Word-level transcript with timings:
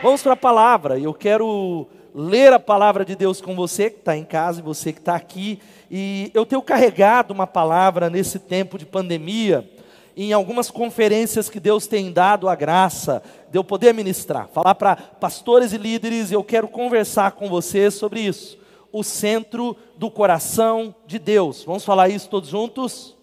Vamos 0.00 0.22
para 0.22 0.34
a 0.34 0.36
palavra. 0.36 0.96
Eu 0.96 1.12
quero 1.12 1.88
ler 2.14 2.52
a 2.52 2.60
palavra 2.60 3.04
de 3.04 3.16
Deus 3.16 3.40
com 3.40 3.56
você 3.56 3.90
que 3.90 3.98
está 3.98 4.16
em 4.16 4.24
casa 4.24 4.60
e 4.60 4.62
você 4.62 4.92
que 4.92 5.00
está 5.00 5.16
aqui. 5.16 5.60
E 5.90 6.30
eu 6.34 6.46
tenho 6.46 6.62
carregado 6.62 7.34
uma 7.34 7.48
palavra 7.48 8.08
nesse 8.08 8.38
tempo 8.38 8.78
de 8.78 8.86
pandemia, 8.86 9.68
em 10.16 10.32
algumas 10.32 10.70
conferências 10.70 11.50
que 11.50 11.58
Deus 11.58 11.88
tem 11.88 12.12
dado 12.12 12.48
a 12.48 12.54
graça 12.54 13.20
de 13.50 13.58
eu 13.58 13.64
poder 13.64 13.92
ministrar, 13.92 14.48
falar 14.48 14.76
para 14.76 14.94
pastores 14.94 15.72
e 15.72 15.78
líderes. 15.78 16.30
Eu 16.30 16.44
quero 16.44 16.68
conversar 16.68 17.32
com 17.32 17.48
você 17.48 17.90
sobre 17.90 18.20
isso. 18.20 18.56
O 18.92 19.02
centro 19.02 19.76
do 19.96 20.12
coração 20.12 20.94
de 21.08 21.18
Deus. 21.18 21.64
Vamos 21.64 21.84
falar 21.84 22.08
isso 22.08 22.28
todos 22.28 22.50
juntos? 22.50 23.16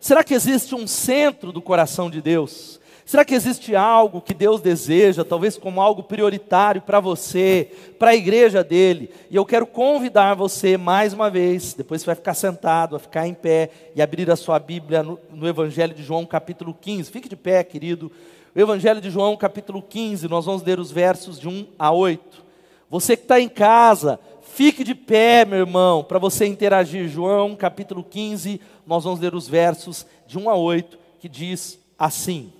Será 0.00 0.24
que 0.24 0.34
existe 0.34 0.74
um 0.74 0.88
centro 0.88 1.52
do 1.52 1.62
coração 1.62 2.10
de 2.10 2.20
Deus? 2.20 2.80
Será 3.06 3.22
que 3.22 3.34
existe 3.34 3.76
algo 3.76 4.22
que 4.22 4.32
Deus 4.32 4.62
deseja, 4.62 5.24
talvez 5.24 5.58
como 5.58 5.80
algo 5.80 6.02
prioritário 6.02 6.80
para 6.80 7.00
você, 7.00 7.70
para 7.98 8.10
a 8.10 8.14
igreja 8.14 8.64
dele? 8.64 9.10
E 9.30 9.36
eu 9.36 9.44
quero 9.44 9.66
convidar 9.66 10.34
você 10.34 10.78
mais 10.78 11.12
uma 11.12 11.28
vez, 11.28 11.74
depois 11.74 12.00
você 12.00 12.06
vai 12.06 12.14
ficar 12.14 12.32
sentado, 12.32 12.96
a 12.96 12.98
ficar 12.98 13.28
em 13.28 13.34
pé 13.34 13.70
e 13.94 14.00
abrir 14.00 14.30
a 14.30 14.36
sua 14.36 14.58
Bíblia 14.58 15.02
no, 15.02 15.20
no 15.30 15.46
Evangelho 15.46 15.94
de 15.94 16.02
João, 16.02 16.24
capítulo 16.24 16.74
15. 16.80 17.10
Fique 17.10 17.28
de 17.28 17.36
pé, 17.36 17.62
querido. 17.62 18.10
O 18.56 18.58
Evangelho 18.58 19.02
de 19.02 19.10
João, 19.10 19.36
capítulo 19.36 19.82
15, 19.82 20.26
nós 20.26 20.46
vamos 20.46 20.62
ler 20.62 20.80
os 20.80 20.90
versos 20.90 21.38
de 21.38 21.46
1 21.46 21.66
a 21.78 21.90
8. 21.92 22.42
Você 22.88 23.18
que 23.18 23.24
está 23.24 23.38
em 23.38 23.50
casa, 23.50 24.18
fique 24.40 24.82
de 24.82 24.94
pé, 24.94 25.44
meu 25.44 25.58
irmão, 25.58 26.02
para 26.02 26.18
você 26.18 26.46
interagir. 26.46 27.06
João, 27.08 27.54
capítulo 27.54 28.02
15, 28.02 28.58
nós 28.86 29.04
vamos 29.04 29.20
ler 29.20 29.34
os 29.34 29.46
versos 29.46 30.06
de 30.26 30.38
1 30.38 30.48
a 30.48 30.54
8, 30.54 30.98
que 31.20 31.28
diz 31.28 31.78
assim. 31.98 32.50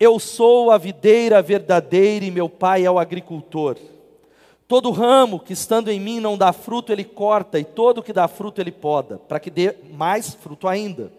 Eu 0.00 0.20
sou 0.20 0.70
a 0.70 0.78
videira 0.78 1.42
verdadeira 1.42 2.24
e 2.24 2.30
meu 2.30 2.48
pai 2.48 2.84
é 2.84 2.90
o 2.90 3.00
agricultor. 3.00 3.76
Todo 4.68 4.92
ramo 4.92 5.40
que 5.40 5.52
estando 5.52 5.90
em 5.90 5.98
mim 5.98 6.20
não 6.20 6.38
dá 6.38 6.52
fruto, 6.52 6.92
ele 6.92 7.02
corta, 7.02 7.58
e 7.58 7.64
todo 7.64 8.02
que 8.02 8.12
dá 8.12 8.28
fruto, 8.28 8.60
ele 8.60 8.70
poda, 8.70 9.16
para 9.16 9.40
que 9.40 9.50
dê 9.50 9.74
mais 9.90 10.34
fruto 10.34 10.68
ainda. 10.68 11.10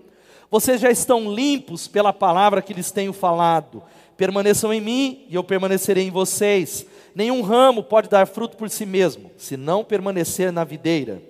Vocês 0.50 0.80
já 0.80 0.90
estão 0.90 1.34
limpos 1.34 1.88
pela 1.88 2.14
palavra 2.14 2.62
que 2.62 2.74
lhes 2.74 2.90
tenho 2.90 3.12
falado. 3.12 3.84
Permaneçam 4.16 4.74
em 4.74 4.80
mim 4.80 5.26
e 5.28 5.36
eu 5.36 5.44
permanecerei 5.44 6.08
em 6.08 6.12
vocês. 6.12 6.86
Nenhum 7.14 7.42
ramo 7.42 7.84
pode 7.84 8.08
dar 8.08 8.28
fruto 8.28 8.56
por 8.56 8.70
si 8.70 8.86
mesmo, 8.86 9.30
se 9.36 9.58
não 9.58 9.84
permanecer 9.84 10.52
na 10.52 10.64
videira. 10.64 11.22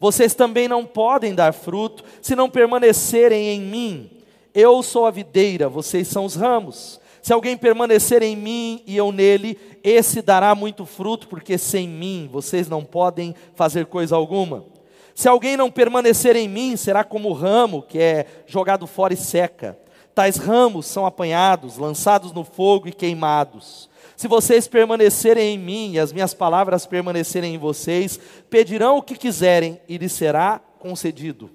Vocês 0.00 0.34
também 0.34 0.68
não 0.68 0.84
podem 0.84 1.34
dar 1.34 1.52
fruto 1.52 2.04
se 2.22 2.34
não 2.34 2.48
permanecerem 2.48 3.48
em 3.48 3.60
mim. 3.60 4.10
Eu 4.54 4.84
sou 4.84 5.04
a 5.04 5.10
videira, 5.10 5.68
vocês 5.68 6.06
são 6.06 6.24
os 6.24 6.36
ramos. 6.36 7.00
Se 7.20 7.32
alguém 7.32 7.56
permanecer 7.56 8.22
em 8.22 8.36
mim 8.36 8.82
e 8.86 8.96
eu 8.96 9.10
nele, 9.10 9.58
esse 9.82 10.22
dará 10.22 10.54
muito 10.54 10.86
fruto, 10.86 11.26
porque 11.26 11.58
sem 11.58 11.88
mim 11.88 12.28
vocês 12.30 12.68
não 12.68 12.84
podem 12.84 13.34
fazer 13.56 13.86
coisa 13.86 14.14
alguma. 14.14 14.64
Se 15.12 15.26
alguém 15.26 15.56
não 15.56 15.72
permanecer 15.72 16.36
em 16.36 16.48
mim, 16.48 16.76
será 16.76 17.02
como 17.02 17.30
o 17.30 17.32
ramo 17.32 17.82
que 17.82 17.98
é 17.98 18.26
jogado 18.46 18.86
fora 18.86 19.12
e 19.12 19.16
seca. 19.16 19.76
Tais 20.14 20.36
ramos 20.36 20.86
são 20.86 21.04
apanhados, 21.04 21.76
lançados 21.76 22.30
no 22.30 22.44
fogo 22.44 22.86
e 22.86 22.92
queimados. 22.92 23.88
Se 24.16 24.28
vocês 24.28 24.68
permanecerem 24.68 25.54
em 25.54 25.58
mim 25.58 25.92
e 25.94 25.98
as 25.98 26.12
minhas 26.12 26.32
palavras 26.32 26.86
permanecerem 26.86 27.54
em 27.54 27.58
vocês, 27.58 28.20
pedirão 28.48 28.98
o 28.98 29.02
que 29.02 29.16
quiserem 29.16 29.80
e 29.88 29.98
lhes 29.98 30.12
será 30.12 30.60
concedido. 30.78 31.50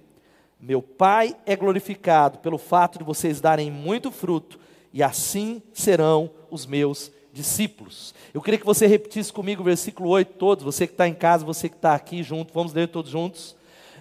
Meu 0.60 0.82
Pai 0.82 1.38
é 1.46 1.56
glorificado 1.56 2.40
pelo 2.40 2.58
fato 2.58 3.00
de 3.00 3.06
vocês 3.06 3.40
darem 3.40 3.72
muito 3.72 4.12
fruto, 4.12 4.60
e 4.92 5.02
assim 5.02 5.62
serão 5.74 6.30
os 6.52 6.66
meus 6.66 7.10
discípulos. 7.32 8.14
Eu 8.34 8.42
queria 8.42 8.60
que 8.60 8.66
você 8.66 8.86
repetisse 8.86 9.32
comigo 9.32 9.62
o 9.62 9.66
versículo 9.66 10.10
8 10.10 10.34
todos, 10.34 10.66
você 10.66 10.86
que 10.86 10.94
está 10.94 11.08
em 11.08 11.14
casa, 11.14 11.46
você 11.46 11.70
que 11.70 11.78
está 11.78 11.96
aqui 11.96 12.22
junto, 12.24 12.54
vamos 12.54 12.74
ler 12.74 12.90
todos 12.90 13.10
juntos. 13.10 13.56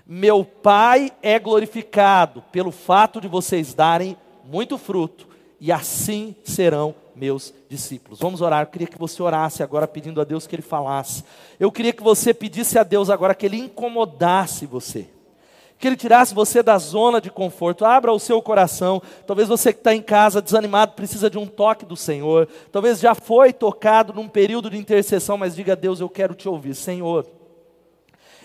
Meu 0.04 0.44
Pai 0.44 1.12
é 1.22 1.38
glorificado 1.38 2.42
pelo 2.50 2.72
fato 2.72 3.20
de 3.20 3.28
vocês 3.28 3.72
darem 3.72 4.16
muito 4.44 4.76
fruto, 4.76 5.28
e 5.60 5.70
assim 5.70 6.34
serão 6.42 6.92
meus 7.14 7.54
discípulos. 7.68 8.18
Vamos 8.18 8.40
orar. 8.40 8.62
Eu 8.62 8.66
queria 8.66 8.86
que 8.88 8.98
você 8.98 9.22
orasse 9.22 9.62
agora 9.62 9.86
pedindo 9.86 10.20
a 10.20 10.24
Deus 10.24 10.46
que 10.46 10.56
Ele 10.56 10.62
falasse. 10.62 11.22
Eu 11.58 11.70
queria 11.70 11.92
que 11.92 12.02
você 12.02 12.34
pedisse 12.34 12.78
a 12.78 12.82
Deus 12.82 13.10
agora 13.10 13.34
que 13.34 13.46
Ele 13.46 13.58
incomodasse 13.58 14.66
você 14.66 15.08
que 15.78 15.86
Ele 15.86 15.96
tirasse 15.96 16.34
você 16.34 16.62
da 16.62 16.76
zona 16.76 17.20
de 17.20 17.30
conforto. 17.30 17.84
Abra 17.84 18.12
o 18.12 18.18
seu 18.18 18.42
coração. 18.42 19.00
Talvez 19.26 19.48
você 19.48 19.72
que 19.72 19.78
está 19.78 19.94
em 19.94 20.02
casa 20.02 20.42
desanimado 20.42 20.92
precisa 20.92 21.30
de 21.30 21.38
um 21.38 21.46
toque 21.46 21.86
do 21.86 21.96
Senhor. 21.96 22.48
Talvez 22.72 22.98
já 22.98 23.14
foi 23.14 23.52
tocado 23.52 24.12
num 24.12 24.28
período 24.28 24.68
de 24.70 24.76
intercessão, 24.76 25.38
mas 25.38 25.54
diga 25.54 25.74
a 25.74 25.76
Deus: 25.76 26.00
Eu 26.00 26.08
quero 26.08 26.34
te 26.34 26.48
ouvir, 26.48 26.74
Senhor. 26.74 27.26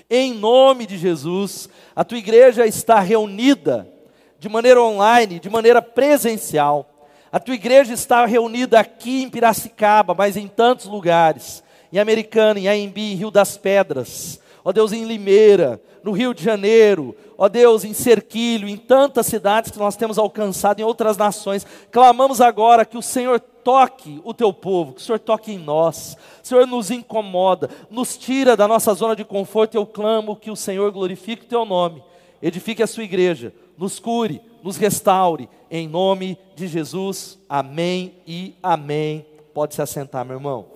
Em 0.10 0.34
nome 0.34 0.86
de 0.86 0.98
Jesus, 0.98 1.68
a 1.96 2.04
tua 2.04 2.20
igreja 2.20 2.68
está 2.68 3.00
reunida 3.00 3.92
de 4.38 4.48
maneira 4.48 4.82
online, 4.82 5.40
de 5.40 5.50
maneira 5.50 5.82
presencial. 5.82 6.90
A 7.32 7.40
tua 7.40 7.56
igreja 7.56 7.94
está 7.94 8.26
reunida 8.26 8.80
aqui 8.80 9.24
em 9.24 9.30
Piracicaba, 9.30 10.14
mas 10.14 10.38
em 10.38 10.48
tantos 10.48 10.86
lugares, 10.86 11.64
em 11.92 11.98
Americana, 11.98 12.60
em 12.60 12.68
AMB, 12.68 12.98
em 12.98 13.16
Rio 13.16 13.32
das 13.32 13.58
Pedras, 13.58 14.40
ó 14.64 14.72
Deus, 14.72 14.92
em 14.92 15.06
Limeira, 15.06 15.82
no 16.04 16.12
Rio 16.12 16.34
de 16.34 16.44
Janeiro, 16.44 17.16
ó 17.44 17.50
Deus, 17.50 17.84
em 17.84 17.92
Cerquilho, 17.92 18.70
em 18.70 18.78
tantas 18.78 19.26
cidades 19.26 19.70
que 19.70 19.78
nós 19.78 19.98
temos 19.98 20.18
alcançado, 20.18 20.80
em 20.80 20.84
outras 20.84 21.18
nações. 21.18 21.68
Clamamos 21.92 22.40
agora 22.40 22.86
que 22.86 22.98
o 22.98 23.02
Senhor 23.02 23.38
toque 23.38 24.22
o 24.24 24.34
teu 24.34 24.54
povo, 24.54 24.94
que 24.94 25.02
o 25.02 25.04
Senhor 25.04 25.20
toque 25.20 25.52
em 25.52 25.58
nós. 25.58 26.16
O 26.42 26.48
Senhor 26.48 26.66
nos 26.66 26.90
incomoda, 26.90 27.70
nos 27.92 28.16
tira 28.16 28.56
da 28.56 28.66
nossa 28.66 28.94
zona 28.94 29.14
de 29.14 29.26
conforto. 29.26 29.76
Eu 29.76 29.86
clamo 29.86 30.38
que 30.38 30.50
o 30.50 30.56
Senhor 30.56 30.90
glorifique 30.94 31.44
o 31.44 31.50
teu 31.50 31.66
nome, 31.66 32.02
edifique 32.42 32.82
a 32.82 32.88
sua 32.88 33.04
igreja, 33.04 33.54
nos 33.78 34.00
cure, 34.00 34.42
nos 34.64 34.78
restaure, 34.78 35.50
em 35.70 35.86
nome 35.86 36.38
de 36.56 36.66
Jesus. 36.66 37.38
Amém 37.50 38.14
e 38.26 38.56
amém. 38.64 39.26
Pode 39.54 39.76
se 39.76 39.82
assentar, 39.82 40.24
meu 40.24 40.38
irmão. 40.38 40.68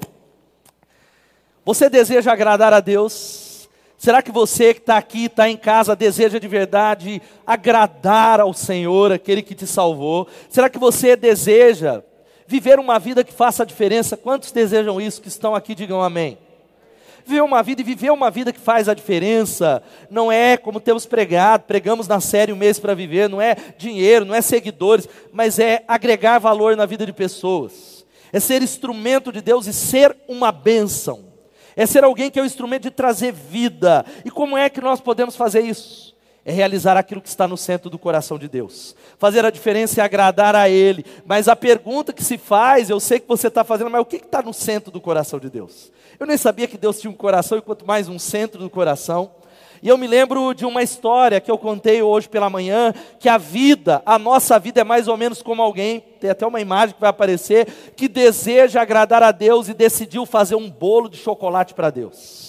Você 1.64 1.90
deseja 1.90 2.34
agradar 2.34 2.74
a 2.74 2.82
Deus? 2.82 3.47
Será 3.98 4.22
que 4.22 4.32
você 4.32 4.76
que 4.76 4.80
está 4.80 4.96
aqui, 4.96 5.26
está 5.26 5.50
em 5.50 5.58
casa, 5.58 5.96
deseja 5.96 6.40
de 6.40 6.48
verdade 6.48 7.20
agradar 7.46 8.40
ao 8.40 8.54
Senhor, 8.54 9.12
aquele 9.12 9.42
que 9.42 9.56
te 9.56 9.66
salvou? 9.66 10.28
Será 10.50 10.70
que 10.70 10.78
você 10.78 11.16
deseja 11.16 12.04
viver 12.46 12.80
uma 12.80 13.00
vida 13.00 13.24
que 13.24 13.34
faça 13.34 13.64
a 13.64 13.66
diferença? 13.66 14.16
Quantos 14.16 14.52
desejam 14.52 15.02
isso 15.02 15.20
que 15.20 15.28
estão 15.28 15.56
aqui? 15.56 15.74
Digam 15.74 16.02
amém. 16.02 16.38
Viver 17.26 17.42
uma 17.42 17.64
vida 17.64 17.82
e 17.82 17.84
viver 17.84 18.12
uma 18.12 18.30
vida 18.30 18.54
que 18.54 18.60
faz 18.60 18.88
a 18.88 18.94
diferença 18.94 19.82
não 20.12 20.32
é 20.32 20.56
como 20.56 20.80
temos 20.80 21.06
pregado, 21.06 21.64
pregamos 21.64 22.08
na 22.08 22.22
série 22.22 22.54
um 22.54 22.56
mês 22.56 22.80
para 22.80 22.94
viver, 22.94 23.28
não 23.28 23.42
é 23.42 23.56
dinheiro, 23.78 24.24
não 24.24 24.34
é 24.34 24.42
seguidores, 24.42 25.10
mas 25.34 25.58
é 25.60 25.84
agregar 25.88 26.40
valor 26.40 26.78
na 26.78 26.86
vida 26.86 27.06
de 27.06 27.12
pessoas, 27.12 28.06
é 28.32 28.40
ser 28.40 28.62
instrumento 28.62 29.30
de 29.30 29.42
Deus 29.42 29.68
e 29.68 29.74
ser 29.74 30.16
uma 30.26 30.54
bênção 30.54 31.27
é 31.78 31.86
ser 31.86 32.04
alguém 32.04 32.32
que 32.32 32.40
é 32.40 32.42
o 32.42 32.46
instrumento 32.46 32.84
de 32.84 32.92
trazer 32.92 33.32
vida. 33.32 34.04
E 34.26 34.32
como 34.32 34.58
é 34.58 34.68
que 34.68 34.82
nós 34.82 35.00
podemos 35.00 35.36
fazer 35.36 35.62
isso? 35.62 36.18
É 36.44 36.52
realizar 36.52 36.98
aquilo 36.98 37.22
que 37.22 37.30
está 37.30 37.48
no 37.48 37.56
centro 37.56 37.88
do 37.88 38.00
coração 38.00 38.40
de 38.40 38.50
Deus. 38.50 38.96
Fazer 39.20 39.46
a 39.46 39.52
diferença 39.52 40.00
e 40.00 40.02
agradar 40.02 40.56
a 40.56 40.68
Ele. 40.68 41.06
Mas 41.24 41.48
a 41.48 41.56
pergunta 41.56 42.12
que 42.12 42.24
se 42.24 42.38
faz, 42.38 42.90
eu 42.90 43.00
sei 43.00 43.20
que 43.20 43.28
você 43.28 43.48
está 43.48 43.64
fazendo, 43.64 43.92
mas 43.92 44.02
o 44.02 44.06
que 44.06 44.16
está 44.16 44.42
no 44.42 44.54
centro 44.54 44.90
do 44.90 45.00
coração 45.00 45.40
de 45.40 45.52
Deus? 45.52 45.92
Eu 46.20 46.26
nem 46.26 46.38
sabia 46.38 46.68
que 46.68 46.80
Deus 46.80 47.00
tinha 47.00 47.12
um 47.12 47.16
coração, 47.16 47.60
e 47.60 47.62
quanto 47.62 47.86
mais 47.86 48.10
um 48.10 48.18
centro 48.18 48.60
do 48.60 48.72
coração. 48.72 49.30
E 49.82 49.90
eu 49.90 49.98
me 49.98 50.08
lembro 50.08 50.54
de 50.54 50.66
uma 50.66 50.82
história 50.82 51.40
que 51.40 51.52
eu 51.52 51.58
contei 51.58 52.02
hoje 52.02 52.28
pela 52.28 52.50
manhã, 52.50 52.94
que 53.20 53.30
a 53.30 53.38
vida, 53.38 54.02
a 54.06 54.18
nossa 54.18 54.58
vida 54.58 54.82
é 54.82 54.84
mais 54.84 55.08
ou 55.08 55.18
menos 55.18 55.42
como 55.42 55.62
alguém, 55.62 56.00
tem 56.20 56.30
até 56.30 56.46
uma 56.46 56.60
imagem 56.60 56.96
que 56.96 57.02
vai 57.02 57.10
aparecer, 57.10 57.68
que 57.96 58.08
deseja 58.08 58.82
agradar 58.82 59.22
a 59.22 59.32
Deus 59.32 59.70
e 59.70 59.74
decidiu 59.74 60.26
fazer 60.26 60.56
um 60.56 60.70
bolo 60.70 61.10
de 61.10 61.18
chocolate 61.18 61.74
para 61.74 61.90
Deus. 61.90 62.48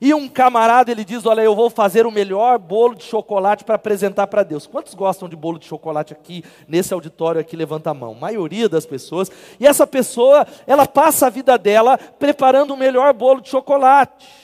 E 0.00 0.12
um 0.12 0.28
camarada 0.28 0.90
ele 0.90 1.04
diz: 1.04 1.24
Olha, 1.26 1.42
eu 1.42 1.54
vou 1.54 1.70
fazer 1.70 2.06
o 2.06 2.10
melhor 2.10 2.58
bolo 2.58 2.96
de 2.96 3.04
chocolate 3.04 3.62
para 3.62 3.76
apresentar 3.76 4.26
para 4.26 4.42
Deus. 4.42 4.66
Quantos 4.66 4.94
gostam 4.94 5.28
de 5.28 5.36
bolo 5.36 5.60
de 5.60 5.66
chocolate 5.66 6.12
aqui 6.12 6.42
nesse 6.66 6.92
auditório 6.92 7.40
aqui? 7.40 7.54
Levanta 7.54 7.90
a 7.90 7.94
mão. 7.94 8.10
A 8.10 8.20
maioria 8.20 8.68
das 8.68 8.84
pessoas. 8.84 9.30
E 9.60 9.66
essa 9.66 9.86
pessoa, 9.86 10.44
ela 10.66 10.88
passa 10.88 11.28
a 11.28 11.30
vida 11.30 11.56
dela 11.56 11.96
preparando 11.96 12.74
o 12.74 12.76
melhor 12.76 13.12
bolo 13.12 13.40
de 13.40 13.48
chocolate 13.48 14.41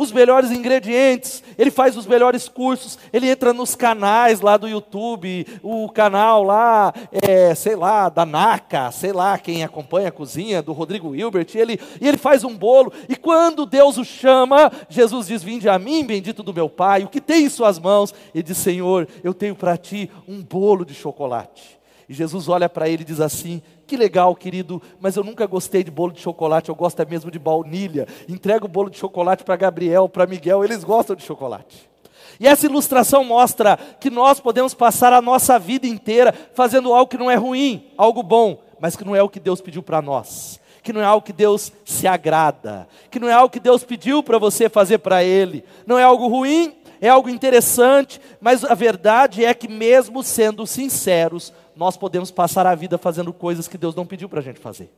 os 0.00 0.10
melhores 0.10 0.50
ingredientes, 0.50 1.42
ele 1.58 1.70
faz 1.70 1.94
os 1.94 2.06
melhores 2.06 2.48
cursos, 2.48 2.98
ele 3.12 3.28
entra 3.28 3.52
nos 3.52 3.74
canais 3.74 4.40
lá 4.40 4.56
do 4.56 4.66
YouTube, 4.66 5.46
o 5.62 5.90
canal 5.90 6.42
lá, 6.42 6.90
é, 7.12 7.54
sei 7.54 7.76
lá, 7.76 8.08
da 8.08 8.24
NACA, 8.24 8.90
sei 8.92 9.12
lá, 9.12 9.36
quem 9.36 9.62
acompanha 9.62 10.08
a 10.08 10.12
cozinha, 10.12 10.62
do 10.62 10.72
Rodrigo 10.72 11.14
Hilbert, 11.14 11.48
e 11.54 11.58
ele, 11.58 11.78
e 12.00 12.08
ele 12.08 12.16
faz 12.16 12.44
um 12.44 12.56
bolo, 12.56 12.90
e 13.10 13.14
quando 13.14 13.66
Deus 13.66 13.98
o 13.98 14.04
chama, 14.04 14.72
Jesus 14.88 15.26
diz: 15.26 15.42
Vinde 15.42 15.68
a 15.68 15.78
mim, 15.78 16.02
bendito 16.02 16.42
do 16.42 16.54
meu 16.54 16.70
Pai, 16.70 17.04
o 17.04 17.08
que 17.08 17.20
tem 17.20 17.44
em 17.44 17.50
suas 17.50 17.78
mãos? 17.78 18.14
Ele 18.34 18.42
diz: 18.42 18.56
Senhor, 18.56 19.06
eu 19.22 19.34
tenho 19.34 19.54
para 19.54 19.76
ti 19.76 20.10
um 20.26 20.42
bolo 20.42 20.82
de 20.82 20.94
chocolate. 20.94 21.78
E 22.08 22.14
Jesus 22.14 22.48
olha 22.48 22.68
para 22.68 22.88
ele 22.88 23.02
e 23.02 23.06
diz 23.06 23.20
assim: 23.20 23.62
que 23.90 23.96
legal, 23.96 24.36
querido, 24.36 24.80
mas 25.00 25.16
eu 25.16 25.24
nunca 25.24 25.48
gostei 25.48 25.82
de 25.82 25.90
bolo 25.90 26.12
de 26.12 26.20
chocolate, 26.20 26.68
eu 26.68 26.76
gosto 26.76 27.02
é 27.02 27.04
mesmo 27.04 27.28
de 27.28 27.40
baunilha. 27.40 28.06
Entrega 28.28 28.64
o 28.64 28.68
bolo 28.68 28.88
de 28.88 28.96
chocolate 28.96 29.42
para 29.42 29.56
Gabriel, 29.56 30.08
para 30.08 30.28
Miguel, 30.28 30.62
eles 30.62 30.84
gostam 30.84 31.16
de 31.16 31.24
chocolate. 31.24 31.90
E 32.38 32.46
essa 32.46 32.66
ilustração 32.66 33.24
mostra 33.24 33.76
que 33.98 34.08
nós 34.08 34.38
podemos 34.38 34.74
passar 34.74 35.12
a 35.12 35.20
nossa 35.20 35.58
vida 35.58 35.88
inteira 35.88 36.32
fazendo 36.54 36.94
algo 36.94 37.10
que 37.10 37.18
não 37.18 37.28
é 37.28 37.34
ruim, 37.34 37.84
algo 37.98 38.22
bom, 38.22 38.62
mas 38.78 38.94
que 38.94 39.04
não 39.04 39.16
é 39.16 39.22
o 39.24 39.28
que 39.28 39.40
Deus 39.40 39.60
pediu 39.60 39.82
para 39.82 40.00
nós 40.00 40.60
que 40.82 40.94
não 40.94 41.02
é 41.02 41.04
algo 41.04 41.26
que 41.26 41.32
Deus 41.34 41.70
se 41.84 42.06
agrada, 42.06 42.88
que 43.10 43.20
não 43.20 43.28
é 43.28 43.34
algo 43.34 43.50
que 43.50 43.60
Deus 43.60 43.84
pediu 43.84 44.22
para 44.22 44.38
você 44.38 44.66
fazer 44.66 44.96
para 44.96 45.22
Ele, 45.22 45.62
não 45.86 45.98
é 45.98 46.02
algo 46.02 46.26
ruim, 46.26 46.74
é 47.02 47.08
algo 47.10 47.28
interessante, 47.28 48.18
mas 48.40 48.64
a 48.64 48.72
verdade 48.72 49.44
é 49.44 49.52
que, 49.52 49.68
mesmo 49.68 50.22
sendo 50.22 50.66
sinceros, 50.66 51.52
nós 51.80 51.96
podemos 51.96 52.30
passar 52.30 52.66
a 52.66 52.74
vida 52.74 52.98
fazendo 52.98 53.32
coisas 53.32 53.66
que 53.66 53.78
Deus 53.78 53.94
não 53.94 54.04
pediu 54.04 54.28
para 54.28 54.40
a 54.40 54.42
gente 54.42 54.60
fazer. 54.60 54.92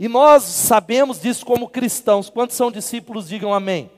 E 0.00 0.08
nós 0.08 0.42
sabemos 0.42 1.20
disso 1.20 1.46
como 1.46 1.68
cristãos. 1.68 2.28
Quantos 2.28 2.56
são 2.56 2.72
discípulos, 2.72 3.28
digam 3.28 3.54
amém 3.54 3.88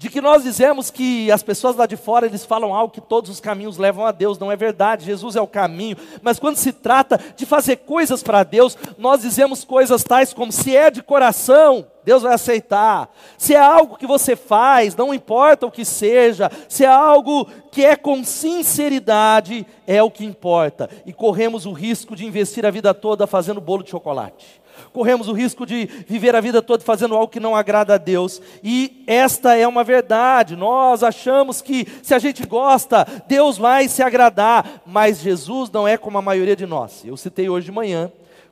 de 0.00 0.08
que 0.08 0.22
nós 0.22 0.44
dizemos 0.44 0.90
que 0.90 1.30
as 1.30 1.42
pessoas 1.42 1.76
lá 1.76 1.84
de 1.84 1.94
fora 1.94 2.24
eles 2.24 2.46
falam 2.46 2.72
algo 2.74 2.90
que 2.90 3.02
todos 3.02 3.30
os 3.30 3.38
caminhos 3.38 3.76
levam 3.76 4.06
a 4.06 4.10
Deus, 4.10 4.38
não 4.38 4.50
é 4.50 4.56
verdade, 4.56 5.04
Jesus 5.04 5.36
é 5.36 5.42
o 5.42 5.46
caminho, 5.46 5.94
mas 6.22 6.38
quando 6.38 6.56
se 6.56 6.72
trata 6.72 7.20
de 7.36 7.44
fazer 7.44 7.76
coisas 7.76 8.22
para 8.22 8.42
Deus, 8.42 8.78
nós 8.96 9.20
dizemos 9.20 9.62
coisas 9.62 10.02
tais 10.02 10.32
como: 10.32 10.50
se 10.50 10.74
é 10.74 10.90
de 10.90 11.02
coração, 11.02 11.86
Deus 12.02 12.22
vai 12.22 12.32
aceitar, 12.32 13.10
se 13.36 13.54
é 13.54 13.60
algo 13.60 13.98
que 13.98 14.06
você 14.06 14.34
faz, 14.34 14.96
não 14.96 15.12
importa 15.12 15.66
o 15.66 15.70
que 15.70 15.84
seja, 15.84 16.50
se 16.66 16.82
é 16.82 16.88
algo 16.88 17.46
que 17.70 17.84
é 17.84 17.94
com 17.94 18.24
sinceridade, 18.24 19.66
é 19.86 20.02
o 20.02 20.10
que 20.10 20.24
importa, 20.24 20.88
e 21.04 21.12
corremos 21.12 21.66
o 21.66 21.72
risco 21.72 22.16
de 22.16 22.24
investir 22.24 22.64
a 22.64 22.70
vida 22.70 22.94
toda 22.94 23.26
fazendo 23.26 23.60
bolo 23.60 23.82
de 23.82 23.90
chocolate 23.90 24.59
corremos 24.92 25.28
o 25.28 25.32
risco 25.32 25.66
de 25.66 25.86
viver 26.06 26.34
a 26.34 26.40
vida 26.40 26.62
toda 26.62 26.84
fazendo 26.84 27.14
algo 27.14 27.28
que 27.28 27.40
não 27.40 27.56
agrada 27.56 27.94
a 27.94 27.98
Deus. 27.98 28.40
E 28.62 29.02
esta 29.06 29.56
é 29.56 29.66
uma 29.66 29.84
verdade. 29.84 30.56
Nós 30.56 31.02
achamos 31.02 31.60
que 31.60 31.86
se 32.02 32.14
a 32.14 32.18
gente 32.18 32.46
gosta, 32.46 33.06
Deus 33.26 33.58
vai 33.58 33.88
se 33.88 34.02
agradar, 34.02 34.82
mas 34.86 35.20
Jesus 35.20 35.70
não 35.70 35.86
é 35.86 35.96
como 35.96 36.18
a 36.18 36.22
maioria 36.22 36.56
de 36.56 36.66
nós. 36.66 37.04
Eu 37.04 37.16
citei 37.16 37.48
hoje 37.48 37.66
de 37.66 37.72
manhã. 37.72 38.10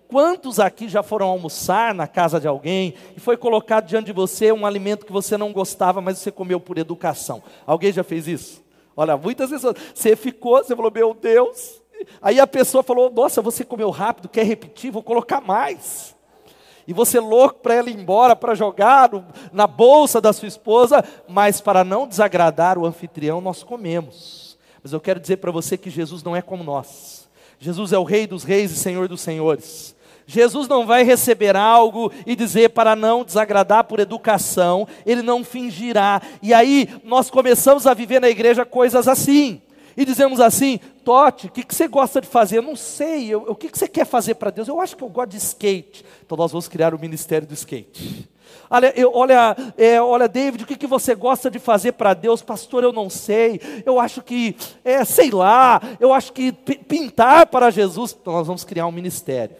Quantos 0.08 0.58
aqui 0.58 0.88
já 0.88 1.02
foram 1.02 1.26
almoçar 1.26 1.94
na 1.94 2.06
casa 2.06 2.40
de 2.40 2.48
alguém 2.48 2.94
e 3.14 3.20
foi 3.20 3.36
colocado 3.36 3.86
diante 3.86 4.06
de 4.06 4.12
você 4.12 4.50
um 4.50 4.64
alimento 4.64 5.04
que 5.04 5.12
você 5.12 5.36
não 5.36 5.52
gostava, 5.52 6.00
mas 6.00 6.18
você 6.18 6.32
comeu 6.32 6.58
por 6.58 6.78
educação? 6.78 7.42
Alguém 7.66 7.92
já 7.92 8.02
fez 8.02 8.26
isso? 8.26 8.64
Olha, 8.96 9.18
muitas 9.18 9.50
vezes 9.50 9.70
você 9.94 10.16
ficou, 10.16 10.56
você 10.56 10.74
falou, 10.74 10.90
meu 10.90 11.12
Deus. 11.12 11.82
Aí 12.22 12.40
a 12.40 12.46
pessoa 12.46 12.82
falou, 12.82 13.10
nossa, 13.10 13.42
você 13.42 13.64
comeu 13.64 13.90
rápido, 13.90 14.30
quer 14.30 14.44
repetir? 14.44 14.90
Vou 14.90 15.02
colocar 15.02 15.42
mais 15.42 16.16
e 16.88 16.92
você 16.94 17.20
louco 17.20 17.60
para 17.60 17.74
ela 17.74 17.90
ir 17.90 17.98
embora, 17.98 18.34
para 18.34 18.54
jogar 18.54 19.10
na 19.52 19.66
bolsa 19.66 20.22
da 20.22 20.32
sua 20.32 20.48
esposa, 20.48 21.04
mas 21.28 21.60
para 21.60 21.84
não 21.84 22.08
desagradar 22.08 22.78
o 22.78 22.86
anfitrião, 22.86 23.42
nós 23.42 23.62
comemos. 23.62 24.56
Mas 24.82 24.94
eu 24.94 24.98
quero 24.98 25.20
dizer 25.20 25.36
para 25.36 25.50
você 25.50 25.76
que 25.76 25.90
Jesus 25.90 26.22
não 26.22 26.34
é 26.34 26.40
como 26.40 26.64
nós. 26.64 27.28
Jesus 27.58 27.92
é 27.92 27.98
o 27.98 28.04
Rei 28.04 28.26
dos 28.26 28.42
Reis 28.42 28.72
e 28.72 28.76
Senhor 28.76 29.06
dos 29.06 29.20
Senhores. 29.20 29.94
Jesus 30.26 30.66
não 30.66 30.86
vai 30.86 31.02
receber 31.02 31.54
algo 31.56 32.10
e 32.24 32.34
dizer 32.34 32.70
para 32.70 32.96
não 32.96 33.22
desagradar 33.22 33.84
por 33.84 34.00
educação, 34.00 34.88
ele 35.04 35.20
não 35.20 35.44
fingirá. 35.44 36.22
E 36.42 36.54
aí 36.54 36.88
nós 37.04 37.28
começamos 37.28 37.86
a 37.86 37.92
viver 37.92 38.18
na 38.18 38.30
igreja 38.30 38.64
coisas 38.64 39.06
assim 39.06 39.60
e 39.98 40.04
dizemos 40.04 40.38
assim: 40.38 40.78
Tote, 41.04 41.48
o 41.48 41.50
que, 41.50 41.64
que 41.64 41.74
você 41.74 41.88
gosta 41.88 42.20
de 42.20 42.28
fazer? 42.28 42.58
Eu 42.58 42.62
não 42.62 42.76
sei, 42.76 43.28
eu, 43.28 43.42
o 43.48 43.54
que, 43.56 43.68
que 43.68 43.76
você 43.76 43.88
quer 43.88 44.06
fazer 44.06 44.36
para 44.36 44.50
Deus? 44.50 44.68
Eu 44.68 44.80
acho 44.80 44.96
que 44.96 45.02
eu 45.02 45.08
gosto 45.08 45.30
de 45.30 45.38
skate. 45.38 46.04
Então 46.24 46.38
nós 46.38 46.52
vamos 46.52 46.68
criar 46.68 46.94
o 46.94 47.00
ministério 47.00 47.48
do 47.48 47.52
skate. 47.52 48.30
Olha, 48.70 48.92
eu, 48.96 49.10
olha, 49.12 49.56
é, 49.76 50.00
olha, 50.00 50.28
David, 50.28 50.62
o 50.62 50.66
que, 50.66 50.76
que 50.76 50.86
você 50.86 51.16
gosta 51.16 51.50
de 51.50 51.58
fazer 51.58 51.92
para 51.92 52.14
Deus? 52.14 52.42
Pastor, 52.42 52.84
eu 52.84 52.92
não 52.92 53.10
sei. 53.10 53.60
Eu 53.84 53.98
acho 53.98 54.22
que, 54.22 54.54
é, 54.84 55.04
sei 55.04 55.32
lá, 55.32 55.80
eu 55.98 56.12
acho 56.12 56.32
que 56.32 56.52
pintar 56.52 57.46
para 57.46 57.68
Jesus. 57.68 58.16
Então 58.20 58.34
nós 58.34 58.46
vamos 58.46 58.62
criar 58.62 58.86
um 58.86 58.92
ministério. 58.92 59.56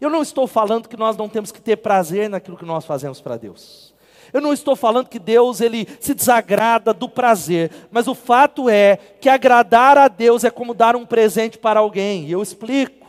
Eu 0.00 0.08
não 0.08 0.22
estou 0.22 0.46
falando 0.46 0.88
que 0.88 0.96
nós 0.96 1.14
não 1.14 1.28
temos 1.28 1.52
que 1.52 1.60
ter 1.60 1.76
prazer 1.76 2.30
naquilo 2.30 2.56
que 2.56 2.64
nós 2.64 2.86
fazemos 2.86 3.20
para 3.20 3.36
Deus. 3.36 3.93
Eu 4.34 4.40
não 4.40 4.52
estou 4.52 4.74
falando 4.74 5.08
que 5.08 5.20
Deus 5.20 5.60
ele 5.60 5.86
se 6.00 6.12
desagrada 6.12 6.92
do 6.92 7.08
prazer, 7.08 7.70
mas 7.88 8.08
o 8.08 8.16
fato 8.16 8.68
é 8.68 8.96
que 9.20 9.28
agradar 9.28 9.96
a 9.96 10.08
Deus 10.08 10.42
é 10.42 10.50
como 10.50 10.74
dar 10.74 10.96
um 10.96 11.06
presente 11.06 11.56
para 11.56 11.78
alguém. 11.78 12.24
E 12.24 12.32
eu 12.32 12.42
explico. 12.42 13.06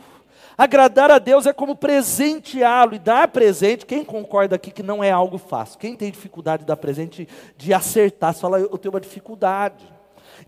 Agradar 0.56 1.10
a 1.10 1.18
Deus 1.18 1.44
é 1.44 1.52
como 1.52 1.74
presenteá-lo 1.74 2.94
e 2.94 3.00
dar 3.00 3.26
presente. 3.26 3.84
Quem 3.84 4.04
concorda 4.04 4.54
aqui 4.54 4.70
que 4.70 4.84
não 4.84 5.02
é 5.02 5.10
algo 5.10 5.36
fácil? 5.36 5.80
Quem 5.80 5.96
tem 5.96 6.12
dificuldade 6.12 6.62
de 6.62 6.68
dar 6.68 6.76
presente, 6.76 7.28
de 7.56 7.74
acertar? 7.74 8.32
Você 8.32 8.40
fala, 8.40 8.60
eu 8.60 8.78
tenho 8.78 8.94
uma 8.94 9.00
dificuldade. 9.00 9.84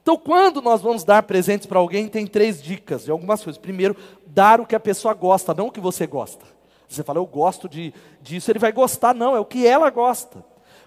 Então, 0.01 0.17
quando 0.17 0.63
nós 0.63 0.81
vamos 0.81 1.03
dar 1.03 1.25
presentes 1.25 1.67
para 1.67 1.81
alguém, 1.81 2.07
tem 2.07 2.25
três 2.25 2.63
dicas 2.63 3.05
de 3.05 3.11
algumas 3.11 3.43
coisas. 3.43 3.61
Primeiro, 3.61 3.97
dar 4.25 4.61
o 4.61 4.67
que 4.67 4.77
a 4.77 4.81
pessoa 4.81 5.13
gosta, 5.13 5.53
não 5.53 5.67
o 5.67 5.73
que 5.73 5.81
você 5.81 6.07
gosta. 6.07 6.45
Você 6.89 7.03
fala, 7.03 7.19
eu 7.19 7.27
gosto 7.27 7.69
de, 7.69 7.93
disso, 8.23 8.49
ele 8.49 8.61
vai 8.61 8.71
gostar, 8.71 9.13
não, 9.13 9.35
é 9.35 9.41
o 9.41 9.45
que 9.45 9.67
ela 9.67 9.91
gosta. 9.91 10.43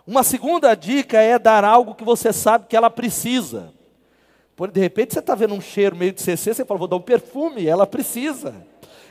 Uma 0.06 0.24
segunda 0.24 0.74
dica 0.76 1.20
é 1.20 1.38
dar 1.38 1.64
algo 1.64 1.96
que 1.96 2.04
você 2.04 2.34
sabe 2.34 2.66
que 2.68 2.76
ela 2.76 2.90
precisa. 2.90 3.72
Por 4.56 4.70
de 4.70 4.80
repente 4.80 5.14
você 5.14 5.20
está 5.20 5.36
vendo 5.36 5.54
um 5.54 5.62
cheiro 5.62 5.96
meio 5.96 6.12
de 6.12 6.22
CC, 6.22 6.54
você 6.54 6.66
fala, 6.66 6.78
vou 6.78 6.88
dar 6.88 6.96
um 6.96 7.02
perfume, 7.02 7.68
ela 7.68 7.88
precisa. 7.88 8.54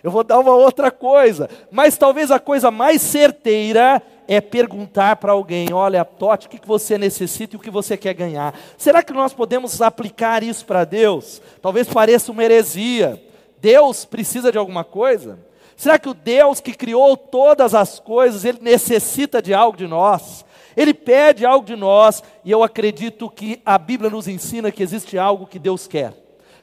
Eu 0.02 0.10
vou 0.10 0.24
dar 0.24 0.38
uma 0.38 0.54
outra 0.54 0.90
coisa. 0.90 1.48
Mas 1.70 1.96
talvez 1.96 2.30
a 2.30 2.38
coisa 2.38 2.70
mais 2.70 3.02
certeira 3.02 4.02
é 4.26 4.40
perguntar 4.40 5.16
para 5.16 5.32
alguém: 5.32 5.72
olha, 5.72 6.04
Tote, 6.04 6.46
o 6.46 6.50
que 6.50 6.66
você 6.66 6.96
necessita 6.96 7.54
e 7.54 7.58
o 7.58 7.60
que 7.60 7.70
você 7.70 7.96
quer 7.96 8.14
ganhar. 8.14 8.54
Será 8.78 9.02
que 9.02 9.12
nós 9.12 9.32
podemos 9.32 9.82
aplicar 9.82 10.42
isso 10.42 10.64
para 10.64 10.84
Deus? 10.84 11.42
Talvez 11.60 11.88
pareça 11.88 12.32
uma 12.32 12.44
heresia. 12.44 13.22
Deus 13.60 14.04
precisa 14.04 14.50
de 14.50 14.56
alguma 14.56 14.84
coisa? 14.84 15.38
Será 15.76 15.98
que 15.98 16.08
o 16.08 16.14
Deus 16.14 16.60
que 16.60 16.72
criou 16.72 17.16
todas 17.16 17.74
as 17.74 17.98
coisas, 17.98 18.44
ele 18.44 18.58
necessita 18.60 19.42
de 19.42 19.52
algo 19.52 19.76
de 19.76 19.86
nós? 19.86 20.44
Ele 20.76 20.94
pede 20.94 21.44
algo 21.44 21.66
de 21.66 21.76
nós, 21.76 22.22
e 22.44 22.50
eu 22.50 22.62
acredito 22.62 23.28
que 23.28 23.60
a 23.64 23.76
Bíblia 23.78 24.10
nos 24.10 24.28
ensina 24.28 24.70
que 24.70 24.82
existe 24.82 25.18
algo 25.18 25.46
que 25.46 25.58
Deus 25.58 25.86
quer, 25.86 26.14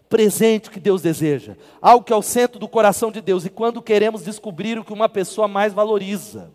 presente 0.10 0.70
que 0.70 0.80
Deus 0.80 1.02
deseja, 1.02 1.56
algo 1.82 2.06
que 2.06 2.14
é 2.14 2.16
o 2.16 2.22
centro 2.22 2.60
do 2.60 2.68
coração 2.68 3.12
de 3.12 3.22
Deus, 3.22 3.46
e 3.46 3.50
quando 3.50 3.82
queremos 3.82 4.24
descobrir 4.24 4.80
o 4.80 4.84
que 4.84 4.94
uma 4.94 5.10
pessoa 5.10 5.48
mais 5.48 5.74
valoriza, 5.74 6.52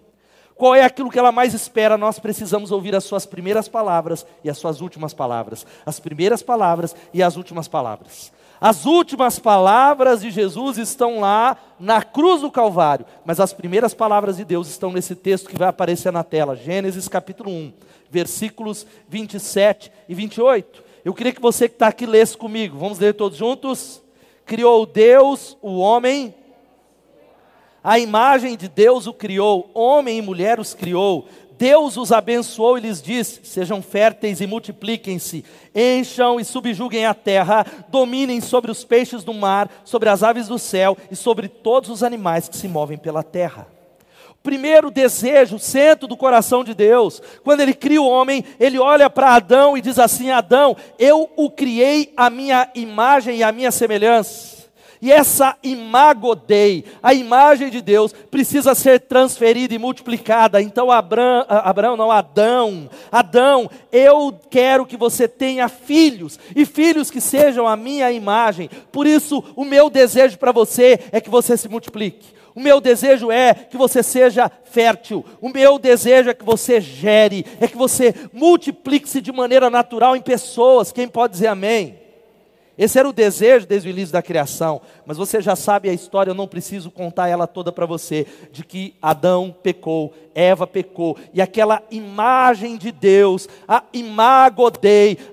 qual 0.55 0.75
é 0.75 0.85
aquilo 0.85 1.11
que 1.11 1.19
ela 1.19 1.33
mais 1.33 1.55
espera, 1.55 1.99
nós 1.99 2.19
precisamos 2.19 2.71
ouvir 2.71 2.95
as 2.95 3.05
suas 3.05 3.27
primeiras 3.27 3.69
palavras 3.69 4.25
e 4.45 4.51
as 4.51 4.59
suas 4.59 4.81
últimas 4.81 5.13
palavras, 5.13 5.67
as 5.85 5.99
primeiras 5.99 6.43
palavras 6.43 6.95
e 7.13 7.23
as 7.23 7.37
últimas 7.37 7.67
palavras. 7.67 8.33
As 8.63 8.87
últimas 8.87 9.41
palavras 9.41 10.21
de 10.21 10.31
Jesus 10.31 10.79
estão 10.79 11.19
lá 11.19 11.57
na 11.81 12.01
cruz 12.01 12.43
do 12.43 12.49
Calvário, 12.49 13.05
mas 13.25 13.41
as 13.41 13.53
primeiras 13.53 13.93
palavras 13.93 14.37
de 14.37 14.45
Deus 14.45 14.69
estão 14.69 14.93
nesse 14.93 15.17
texto 15.17 15.49
que 15.49 15.59
vai 15.59 15.67
aparecer 15.67 16.13
na 16.13 16.23
tela, 16.23 16.55
Gênesis 16.55 17.09
capítulo 17.09 17.51
1, 17.51 17.73
versículos 18.09 18.87
27 19.09 19.91
e 20.09 20.15
28. 20.15 20.81
Eu 21.05 21.13
queria 21.13 21.33
que 21.33 21.43
você 21.43 21.69
que 21.69 21.75
está 21.75 21.89
aqui 21.89 22.07
lesse 22.07 22.37
comigo, 22.37 22.79
vamos 22.79 23.01
ler 23.01 23.15
todos 23.15 23.37
juntos? 23.37 24.01
Criou 24.47 24.87
Deus 24.87 25.59
o 25.61 25.81
homem, 25.81 26.33
a 27.83 27.99
imagem 27.99 28.57
de 28.57 28.69
Deus 28.69 29.09
o 29.09 29.13
criou, 29.13 29.73
homem 29.75 30.19
e 30.19 30.23
mulher 30.23 30.61
os 30.61 30.73
criou, 30.73 31.27
Deus 31.59 31.97
os 31.97 32.13
abençoou 32.13 32.79
e 32.79 32.81
lhes 32.81 33.01
disse: 33.01 33.41
Sejam 33.45 33.83
férteis 33.83 34.41
e 34.41 34.47
multipliquem-se, 34.47 35.45
encham 35.75 36.41
e 36.41 36.45
subjuguem 36.45 37.07
a 37.07 37.15
terra, 37.15 37.67
dominem 37.89 38.41
sobre 38.41 38.71
os 38.71 38.85
peixes 38.85 39.23
do 39.25 39.35
mar, 39.35 39.71
sobre 39.85 40.09
as 40.09 40.23
aves 40.23 40.49
do 40.49 40.59
céu 40.59 40.97
e 41.11 41.17
sobre 41.17 41.49
todos 41.49 41.91
os 41.91 42.03
animais 42.03 42.49
que 42.49 42.57
se 42.57 42.69
movem 42.69 42.99
pela 42.99 43.23
terra. 43.23 43.67
O 44.31 44.43
primeiro 44.43 44.91
desejo, 44.91 45.59
centro 45.59 46.09
do 46.09 46.17
coração 46.17 46.65
de 46.65 46.75
Deus, 46.75 47.23
quando 47.45 47.61
Ele 47.61 47.75
cria 47.75 48.03
o 48.03 48.09
homem, 48.09 48.45
Ele 48.59 48.79
olha 48.79 49.09
para 49.09 49.35
Adão 49.35 49.77
e 49.77 49.81
diz 49.81 49.99
assim: 49.99 50.31
Adão, 50.31 50.77
eu 50.99 51.31
o 51.37 51.51
criei 51.51 52.13
a 52.17 52.29
minha 52.29 52.69
imagem 52.75 53.39
e 53.39 53.43
a 53.43 53.53
minha 53.53 53.71
semelhança. 53.71 54.62
E 55.03 55.11
essa 55.11 55.57
imagodei, 55.65 56.85
a 57.03 57.13
imagem 57.13 57.71
de 57.71 57.83
Deus, 57.83 58.13
precisa 58.31 58.73
ser 58.73 59.01
transferida 59.01 59.75
e 59.75 59.79
multiplicada. 59.79 60.63
Então, 60.63 60.93
Abraão, 60.93 61.45
Abraão, 61.49 61.97
não, 61.97 62.09
Adão, 62.09 62.89
Adão, 63.11 63.69
eu 63.91 64.33
quero 64.49 64.87
que 64.87 64.97
você 64.97 65.27
tenha 65.27 65.69
filhos, 65.69 66.39
e 66.55 66.65
filhos 66.65 67.11
que 67.11 67.21
sejam 67.21 67.67
a 67.67 67.77
minha 67.77 68.13
imagem. 68.13 68.71
Por 68.93 69.05
isso, 69.05 69.43
o 69.57 69.65
meu 69.65 69.91
desejo 69.91 70.39
para 70.39 70.53
você 70.53 71.01
é 71.11 71.21
que 71.21 71.29
você 71.29 71.57
se 71.57 71.69
multiplique. 71.69 72.29
O 72.55 72.61
meu 72.61 72.81
desejo 72.81 73.33
é 73.33 73.55
que 73.55 73.77
você 73.77 74.05
seja 74.05 74.49
fértil. 74.65 75.25
O 75.41 75.49
meu 75.49 75.81
desejo 75.81 76.31
é 76.31 76.35
que 76.35 76.45
você 76.45 76.81
gere, 76.81 77.45
é 77.61 77.67
que 77.67 77.77
você 77.77 78.15
multiplique-se 78.33 79.21
de 79.21 79.33
maneira 79.33 79.69
natural 79.69 80.15
em 80.15 80.21
pessoas. 80.21 80.93
Quem 80.93 81.09
pode 81.09 81.33
dizer 81.33 81.49
amém? 81.49 82.02
Esse 82.83 82.99
era 82.99 83.09
o 83.09 83.13
desejo 83.13 83.65
desde 83.65 83.89
o 83.89 83.93
início 83.93 84.13
da 84.13 84.21
criação, 84.21 84.81
mas 85.07 85.17
você 85.17 85.41
já 85.41 85.55
sabe 85.55 85.89
a 85.89 85.93
história, 85.93 86.33
eu 86.33 86.35
não 86.35 86.49
preciso 86.49 86.91
contar 86.91 87.29
ela 87.29 87.47
toda 87.47 87.71
para 87.71 87.87
você, 87.87 88.27
de 88.51 88.65
que 88.65 88.97
Adão 89.01 89.55
pecou, 89.63 90.13
Eva 90.35 90.67
pecou, 90.67 91.17
e 91.33 91.41
aquela 91.41 91.81
imagem 91.93 92.77
de 92.77 92.91
Deus, 92.91 93.49
a 93.69 93.85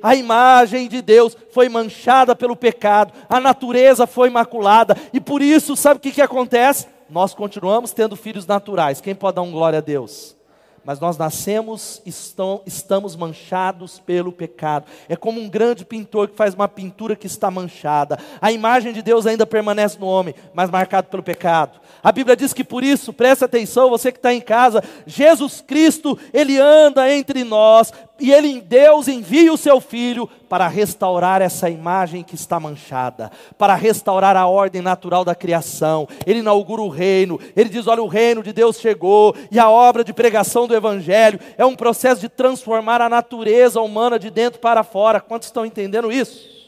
a 0.03 0.15
imagem 0.15 0.87
de 0.87 1.01
Deus 1.01 1.35
foi 1.51 1.67
manchada 1.69 2.35
pelo 2.35 2.55
pecado, 2.55 3.13
a 3.27 3.39
natureza 3.39 4.05
foi 4.05 4.29
maculada, 4.29 4.95
e 5.11 5.19
por 5.19 5.41
isso, 5.41 5.75
sabe 5.75 5.97
o 5.97 5.99
que, 5.99 6.11
que 6.11 6.21
acontece? 6.21 6.85
Nós 7.09 7.33
continuamos 7.33 7.91
tendo 7.91 8.15
filhos 8.15 8.45
naturais, 8.45 9.01
quem 9.01 9.15
pode 9.15 9.37
dar 9.37 9.41
um 9.41 9.51
glória 9.51 9.79
a 9.79 9.81
Deus? 9.81 10.38
Mas 10.83 10.99
nós 10.99 11.17
nascemos, 11.17 12.01
estão, 12.05 12.61
estamos 12.65 13.15
manchados 13.15 13.99
pelo 13.99 14.31
pecado. 14.31 14.85
É 15.07 15.15
como 15.15 15.39
um 15.39 15.49
grande 15.49 15.85
pintor 15.85 16.27
que 16.27 16.35
faz 16.35 16.53
uma 16.53 16.67
pintura 16.67 17.15
que 17.15 17.27
está 17.27 17.51
manchada. 17.51 18.17
A 18.41 18.51
imagem 18.51 18.93
de 18.93 19.01
Deus 19.01 19.25
ainda 19.25 19.45
permanece 19.45 19.99
no 19.99 20.05
homem, 20.05 20.35
mas 20.53 20.69
marcado 20.69 21.07
pelo 21.07 21.23
pecado. 21.23 21.79
A 22.03 22.11
Bíblia 22.11 22.35
diz 22.35 22.53
que 22.53 22.63
por 22.63 22.83
isso, 22.83 23.11
preste 23.11 23.43
atenção, 23.43 23.89
você 23.89 24.11
que 24.11 24.17
está 24.17 24.33
em 24.33 24.41
casa, 24.41 24.83
Jesus 25.05 25.61
Cristo, 25.65 26.17
Ele 26.33 26.59
anda 26.59 27.11
entre 27.11 27.43
nós, 27.43 27.91
e 28.19 28.31
Ele, 28.31 28.61
Deus, 28.61 29.07
envia 29.07 29.51
o 29.51 29.57
Seu 29.57 29.79
Filho 29.79 30.29
para 30.47 30.67
restaurar 30.67 31.41
essa 31.41 31.69
imagem 31.69 32.23
que 32.23 32.35
está 32.35 32.59
manchada, 32.59 33.31
para 33.57 33.75
restaurar 33.75 34.35
a 34.35 34.47
ordem 34.47 34.81
natural 34.81 35.23
da 35.23 35.35
criação. 35.35 36.07
Ele 36.25 36.39
inaugura 36.39 36.81
o 36.81 36.89
reino, 36.89 37.39
Ele 37.55 37.69
diz: 37.69 37.87
olha, 37.87 38.03
o 38.03 38.07
reino 38.07 38.43
de 38.43 38.51
Deus 38.51 38.79
chegou, 38.79 39.35
e 39.51 39.59
a 39.59 39.69
obra 39.69 40.03
de 40.03 40.13
pregação 40.13 40.67
do 40.67 40.75
Evangelho 40.75 41.39
é 41.57 41.65
um 41.65 41.75
processo 41.75 42.21
de 42.21 42.29
transformar 42.29 43.01
a 43.01 43.09
natureza 43.09 43.79
humana 43.81 44.19
de 44.19 44.29
dentro 44.29 44.59
para 44.59 44.83
fora. 44.83 45.21
Quantos 45.21 45.47
estão 45.47 45.65
entendendo 45.65 46.11
isso? 46.11 46.59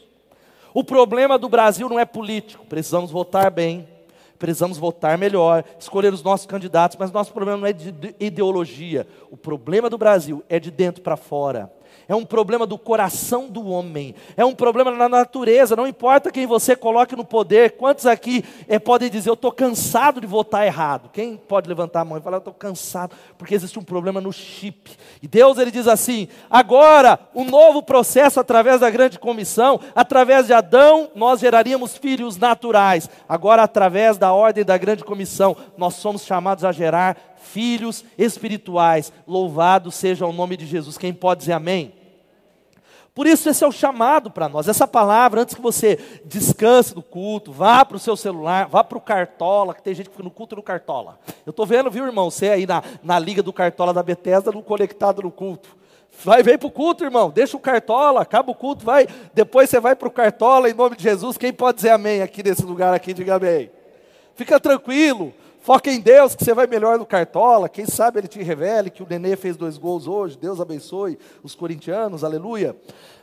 O 0.74 0.82
problema 0.82 1.38
do 1.38 1.48
Brasil 1.48 1.88
não 1.88 1.98
é 1.98 2.04
político, 2.04 2.64
precisamos 2.64 3.10
votar 3.10 3.50
bem, 3.50 3.86
precisamos 4.42 4.76
votar 4.76 5.16
melhor, 5.16 5.62
escolher 5.78 6.12
os 6.12 6.20
nossos 6.20 6.46
candidatos, 6.46 6.96
mas 6.98 7.12
nosso 7.12 7.32
problema 7.32 7.60
não 7.60 7.66
é 7.66 7.72
de 7.72 7.94
ideologia. 8.18 9.06
O 9.30 9.36
problema 9.36 9.88
do 9.88 9.96
Brasil 9.96 10.42
é 10.48 10.58
de 10.58 10.68
dentro 10.68 11.00
para 11.00 11.16
fora 11.16 11.70
é 12.08 12.14
um 12.14 12.24
problema 12.24 12.66
do 12.66 12.78
coração 12.78 13.48
do 13.48 13.66
homem, 13.68 14.14
é 14.36 14.44
um 14.44 14.54
problema 14.54 14.90
na 14.90 15.08
natureza, 15.08 15.76
não 15.76 15.86
importa 15.86 16.30
quem 16.30 16.46
você 16.46 16.74
coloque 16.76 17.16
no 17.16 17.24
poder. 17.24 17.72
Quantos 17.72 18.06
aqui 18.06 18.44
é, 18.68 18.78
podem 18.78 19.10
dizer, 19.10 19.30
eu 19.30 19.34
estou 19.34 19.52
cansado 19.52 20.20
de 20.20 20.26
votar 20.26 20.66
errado? 20.66 21.10
Quem 21.12 21.36
pode 21.36 21.68
levantar 21.68 22.00
a 22.00 22.04
mão 22.04 22.18
e 22.18 22.20
falar, 22.20 22.36
eu 22.36 22.38
estou 22.38 22.54
cansado, 22.54 23.14
porque 23.38 23.54
existe 23.54 23.78
um 23.78 23.82
problema 23.82 24.20
no 24.20 24.32
chip. 24.32 24.90
E 25.22 25.28
Deus 25.28 25.58
ele 25.58 25.70
diz 25.70 25.86
assim: 25.88 26.28
agora, 26.50 27.18
um 27.34 27.44
novo 27.44 27.82
processo 27.82 28.40
através 28.40 28.80
da 28.80 28.90
grande 28.90 29.18
comissão, 29.18 29.80
através 29.94 30.46
de 30.46 30.52
Adão, 30.52 31.10
nós 31.14 31.40
geraríamos 31.40 31.96
filhos 31.96 32.36
naturais. 32.36 33.08
Agora, 33.28 33.62
através 33.62 34.18
da 34.18 34.32
ordem 34.32 34.64
da 34.64 34.76
grande 34.76 35.04
comissão, 35.04 35.56
nós 35.76 35.94
somos 35.94 36.24
chamados 36.24 36.64
a 36.64 36.72
gerar 36.72 37.31
filhos 37.42 38.04
espirituais. 38.16 39.12
Louvado 39.26 39.90
seja 39.90 40.26
o 40.26 40.32
nome 40.32 40.56
de 40.56 40.66
Jesus. 40.66 40.96
Quem 40.96 41.12
pode 41.12 41.40
dizer 41.40 41.52
amém? 41.52 41.92
Por 43.14 43.26
isso, 43.26 43.48
esse 43.50 43.62
é 43.62 43.66
o 43.66 43.72
chamado 43.72 44.30
para 44.30 44.48
nós. 44.48 44.68
Essa 44.68 44.88
palavra, 44.88 45.42
antes 45.42 45.54
que 45.54 45.60
você 45.60 45.98
descanse 46.24 46.94
do 46.94 47.02
culto, 47.02 47.52
vá 47.52 47.84
para 47.84 47.98
o 47.98 48.00
seu 48.00 48.16
celular, 48.16 48.66
vá 48.68 48.82
para 48.82 48.96
o 48.96 49.00
Cartola, 49.02 49.74
que 49.74 49.82
tem 49.82 49.94
gente 49.94 50.06
que 50.06 50.12
fica 50.12 50.24
no 50.24 50.30
culto 50.30 50.56
no 50.56 50.62
Cartola. 50.62 51.18
Eu 51.44 51.50
estou 51.50 51.66
vendo, 51.66 51.90
viu, 51.90 52.06
irmão? 52.06 52.30
Você 52.30 52.48
aí 52.48 52.66
na, 52.66 52.82
na 53.02 53.18
liga 53.18 53.42
do 53.42 53.52
Cartola 53.52 53.92
da 53.92 54.02
Bethesda, 54.02 54.50
no 54.50 54.62
conectado 54.62 55.20
no 55.20 55.30
culto. 55.30 55.76
Vai, 56.24 56.42
vem 56.42 56.56
para 56.56 56.68
o 56.68 56.70
culto, 56.70 57.04
irmão. 57.04 57.30
Deixa 57.30 57.54
o 57.54 57.60
Cartola, 57.60 58.22
acaba 58.22 58.50
o 58.50 58.54
culto, 58.54 58.82
vai. 58.82 59.06
Depois 59.34 59.68
você 59.68 59.78
vai 59.78 59.94
para 59.94 60.08
o 60.08 60.10
Cartola, 60.10 60.70
em 60.70 60.74
nome 60.74 60.96
de 60.96 61.02
Jesus. 61.02 61.36
Quem 61.36 61.52
pode 61.52 61.76
dizer 61.76 61.90
amém 61.90 62.22
aqui 62.22 62.42
nesse 62.42 62.64
lugar 62.64 62.94
aqui? 62.94 63.12
Diga 63.12 63.34
amém. 63.34 63.70
Fica 64.34 64.58
tranquilo. 64.58 65.34
Foca 65.62 65.92
em 65.92 66.00
Deus, 66.00 66.34
que 66.34 66.44
você 66.44 66.52
vai 66.52 66.66
melhor 66.66 66.98
no 66.98 67.06
Cartola. 67.06 67.68
Quem 67.68 67.86
sabe 67.86 68.18
ele 68.18 68.26
te 68.26 68.42
revele 68.42 68.90
que 68.90 69.00
o 69.00 69.06
Nenê 69.08 69.36
fez 69.36 69.56
dois 69.56 69.78
gols 69.78 70.08
hoje. 70.08 70.36
Deus 70.36 70.60
abençoe 70.60 71.16
os 71.40 71.54
corintianos, 71.54 72.24
aleluia. 72.24 72.74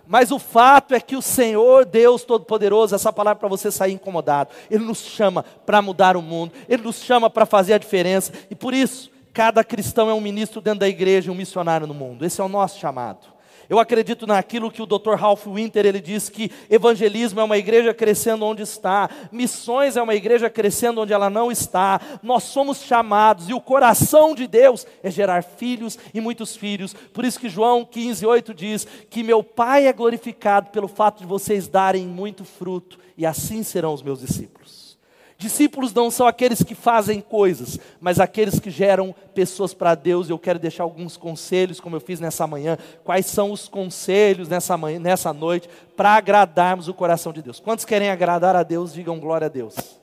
Mas 0.07 0.31
o 0.31 0.39
fato 0.39 0.93
é 0.93 1.01
que 1.01 1.17
o 1.17 1.21
Senhor, 1.21 1.83
Deus 1.83 2.23
Todo-Poderoso, 2.23 2.95
essa 2.95 3.11
palavra 3.11 3.41
para 3.41 3.49
você 3.49 3.69
sair 3.69 3.91
incomodado, 3.91 4.51
Ele 4.71 4.85
nos 4.85 4.99
chama 4.99 5.43
para 5.65 5.81
mudar 5.81 6.15
o 6.15 6.21
mundo, 6.21 6.53
Ele 6.69 6.81
nos 6.81 7.03
chama 7.03 7.29
para 7.29 7.45
fazer 7.45 7.73
a 7.73 7.77
diferença, 7.77 8.31
e 8.49 8.55
por 8.55 8.73
isso, 8.73 9.11
cada 9.33 9.61
cristão 9.61 10.09
é 10.09 10.13
um 10.13 10.21
ministro 10.21 10.61
dentro 10.61 10.79
da 10.79 10.87
igreja, 10.87 11.31
um 11.31 11.35
missionário 11.35 11.85
no 11.85 11.93
mundo. 11.93 12.25
Esse 12.25 12.39
é 12.39 12.43
o 12.43 12.47
nosso 12.47 12.79
chamado. 12.79 13.38
Eu 13.69 13.77
acredito 13.77 14.25
naquilo 14.25 14.71
que 14.71 14.81
o 14.81 14.85
Dr. 14.87 15.13
Ralph 15.13 15.45
Winter 15.45 15.85
ele 15.85 16.01
diz 16.01 16.27
que 16.27 16.51
evangelismo 16.71 17.39
é 17.39 17.43
uma 17.43 17.57
igreja 17.57 17.93
crescendo 17.93 18.43
onde 18.43 18.63
está, 18.63 19.07
missões 19.31 19.95
é 19.95 20.01
uma 20.01 20.15
igreja 20.15 20.49
crescendo 20.49 21.01
onde 21.01 21.13
ela 21.13 21.29
não 21.29 21.51
está. 21.51 22.01
Nós 22.23 22.45
somos 22.45 22.81
chamados 22.81 23.47
e 23.47 23.53
o 23.53 23.61
coração 23.61 24.33
de 24.33 24.47
Deus 24.47 24.87
é 25.03 25.11
gerar 25.11 25.43
filhos 25.43 25.99
e 26.11 26.19
muitos 26.19 26.55
filhos. 26.55 26.95
Por 27.13 27.23
isso 27.23 27.39
que 27.39 27.47
João 27.47 27.85
15:8 27.85 28.55
diz 28.55 28.87
que 29.07 29.21
meu 29.21 29.43
Pai 29.43 29.85
é 29.85 29.93
glorificado 29.93 30.71
pelo 30.71 30.87
fato 30.87 31.19
de 31.19 31.27
vocês 31.27 31.67
darem 31.67 32.07
muito 32.07 32.43
fruto 32.43 32.97
e 33.15 33.23
assim 33.23 33.61
serão 33.61 33.93
os 33.93 34.01
meus 34.01 34.21
discípulos. 34.21 34.58
Discípulos 35.39 35.93
não 35.93 36.11
são 36.11 36.27
aqueles 36.27 36.61
que 36.61 36.75
fazem 36.75 37.21
coisas, 37.21 37.79
mas 38.01 38.19
aqueles 38.19 38.59
que 38.59 38.69
geram 38.69 39.15
pessoas 39.33 39.73
para 39.73 39.95
Deus. 39.95 40.29
Eu 40.29 40.37
quero 40.37 40.59
deixar 40.59 40.83
alguns 40.83 41.15
conselhos, 41.15 41.79
como 41.79 41.95
eu 41.95 42.01
fiz 42.01 42.19
nessa 42.19 42.45
manhã. 42.45 42.77
Quais 43.05 43.25
são 43.25 43.49
os 43.53 43.65
conselhos 43.65 44.49
nessa, 44.49 44.75
manhã, 44.75 44.99
nessa 44.99 45.31
noite 45.31 45.69
para 45.95 46.11
agradarmos 46.11 46.89
o 46.89 46.93
coração 46.93 47.31
de 47.31 47.41
Deus? 47.41 47.57
Quantos 47.57 47.85
querem 47.85 48.09
agradar 48.09 48.53
a 48.53 48.63
Deus, 48.63 48.93
digam 48.93 49.17
glória 49.17 49.45
a 49.45 49.49
Deus. 49.49 49.98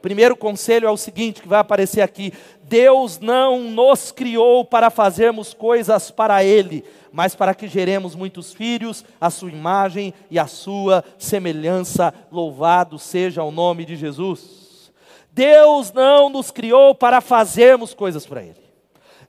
Primeiro 0.00 0.36
conselho 0.36 0.86
é 0.86 0.90
o 0.90 0.96
seguinte, 0.96 1.42
que 1.42 1.48
vai 1.48 1.58
aparecer 1.58 2.00
aqui: 2.00 2.32
Deus 2.62 3.18
não 3.18 3.60
nos 3.60 4.12
criou 4.12 4.64
para 4.64 4.90
fazermos 4.90 5.52
coisas 5.52 6.10
para 6.10 6.44
Ele, 6.44 6.84
mas 7.10 7.34
para 7.34 7.54
que 7.54 7.66
geremos 7.66 8.14
muitos 8.14 8.52
filhos, 8.52 9.04
a 9.20 9.30
sua 9.30 9.50
imagem 9.50 10.14
e 10.30 10.38
a 10.38 10.46
sua 10.46 11.04
semelhança. 11.18 12.14
Louvado 12.30 12.98
seja 12.98 13.42
o 13.42 13.50
nome 13.50 13.84
de 13.84 13.96
Jesus. 13.96 14.92
Deus 15.32 15.92
não 15.92 16.28
nos 16.28 16.50
criou 16.50 16.94
para 16.94 17.20
fazermos 17.20 17.94
coisas 17.94 18.26
para 18.26 18.42
Ele. 18.42 18.67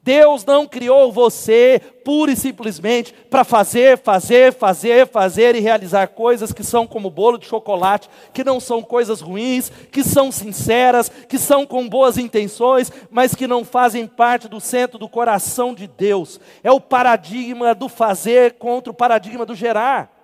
Deus 0.01 0.45
não 0.45 0.65
criou 0.65 1.11
você 1.11 1.81
pura 2.03 2.31
e 2.31 2.35
simplesmente 2.35 3.13
para 3.29 3.43
fazer, 3.43 3.97
fazer, 3.97 4.53
fazer, 4.53 5.07
fazer 5.07 5.55
e 5.55 5.59
realizar 5.59 6.07
coisas 6.07 6.51
que 6.51 6.63
são 6.63 6.87
como 6.87 7.09
bolo 7.09 7.37
de 7.37 7.45
chocolate, 7.45 8.09
que 8.33 8.43
não 8.43 8.59
são 8.59 8.81
coisas 8.81 9.21
ruins, 9.21 9.71
que 9.91 10.03
são 10.03 10.31
sinceras, 10.31 11.09
que 11.09 11.37
são 11.37 11.65
com 11.65 11.87
boas 11.87 12.17
intenções, 12.17 12.91
mas 13.11 13.35
que 13.35 13.45
não 13.45 13.63
fazem 13.63 14.07
parte 14.07 14.47
do 14.47 14.59
centro 14.59 14.97
do 14.97 15.09
coração 15.09 15.73
de 15.73 15.85
Deus. 15.85 16.39
É 16.63 16.71
o 16.71 16.81
paradigma 16.81 17.75
do 17.75 17.89
fazer 17.89 18.53
contra 18.53 18.91
o 18.91 18.95
paradigma 18.95 19.45
do 19.45 19.53
gerar. 19.53 20.18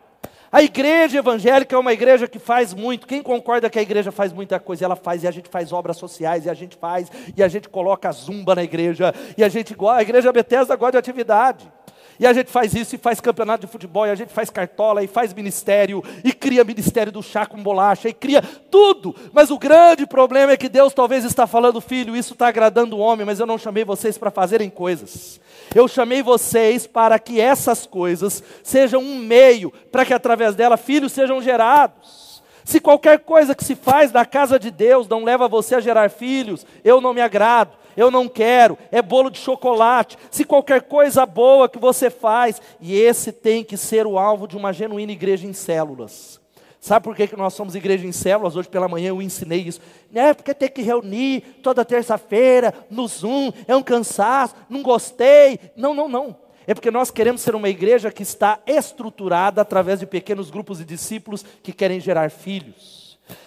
A 0.52 0.62
igreja 0.62 1.18
evangélica 1.18 1.75
é 1.75 1.80
uma 1.80 1.94
igreja 1.94 2.28
que 2.28 2.40
faz 2.40 2.74
muito. 2.74 3.08
Quem 3.08 3.22
concorda 3.22 3.70
que 3.70 3.80
a 3.80 3.82
igreja 3.82 4.12
faz 4.12 4.32
muita 4.32 4.60
coisa? 4.60 4.86
Ela 4.86 4.96
faz, 4.96 5.24
e 5.24 5.28
a 5.28 5.32
gente 5.32 5.50
faz 5.50 5.74
obras 5.74 5.98
sociais, 5.98 6.46
e 6.46 6.50
a 6.50 6.54
gente 6.54 6.78
faz, 6.78 7.12
e 7.36 7.44
a 7.44 7.48
gente 7.48 7.68
coloca 7.68 8.12
zumba 8.12 8.56
na 8.56 8.64
igreja, 8.64 9.14
e 9.38 9.44
a 9.44 9.50
gente, 9.50 9.75
a 9.90 10.02
igreja 10.02 10.32
Bethesda 10.32 10.75
gosta 10.75 10.94
de 10.94 10.98
atividade. 10.98 11.72
E 12.20 12.26
a 12.26 12.34
gente 12.34 12.50
faz 12.50 12.74
isso 12.74 12.96
e 12.96 12.98
faz 12.98 13.20
campeonato 13.20 13.66
de 13.66 13.72
futebol, 13.72 14.08
e 14.08 14.10
a 14.10 14.16
gente 14.16 14.32
faz 14.32 14.50
cartola, 14.50 15.04
e 15.04 15.08
faz 15.08 15.34
ministério, 15.34 16.04
e 16.24 16.32
cria 16.32 16.64
ministério 16.64 17.12
do 17.12 17.22
chá 17.22 17.46
com 17.46 17.62
bolacha, 17.62 18.08
e 18.08 18.14
cria 18.14 18.42
tudo. 18.42 19.16
Mas 19.34 19.52
o 19.52 19.58
grande 19.58 20.06
problema 20.06 20.54
é 20.54 20.58
que 20.58 20.70
Deus 20.70 20.94
talvez 20.94 21.26
está 21.26 21.46
falando, 21.46 21.82
filho, 21.82 22.16
isso 22.16 22.34
está 22.34 22.48
agradando 22.48 22.96
o 22.96 23.00
homem, 23.00 23.26
mas 23.26 23.40
eu 23.40 23.46
não 23.46 23.58
chamei 23.58 23.84
vocês 23.84 24.18
para 24.18 24.32
fazerem 24.32 24.70
coisas. 24.70 25.40
Eu 25.74 25.88
chamei 25.88 26.24
vocês 26.24 26.88
para 26.88 27.20
que 27.20 27.40
essas 27.40 27.86
coisas 27.86 28.42
sejam 28.64 29.02
um 29.02 29.18
meio 29.18 29.72
para 29.92 30.06
que 30.06 30.14
através 30.14 30.56
dela 30.56 30.78
filhos 30.78 31.12
sejam 31.12 31.42
gerados. 31.42 32.44
Se 32.64 32.80
qualquer 32.80 33.20
coisa 33.20 33.54
que 33.54 33.64
se 33.64 33.76
faz 33.76 34.12
na 34.12 34.26
casa 34.26 34.58
de 34.58 34.72
Deus 34.72 35.08
não 35.08 35.24
leva 35.24 35.48
você 35.48 35.76
a 35.76 35.80
gerar 35.80 36.10
filhos, 36.10 36.66
eu 36.84 37.00
não 37.00 37.14
me 37.14 37.22
agrado 37.22 37.85
eu 37.96 38.12
não 38.12 38.28
quero, 38.28 38.78
é 38.92 39.02
bolo 39.02 39.30
de 39.30 39.38
chocolate, 39.38 40.18
se 40.30 40.44
qualquer 40.44 40.84
coisa 40.84 41.25
boa 41.25 41.70
que 41.70 41.80
você 41.80 42.10
faz, 42.10 42.62
e 42.80 42.96
esse 42.96 43.32
tem 43.32 43.64
que 43.64 43.78
ser 43.78 44.06
o 44.06 44.18
alvo 44.18 44.48
de 44.48 44.58
uma 44.58 44.74
genuína 44.74 45.12
igreja 45.12 45.48
em 45.48 45.54
células. 45.54 46.40
Sabe 46.86 47.04
por 47.04 47.16
que, 47.16 47.25
que 47.25 47.36
nós 47.36 47.56
somos 47.56 47.74
igreja 47.74 48.06
em 48.06 48.12
células? 48.12 48.56
Hoje 48.56 48.70
pela 48.70 48.88
manhã 48.88 49.08
eu 49.08 49.20
ensinei 49.20 49.62
isso. 49.62 49.82
É 50.14 50.36
porque 50.36 50.54
tem 50.54 50.70
que 50.70 50.84
reunir 50.84 51.42
toda 51.64 51.84
terça-feira 51.84 52.72
no 52.92 53.08
Zoom, 53.08 53.52
é 53.68 53.75
um 53.75 53.82
cansaço, 53.82 54.54
não 54.70 54.84
gostei. 54.84 55.60
Não, 55.75 55.96
não, 55.96 56.08
não. 56.08 56.38
É 56.68 56.74
porque 56.74 56.92
nós 56.92 57.10
queremos 57.10 57.42
ser 57.42 57.56
uma 57.56 57.70
igreja 57.70 58.12
que 58.12 58.24
está 58.24 58.60
estruturada 58.68 59.62
através 59.62 60.00
de 60.00 60.06
pequenos 60.06 60.52
grupos 60.52 60.78
de 60.78 60.86
discípulos 60.86 61.44
que 61.64 61.74
querem 61.74 62.00
gerar 62.00 62.30
filhos. 62.30 63.05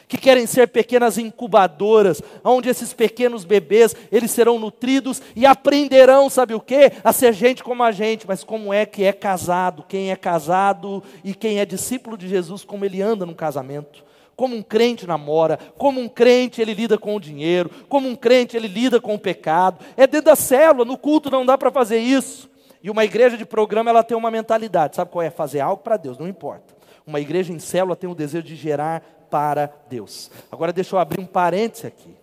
Que 0.08 0.16
querem 0.16 0.46
ser 0.46 0.68
pequenas 0.68 1.18
incubadoras, 1.18 2.22
onde 2.42 2.68
esses 2.68 2.94
pequenos 2.94 3.44
bebês, 3.44 3.94
eles 4.10 4.30
serão 4.30 4.58
nutridos 4.58 5.20
e 5.36 5.44
aprenderão, 5.44 6.30
sabe 6.30 6.54
o 6.54 6.60
quê? 6.60 6.92
A 7.04 7.12
ser 7.12 7.32
gente 7.34 7.62
como 7.62 7.82
a 7.82 7.92
gente, 7.92 8.26
mas 8.26 8.42
como 8.42 8.72
é 8.72 8.86
que 8.86 9.04
é 9.04 9.12
casado, 9.12 9.84
quem 9.86 10.10
é 10.10 10.16
casado 10.16 11.02
e 11.22 11.34
quem 11.34 11.60
é 11.60 11.66
discípulo 11.66 12.16
de 12.16 12.26
Jesus, 12.26 12.64
como 12.64 12.84
ele 12.84 13.02
anda 13.02 13.26
no 13.26 13.34
casamento. 13.34 14.02
Como 14.34 14.54
um 14.54 14.62
crente 14.62 15.06
namora, 15.06 15.58
como 15.76 16.00
um 16.00 16.08
crente 16.08 16.62
ele 16.62 16.72
lida 16.72 16.96
com 16.96 17.16
o 17.16 17.20
dinheiro, 17.20 17.70
como 17.88 18.08
um 18.08 18.14
crente 18.14 18.56
ele 18.56 18.68
lida 18.68 19.00
com 19.00 19.14
o 19.14 19.18
pecado. 19.18 19.84
É 19.96 20.06
dentro 20.06 20.26
da 20.26 20.36
célula, 20.36 20.84
no 20.84 20.96
culto 20.96 21.28
não 21.28 21.44
dá 21.44 21.58
para 21.58 21.72
fazer 21.72 21.98
isso. 21.98 22.48
E 22.80 22.88
uma 22.88 23.04
igreja 23.04 23.36
de 23.36 23.44
programa 23.44 23.90
ela 23.90 24.04
tem 24.04 24.16
uma 24.16 24.30
mentalidade, 24.30 24.94
sabe 24.94 25.10
qual 25.10 25.22
é? 25.22 25.30
Fazer 25.30 25.58
algo 25.58 25.82
para 25.82 25.96
Deus, 25.96 26.16
não 26.16 26.28
importa. 26.28 26.77
Uma 27.08 27.20
igreja 27.20 27.54
em 27.54 27.58
célula 27.58 27.96
tem 27.96 28.10
o 28.10 28.14
desejo 28.14 28.44
de 28.44 28.54
gerar 28.54 29.02
para 29.30 29.72
Deus. 29.88 30.30
Agora 30.52 30.74
deixa 30.74 30.94
eu 30.94 31.00
abrir 31.00 31.18
um 31.18 31.24
parêntese 31.24 31.86
aqui. 31.86 32.14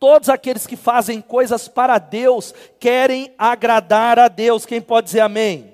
Todos 0.00 0.30
aqueles 0.30 0.66
que 0.66 0.74
fazem 0.74 1.20
coisas 1.20 1.68
para 1.68 1.98
Deus 1.98 2.54
querem 2.80 3.34
agradar 3.36 4.18
a 4.18 4.26
Deus. 4.28 4.64
Quem 4.64 4.80
pode 4.80 5.08
dizer 5.08 5.20
amém? 5.20 5.70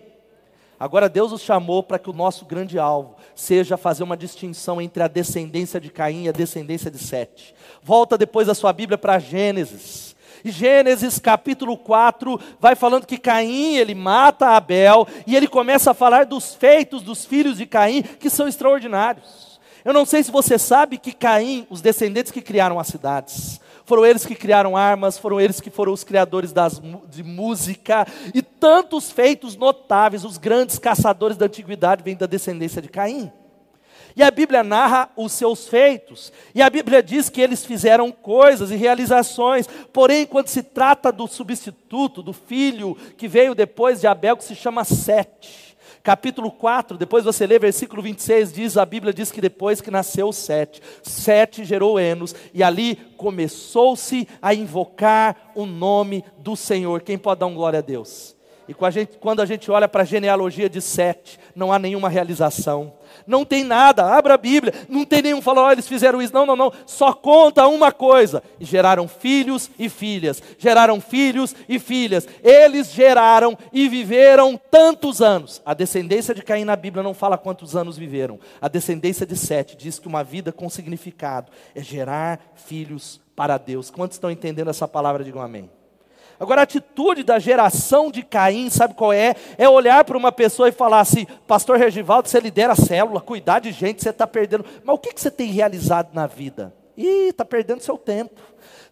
Agora 0.76 1.08
Deus 1.08 1.30
nos 1.30 1.42
chamou 1.42 1.84
para 1.84 2.00
que 2.00 2.10
o 2.10 2.12
nosso 2.12 2.44
grande 2.46 2.80
alvo 2.80 3.14
seja 3.32 3.76
fazer 3.76 4.02
uma 4.02 4.16
distinção 4.16 4.80
entre 4.80 5.04
a 5.04 5.08
descendência 5.08 5.80
de 5.80 5.88
Caim 5.88 6.24
e 6.24 6.28
a 6.28 6.32
descendência 6.32 6.90
de 6.90 6.98
Sete. 6.98 7.54
Volta 7.80 8.18
depois 8.18 8.48
a 8.48 8.54
sua 8.54 8.72
Bíblia 8.72 8.98
para 8.98 9.20
Gênesis. 9.20 10.16
Gênesis 10.44 11.18
capítulo 11.18 11.76
4 11.76 12.40
vai 12.58 12.74
falando 12.74 13.06
que 13.06 13.18
Caim, 13.18 13.76
ele 13.76 13.94
mata 13.94 14.48
Abel 14.48 15.06
e 15.26 15.36
ele 15.36 15.46
começa 15.46 15.90
a 15.90 15.94
falar 15.94 16.26
dos 16.26 16.54
feitos 16.54 17.02
dos 17.02 17.24
filhos 17.24 17.58
de 17.58 17.66
Caim 17.66 18.02
que 18.02 18.30
são 18.30 18.48
extraordinários. 18.48 19.50
Eu 19.84 19.94
não 19.94 20.04
sei 20.04 20.22
se 20.22 20.30
você 20.30 20.58
sabe 20.58 20.98
que 20.98 21.12
Caim, 21.12 21.66
os 21.70 21.80
descendentes 21.80 22.32
que 22.32 22.42
criaram 22.42 22.78
as 22.78 22.88
cidades, 22.88 23.60
foram 23.84 24.04
eles 24.04 24.24
que 24.24 24.34
criaram 24.34 24.76
armas, 24.76 25.18
foram 25.18 25.40
eles 25.40 25.60
que 25.60 25.70
foram 25.70 25.92
os 25.92 26.04
criadores 26.04 26.52
das, 26.52 26.80
de 27.08 27.22
música, 27.22 28.06
e 28.34 28.42
tantos 28.42 29.10
feitos 29.10 29.56
notáveis, 29.56 30.24
os 30.24 30.38
grandes 30.38 30.78
caçadores 30.78 31.36
da 31.36 31.46
antiguidade 31.46 32.02
vêm 32.04 32.14
da 32.14 32.26
descendência 32.26 32.80
de 32.80 32.88
Caim. 32.88 33.32
E 34.16 34.22
a 34.22 34.30
Bíblia 34.30 34.62
narra 34.62 35.10
os 35.16 35.32
seus 35.32 35.68
feitos, 35.68 36.32
e 36.54 36.60
a 36.60 36.68
Bíblia 36.68 37.02
diz 37.02 37.28
que 37.28 37.40
eles 37.40 37.64
fizeram 37.64 38.10
coisas 38.10 38.70
e 38.70 38.76
realizações, 38.76 39.68
porém, 39.92 40.26
quando 40.26 40.48
se 40.48 40.62
trata 40.62 41.12
do 41.12 41.26
substituto, 41.26 42.22
do 42.22 42.32
filho 42.32 42.96
que 43.16 43.28
veio 43.28 43.54
depois 43.54 44.00
de 44.00 44.06
Abel, 44.06 44.36
que 44.36 44.44
se 44.44 44.54
chama 44.54 44.84
Sete, 44.84 45.76
capítulo 46.02 46.50
4, 46.50 46.96
depois 46.96 47.24
você 47.24 47.46
lê 47.46 47.58
versículo 47.58 48.02
26, 48.02 48.52
diz, 48.52 48.76
a 48.76 48.86
Bíblia 48.86 49.12
diz 49.12 49.30
que 49.30 49.40
depois 49.40 49.80
que 49.80 49.90
nasceu 49.90 50.32
Sete, 50.32 50.82
Sete 51.02 51.64
gerou 51.64 51.98
Enos, 52.00 52.34
e 52.52 52.62
ali 52.62 52.96
começou-se 53.16 54.26
a 54.40 54.54
invocar 54.54 55.52
o 55.54 55.66
nome 55.66 56.24
do 56.38 56.56
Senhor. 56.56 57.02
Quem 57.02 57.18
pode 57.18 57.40
dar 57.40 57.46
um 57.46 57.54
glória 57.54 57.78
a 57.78 57.82
Deus? 57.82 58.39
E 58.70 58.74
quando 59.18 59.40
a 59.40 59.46
gente 59.46 59.68
olha 59.68 59.88
para 59.88 60.02
a 60.02 60.06
genealogia 60.06 60.70
de 60.70 60.80
Sete, 60.80 61.40
não 61.56 61.72
há 61.72 61.78
nenhuma 61.78 62.08
realização. 62.08 62.92
Não 63.26 63.44
tem 63.44 63.64
nada, 63.64 64.04
abra 64.04 64.34
a 64.34 64.38
Bíblia, 64.38 64.72
não 64.88 65.04
tem 65.04 65.22
nenhum 65.22 65.42
falou, 65.42 65.64
oh, 65.64 65.72
eles 65.72 65.88
fizeram 65.88 66.22
isso, 66.22 66.32
não, 66.32 66.46
não, 66.46 66.54
não, 66.54 66.72
só 66.86 67.12
conta 67.12 67.66
uma 67.66 67.90
coisa, 67.90 68.40
e 68.60 68.64
geraram 68.64 69.08
filhos 69.08 69.68
e 69.76 69.88
filhas, 69.88 70.40
geraram 70.56 71.00
filhos 71.00 71.52
e 71.68 71.80
filhas, 71.80 72.28
eles 72.44 72.92
geraram 72.92 73.58
e 73.72 73.88
viveram 73.88 74.56
tantos 74.70 75.20
anos, 75.20 75.60
a 75.66 75.74
descendência 75.74 76.32
de 76.32 76.42
Caim 76.42 76.64
na 76.64 76.76
Bíblia 76.76 77.02
não 77.02 77.12
fala 77.12 77.36
quantos 77.36 77.74
anos 77.74 77.98
viveram, 77.98 78.38
a 78.60 78.68
descendência 78.68 79.26
de 79.26 79.36
Sete 79.36 79.76
diz 79.76 79.98
que 79.98 80.06
uma 80.06 80.22
vida 80.22 80.52
com 80.52 80.70
significado 80.70 81.50
é 81.74 81.82
gerar 81.82 82.38
filhos 82.54 83.20
para 83.34 83.58
Deus, 83.58 83.90
quantos 83.90 84.14
estão 84.14 84.30
entendendo 84.30 84.70
essa 84.70 84.86
palavra, 84.86 85.24
digam 85.24 85.42
amém. 85.42 85.68
Agora, 86.40 86.62
a 86.62 86.64
atitude 86.64 87.22
da 87.22 87.38
geração 87.38 88.10
de 88.10 88.22
Caim, 88.22 88.70
sabe 88.70 88.94
qual 88.94 89.12
é? 89.12 89.34
É 89.58 89.68
olhar 89.68 90.02
para 90.04 90.16
uma 90.16 90.32
pessoa 90.32 90.70
e 90.70 90.72
falar 90.72 91.00
assim: 91.00 91.26
Pastor 91.46 91.76
Regivaldo, 91.76 92.30
você 92.30 92.40
lidera 92.40 92.72
a 92.72 92.76
célula, 92.76 93.20
cuidar 93.20 93.58
de 93.58 93.70
gente, 93.70 94.02
você 94.02 94.08
está 94.08 94.26
perdendo. 94.26 94.64
Mas 94.82 94.94
o 94.96 94.98
que, 94.98 95.12
que 95.12 95.20
você 95.20 95.30
tem 95.30 95.50
realizado 95.50 96.14
na 96.14 96.26
vida? 96.26 96.74
Ih, 96.96 97.28
está 97.28 97.44
perdendo 97.44 97.82
seu 97.82 97.98
tempo. 97.98 98.40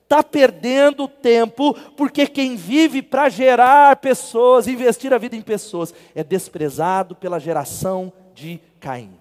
Está 0.03 0.23
perdendo 0.23 1.09
tempo, 1.09 1.75
porque 1.97 2.27
quem 2.27 2.55
vive 2.55 3.01
para 3.01 3.31
gerar 3.31 3.97
pessoas, 3.97 4.67
investir 4.67 5.13
a 5.13 5.19
vida 5.19 5.35
em 5.35 5.43
pessoas, 5.43 5.95
é 6.15 6.23
desprezado 6.23 7.15
pela 7.15 7.39
geração 7.39 8.13
de 8.35 8.61
Caim. 8.79 9.19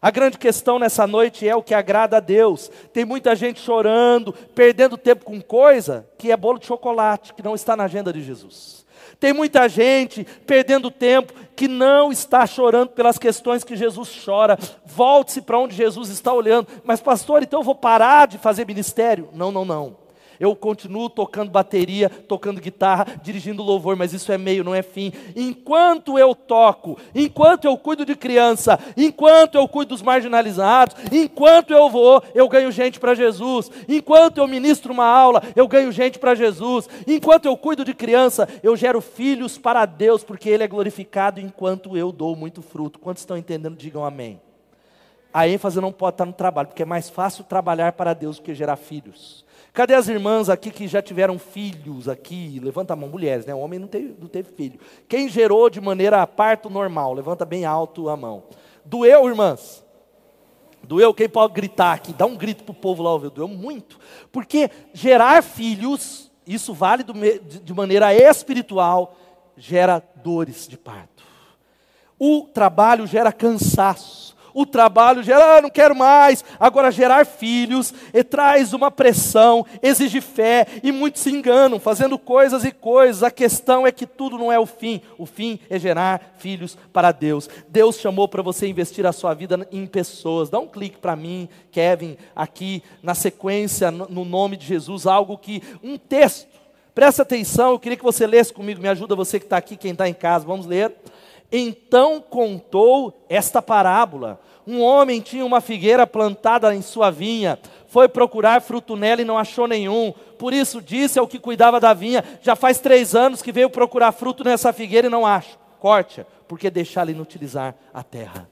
A 0.00 0.10
grande 0.10 0.38
questão 0.38 0.78
nessa 0.78 1.06
noite 1.06 1.48
é 1.48 1.54
o 1.54 1.62
que 1.62 1.74
agrada 1.74 2.18
a 2.18 2.20
Deus. 2.20 2.70
Tem 2.92 3.04
muita 3.04 3.34
gente 3.34 3.60
chorando, 3.60 4.32
perdendo 4.54 4.96
tempo 4.96 5.24
com 5.24 5.40
coisa 5.40 6.06
que 6.16 6.30
é 6.30 6.36
bolo 6.36 6.58
de 6.58 6.66
chocolate, 6.66 7.34
que 7.34 7.42
não 7.42 7.54
está 7.54 7.76
na 7.76 7.84
agenda 7.84 8.12
de 8.12 8.22
Jesus. 8.22 8.86
Tem 9.18 9.32
muita 9.32 9.68
gente 9.68 10.24
perdendo 10.46 10.90
tempo 10.90 11.32
que 11.56 11.66
não 11.66 12.12
está 12.12 12.46
chorando 12.46 12.90
pelas 12.90 13.18
questões 13.18 13.64
que 13.64 13.74
Jesus 13.74 14.22
chora. 14.24 14.56
Volte-se 14.86 15.42
para 15.42 15.58
onde 15.58 15.74
Jesus 15.74 16.08
está 16.08 16.32
olhando. 16.32 16.68
Mas, 16.84 17.00
pastor, 17.00 17.42
então 17.42 17.60
eu 17.60 17.64
vou 17.64 17.74
parar 17.74 18.28
de 18.28 18.38
fazer 18.38 18.64
ministério? 18.64 19.28
Não, 19.32 19.50
não, 19.50 19.64
não. 19.64 20.07
Eu 20.38 20.54
continuo 20.54 21.10
tocando 21.10 21.50
bateria, 21.50 22.08
tocando 22.08 22.60
guitarra, 22.60 23.06
dirigindo 23.22 23.62
louvor, 23.62 23.96
mas 23.96 24.12
isso 24.12 24.30
é 24.30 24.38
meio, 24.38 24.64
não 24.64 24.74
é 24.74 24.82
fim. 24.82 25.12
Enquanto 25.34 26.18
eu 26.18 26.34
toco, 26.34 26.98
enquanto 27.14 27.64
eu 27.64 27.76
cuido 27.76 28.04
de 28.04 28.14
criança, 28.14 28.78
enquanto 28.96 29.56
eu 29.56 29.66
cuido 29.66 29.88
dos 29.88 30.02
marginalizados, 30.02 30.96
enquanto 31.10 31.72
eu 31.72 31.88
vou, 31.88 32.22
eu 32.34 32.48
ganho 32.48 32.70
gente 32.70 33.00
para 33.00 33.14
Jesus. 33.14 33.70
Enquanto 33.88 34.38
eu 34.38 34.46
ministro 34.46 34.92
uma 34.92 35.06
aula, 35.06 35.42
eu 35.56 35.66
ganho 35.66 35.90
gente 35.90 36.18
para 36.18 36.34
Jesus. 36.34 36.88
Enquanto 37.06 37.46
eu 37.46 37.56
cuido 37.56 37.84
de 37.84 37.94
criança, 37.94 38.48
eu 38.62 38.76
gero 38.76 39.00
filhos 39.00 39.58
para 39.58 39.86
Deus, 39.86 40.22
porque 40.22 40.48
Ele 40.48 40.62
é 40.62 40.68
glorificado 40.68 41.40
enquanto 41.40 41.96
eu 41.96 42.12
dou 42.12 42.36
muito 42.36 42.62
fruto. 42.62 42.98
Quantos 42.98 43.22
estão 43.22 43.36
entendendo? 43.36 43.76
Digam 43.76 44.04
amém. 44.04 44.40
A 45.32 45.46
ênfase 45.46 45.80
não 45.80 45.92
pode 45.92 46.14
estar 46.14 46.24
no 46.24 46.32
trabalho, 46.32 46.68
porque 46.68 46.82
é 46.82 46.86
mais 46.86 47.08
fácil 47.10 47.44
trabalhar 47.44 47.92
para 47.92 48.14
Deus 48.14 48.38
do 48.38 48.42
que 48.42 48.54
gerar 48.54 48.76
filhos. 48.76 49.44
Cadê 49.78 49.94
as 49.94 50.08
irmãs 50.08 50.48
aqui 50.48 50.72
que 50.72 50.88
já 50.88 51.00
tiveram 51.00 51.38
filhos 51.38 52.08
aqui? 52.08 52.58
Levanta 52.60 52.94
a 52.94 52.96
mão, 52.96 53.08
mulheres, 53.08 53.46
né? 53.46 53.54
O 53.54 53.60
homem 53.60 53.78
não 53.78 53.86
teve, 53.86 54.12
não 54.20 54.26
teve 54.26 54.50
filho. 54.50 54.80
Quem 55.08 55.28
gerou 55.28 55.70
de 55.70 55.80
maneira 55.80 56.26
parto 56.26 56.68
normal? 56.68 57.14
Levanta 57.14 57.44
bem 57.44 57.64
alto 57.64 58.08
a 58.08 58.16
mão. 58.16 58.42
Doeu, 58.84 59.28
irmãs? 59.28 59.86
Doeu? 60.82 61.14
Quem 61.14 61.28
pode 61.28 61.54
gritar 61.54 61.92
aqui? 61.92 62.12
Dá 62.12 62.26
um 62.26 62.34
grito 62.34 62.64
para 62.64 62.72
o 62.72 62.74
povo 62.74 63.04
lá 63.04 63.12
ouvir. 63.12 63.30
Doeu 63.30 63.46
muito. 63.46 64.00
Porque 64.32 64.68
gerar 64.92 65.44
filhos, 65.44 66.28
isso 66.44 66.74
vale 66.74 67.04
do, 67.04 67.12
de 67.38 67.72
maneira 67.72 68.12
espiritual, 68.12 69.16
gera 69.56 70.02
dores 70.24 70.66
de 70.66 70.76
parto. 70.76 71.22
O 72.18 72.48
trabalho 72.52 73.06
gera 73.06 73.30
cansaço 73.30 74.36
o 74.58 74.66
trabalho 74.66 75.22
gera, 75.22 75.58
ah, 75.58 75.62
não 75.62 75.70
quero 75.70 75.94
mais. 75.94 76.44
Agora, 76.58 76.90
gerar 76.90 77.24
filhos 77.24 77.94
e 78.12 78.24
traz 78.24 78.72
uma 78.72 78.90
pressão, 78.90 79.64
exige 79.80 80.20
fé, 80.20 80.66
e 80.82 80.90
muitos 80.90 81.22
se 81.22 81.30
enganam, 81.30 81.78
fazendo 81.78 82.18
coisas 82.18 82.64
e 82.64 82.72
coisas. 82.72 83.22
A 83.22 83.30
questão 83.30 83.86
é 83.86 83.92
que 83.92 84.04
tudo 84.04 84.36
não 84.36 84.50
é 84.50 84.58
o 84.58 84.66
fim, 84.66 85.00
o 85.16 85.24
fim 85.24 85.60
é 85.70 85.78
gerar 85.78 86.34
filhos 86.38 86.76
para 86.92 87.12
Deus. 87.12 87.48
Deus 87.68 88.00
chamou 88.00 88.26
para 88.26 88.42
você 88.42 88.66
investir 88.66 89.06
a 89.06 89.12
sua 89.12 89.32
vida 89.32 89.64
em 89.70 89.86
pessoas. 89.86 90.50
Dá 90.50 90.58
um 90.58 90.66
clique 90.66 90.98
para 90.98 91.14
mim, 91.14 91.48
Kevin, 91.70 92.16
aqui 92.34 92.82
na 93.00 93.14
sequência, 93.14 93.92
no 93.92 94.24
nome 94.24 94.56
de 94.56 94.66
Jesus, 94.66 95.06
algo 95.06 95.38
que, 95.38 95.62
um 95.84 95.96
texto. 95.96 96.48
Presta 96.92 97.22
atenção, 97.22 97.70
eu 97.70 97.78
queria 97.78 97.96
que 97.96 98.02
você 98.02 98.26
lesse 98.26 98.52
comigo, 98.52 98.82
me 98.82 98.88
ajuda 98.88 99.14
você 99.14 99.38
que 99.38 99.46
está 99.46 99.56
aqui, 99.56 99.76
quem 99.76 99.92
está 99.92 100.08
em 100.08 100.14
casa, 100.14 100.44
vamos 100.44 100.66
ler. 100.66 100.92
Então 101.52 102.20
contou 102.20 103.24
esta 103.28 103.62
parábola 103.62 104.40
um 104.68 104.82
homem 104.82 105.22
tinha 105.22 105.46
uma 105.46 105.62
figueira 105.62 106.06
plantada 106.06 106.74
em 106.74 106.82
sua 106.82 107.10
vinha, 107.10 107.58
foi 107.86 108.06
procurar 108.06 108.60
fruto 108.60 108.96
nela 108.96 109.22
e 109.22 109.24
não 109.24 109.38
achou 109.38 109.66
nenhum. 109.66 110.12
Por 110.38 110.52
isso 110.52 110.82
disse 110.82 111.18
ao 111.18 111.26
que 111.26 111.38
cuidava 111.38 111.80
da 111.80 111.94
vinha: 111.94 112.22
Já 112.42 112.54
faz 112.54 112.78
três 112.78 113.14
anos 113.14 113.40
que 113.40 113.50
veio 113.50 113.70
procurar 113.70 114.12
fruto 114.12 114.44
nessa 114.44 114.70
figueira 114.70 115.06
e 115.06 115.10
não 115.10 115.24
acha. 115.24 115.56
Corte, 115.80 116.26
porque 116.46 116.68
deixá-la 116.68 117.10
inutilizar 117.10 117.74
a 117.94 118.02
terra. 118.02 118.46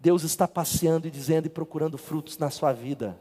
Deus 0.00 0.24
está 0.24 0.48
passeando 0.48 1.06
e 1.06 1.10
dizendo 1.10 1.46
e 1.46 1.50
procurando 1.50 1.96
frutos 1.96 2.36
na 2.36 2.50
sua 2.50 2.72
vida. 2.72 3.16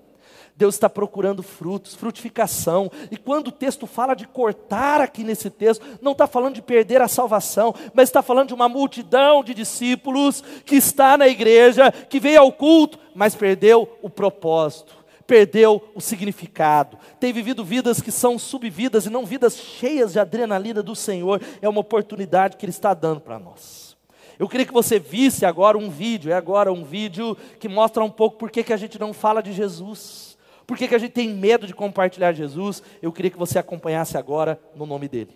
Deus 0.60 0.76
está 0.76 0.89
procurando 0.89 1.41
frutos, 1.41 1.95
frutificação. 1.95 2.91
E 3.10 3.15
quando 3.15 3.48
o 3.48 3.52
texto 3.52 3.88
fala 3.88 4.13
de 4.13 4.28
cortar 4.28 5.00
aqui 5.00 5.24
nesse 5.24 5.50
texto, 5.50 5.86
não 6.02 6.12
está 6.12 6.28
falando 6.28 6.56
de 6.56 6.62
perder 6.62 7.02
a 7.02 7.08
salvação, 7.08 7.74
mas 7.93 8.10
está 8.10 8.22
falando 8.22 8.50
de 8.50 8.54
uma 8.54 8.67
multidão 8.67 9.41
de 9.41 9.54
discípulos 9.54 10.43
que 10.65 10.76
está 10.76 11.17
na 11.17 11.30
igreja, 11.30 11.93
que 11.93 12.19
veio 12.19 12.41
ao 12.41 12.52
culto, 12.52 13.00
mas 13.15 13.34
perdeu 13.34 13.89
o 14.02 14.10
propósito 14.10 15.00
perdeu 15.26 15.88
o 15.93 16.02
significado, 16.02 16.98
tem 17.19 17.32
vivido 17.32 17.63
vidas 17.63 18.02
que 18.02 18.12
são 18.12 18.39
subvidas 18.39 19.06
e 19.06 19.12
não 19.12 19.28
vidas 19.28 19.56
cheias 19.56 20.13
de 20.13 20.19
adrenalina 20.19 20.82
do 20.82 20.95
Senhor, 20.95 21.39
é 21.62 21.69
uma 21.69 21.82
oportunidade 21.82 22.58
que 22.58 22.65
Ele 22.65 22.72
está 22.72 22.95
dando 22.95 23.22
para 23.22 23.38
nós. 23.38 23.95
Eu 24.39 24.50
queria 24.50 24.65
que 24.65 24.74
você 24.74 24.98
visse 24.98 25.45
agora 25.45 25.78
um 25.78 25.88
vídeo, 25.88 26.32
é 26.32 26.34
agora 26.34 26.74
um 26.74 26.84
vídeo 26.84 27.38
que 27.60 27.69
mostra 27.69 28.04
um 28.04 28.10
pouco 28.10 28.38
por 28.38 28.50
que, 28.50 28.74
a 28.74 28.78
gente 28.78 28.98
não 28.98 29.13
fala 29.13 29.43
de 29.43 29.54
Jesus. 29.54 30.29
Por 30.69 30.77
que, 30.77 30.88
que 30.88 30.93
a 30.93 30.99
gente 30.99 31.13
tem 31.13 31.27
medo 31.27 31.65
de 31.65 31.73
compartilhar 31.73 32.32
Jesus? 32.32 32.84
Eu 33.01 33.12
queria 33.12 33.32
que 33.32 33.39
você 33.39 33.58
acompanhasse 33.58 34.15
agora 34.15 34.60
no 34.75 34.86
nome 34.86 35.08
dele. 35.08 35.36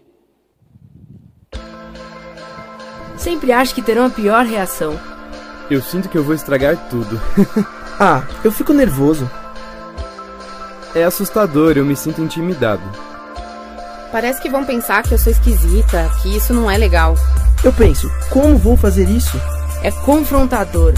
Sempre 3.18 3.52
acho 3.52 3.74
que 3.74 3.82
terão 3.82 4.06
a 4.06 4.12
pior 4.12 4.46
reação. 4.46 4.94
Eu 5.72 5.82
sinto 5.82 6.08
que 6.08 6.16
eu 6.16 6.24
vou 6.24 6.36
estragar 6.36 6.88
tudo. 6.88 7.20
ah, 8.00 8.28
eu 8.44 8.52
fico 8.52 8.74
nervoso. 8.74 9.28
É 10.94 11.04
assustador, 11.04 11.78
eu 11.78 11.84
me 11.84 11.96
sinto 11.96 12.22
intimidado. 12.22 12.84
Parece 14.12 14.40
que 14.40 14.52
vão 14.52 14.64
pensar 14.64 15.02
que 15.02 15.16
eu 15.16 15.18
sou 15.18 15.32
esquisita, 15.32 16.12
que 16.22 16.38
isso 16.38 16.54
não 16.54 16.70
é 16.70 16.78
legal. 16.78 17.16
Eu 17.64 17.74
penso, 17.74 18.08
como 18.30 18.56
vou 18.56 18.78
fazer 18.78 19.10
isso? 19.10 19.36
É 19.82 19.90
confrontador. 19.90 20.94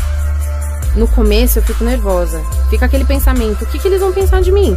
No 0.98 1.08
começo 1.08 1.60
eu 1.60 1.64
fico 1.64 1.86
nervosa. 1.86 2.42
Fica 2.76 2.88
aquele 2.88 3.06
pensamento: 3.06 3.64
o 3.64 3.68
que, 3.68 3.80
que 3.80 3.88
eles 3.88 4.02
vão 4.02 4.12
pensar 4.12 4.42
de 4.42 4.52
mim? 4.52 4.76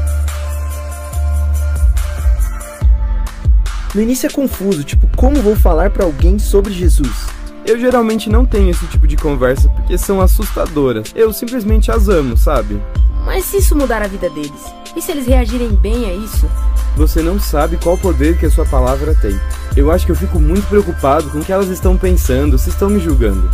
No 3.93 4.01
início 4.01 4.29
é 4.29 4.31
confuso, 4.31 4.85
tipo, 4.85 5.09
como 5.17 5.43
vou 5.43 5.57
falar 5.57 5.91
para 5.91 6.05
alguém 6.05 6.39
sobre 6.39 6.73
Jesus? 6.73 7.27
Eu 7.67 7.77
geralmente 7.77 8.31
não 8.31 8.47
tenho 8.47 8.71
esse 8.71 8.87
tipo 8.87 9.05
de 9.05 9.17
conversa 9.17 9.69
porque 9.71 9.99
são 9.99 10.21
assustadoras. 10.21 11.13
Eu 11.13 11.33
simplesmente 11.33 11.91
as 11.91 12.09
amo, 12.09 12.37
sabe? 12.37 12.81
Mas 13.27 13.47
se 13.47 13.57
isso 13.57 13.75
mudar 13.75 14.01
a 14.01 14.07
vida 14.07 14.31
deles? 14.31 14.73
E 14.95 15.03
se 15.03 15.11
eles 15.11 15.27
reagirem 15.27 15.75
bem 15.75 16.09
a 16.09 16.15
isso? 16.15 16.49
Você 16.97 17.21
não 17.21 17.41
sabe 17.41 17.79
qual 17.79 17.99
poder 17.99 18.39
que 18.39 18.47
a 18.47 18.51
sua 18.51 18.65
palavra 18.65 19.13
tem. 19.21 19.37
Eu 19.77 19.91
acho 19.91 20.07
que 20.07 20.13
eu 20.13 20.17
fico 20.17 20.39
muito 20.39 20.69
preocupado 20.69 21.31
com 21.31 21.39
o 21.39 21.45
que 21.45 21.53
elas 21.53 21.69
estão 21.69 21.97
pensando, 21.97 22.57
se 22.59 22.69
estão 22.69 22.89
me 22.89 23.01
julgando. 23.01 23.51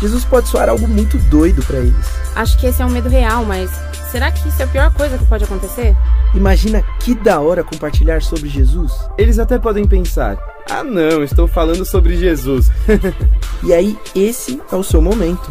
Jesus 0.00 0.24
pode 0.24 0.48
soar 0.48 0.68
algo 0.68 0.86
muito 0.86 1.16
doido 1.30 1.64
para 1.64 1.78
eles. 1.78 2.06
Acho 2.34 2.58
que 2.58 2.66
esse 2.66 2.82
é 2.82 2.86
um 2.86 2.90
medo 2.90 3.08
real, 3.08 3.44
mas 3.44 3.70
será 4.10 4.30
que 4.30 4.48
isso 4.48 4.60
é 4.60 4.64
a 4.64 4.68
pior 4.68 4.92
coisa 4.92 5.16
que 5.16 5.24
pode 5.24 5.44
acontecer? 5.44 5.96
Imagina 6.34 6.82
que 7.00 7.14
da 7.14 7.40
hora 7.40 7.64
compartilhar 7.64 8.20
sobre 8.20 8.48
Jesus. 8.48 8.92
Eles 9.16 9.38
até 9.38 9.58
podem 9.58 9.86
pensar: 9.86 10.36
ah, 10.70 10.84
não, 10.84 11.22
estou 11.22 11.48
falando 11.48 11.84
sobre 11.84 12.16
Jesus. 12.16 12.70
e 13.64 13.72
aí, 13.72 13.98
esse 14.14 14.60
é 14.70 14.76
o 14.76 14.82
seu 14.82 15.00
momento. 15.00 15.50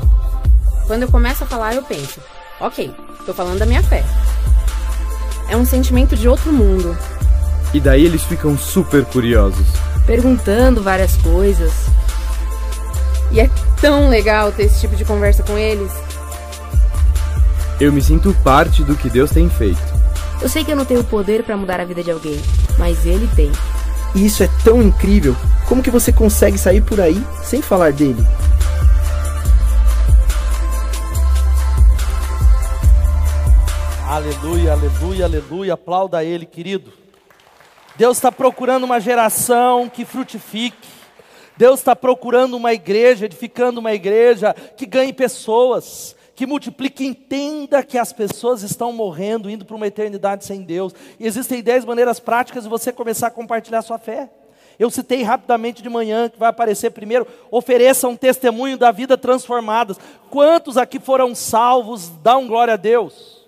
Quando 0.85 1.03
eu 1.03 1.09
começo 1.09 1.43
a 1.43 1.47
falar, 1.47 1.73
eu 1.73 1.81
penso: 1.81 2.19
ok, 2.59 2.93
estou 3.19 3.33
falando 3.33 3.59
da 3.59 3.65
minha 3.65 3.81
fé. 3.81 4.03
É 5.49 5.57
um 5.57 5.65
sentimento 5.65 6.15
de 6.15 6.27
outro 6.27 6.51
mundo. 6.51 6.95
E 7.73 7.79
daí 7.79 8.05
eles 8.05 8.23
ficam 8.23 8.57
super 8.57 9.03
curiosos. 9.05 9.65
Perguntando 10.05 10.81
várias 10.81 11.15
coisas. 11.17 11.71
E 13.31 13.39
é 13.39 13.49
tão 13.81 14.09
legal 14.09 14.51
ter 14.51 14.63
esse 14.63 14.81
tipo 14.81 14.95
de 14.95 15.05
conversa 15.05 15.43
com 15.43 15.57
eles. 15.57 15.91
Eu 17.79 17.91
me 17.91 18.01
sinto 18.01 18.33
parte 18.43 18.83
do 18.83 18.95
que 18.95 19.09
Deus 19.09 19.31
tem 19.31 19.49
feito. 19.49 19.81
Eu 20.41 20.49
sei 20.49 20.63
que 20.63 20.71
eu 20.71 20.75
não 20.75 20.85
tenho 20.85 21.03
poder 21.03 21.43
para 21.43 21.57
mudar 21.57 21.79
a 21.79 21.85
vida 21.85 22.03
de 22.03 22.11
alguém, 22.11 22.39
mas 22.77 23.05
ele 23.05 23.29
tem. 23.35 23.51
E 24.13 24.25
isso 24.25 24.43
é 24.43 24.49
tão 24.63 24.81
incrível. 24.81 25.35
Como 25.67 25.83
que 25.83 25.91
você 25.91 26.11
consegue 26.11 26.57
sair 26.57 26.81
por 26.81 27.01
aí 27.01 27.21
sem 27.43 27.61
falar 27.61 27.91
dele? 27.91 28.25
Aleluia, 34.07 34.71
aleluia, 34.71 35.25
aleluia. 35.25 35.73
Aplauda 35.73 36.23
ele, 36.23 36.45
querido. 36.45 36.93
Deus 37.97 38.15
está 38.15 38.31
procurando 38.31 38.83
uma 38.83 38.99
geração 38.99 39.89
que 39.89 40.05
frutifique. 40.05 40.94
Deus 41.57 41.79
está 41.79 41.95
procurando 41.95 42.55
uma 42.55 42.73
igreja, 42.73 43.25
edificando 43.25 43.79
uma 43.79 43.93
igreja 43.93 44.53
que 44.75 44.85
ganhe 44.85 45.13
pessoas, 45.13 46.15
que 46.35 46.45
multiplique, 46.45 47.05
entenda 47.05 47.81
que 47.81 47.97
as 47.97 48.11
pessoas 48.11 48.61
estão 48.61 48.91
morrendo, 48.91 49.49
indo 49.49 49.63
para 49.63 49.75
uma 49.75 49.87
eternidade 49.87 50.43
sem 50.43 50.61
Deus. 50.61 50.93
E 51.19 51.25
existem 51.25 51.63
dez 51.63 51.85
maneiras 51.85 52.19
práticas 52.19 52.63
de 52.63 52.69
você 52.69 52.91
começar 52.91 53.27
a 53.27 53.31
compartilhar 53.31 53.81
sua 53.81 53.97
fé. 53.97 54.29
Eu 54.77 54.89
citei 54.89 55.23
rapidamente 55.23 55.81
de 55.81 55.89
manhã, 55.89 56.27
que 56.27 56.37
vai 56.37 56.49
aparecer 56.49 56.91
primeiro, 56.91 57.25
ofereça 57.49 58.09
um 58.09 58.15
testemunho 58.15 58.77
da 58.77 58.91
vida 58.91 59.17
transformada. 59.17 59.95
Quantos 60.29 60.75
aqui 60.75 60.99
foram 60.99 61.33
salvos? 61.33 62.09
Dão 62.21 62.45
glória 62.45 62.73
a 62.73 62.77
Deus. 62.77 63.45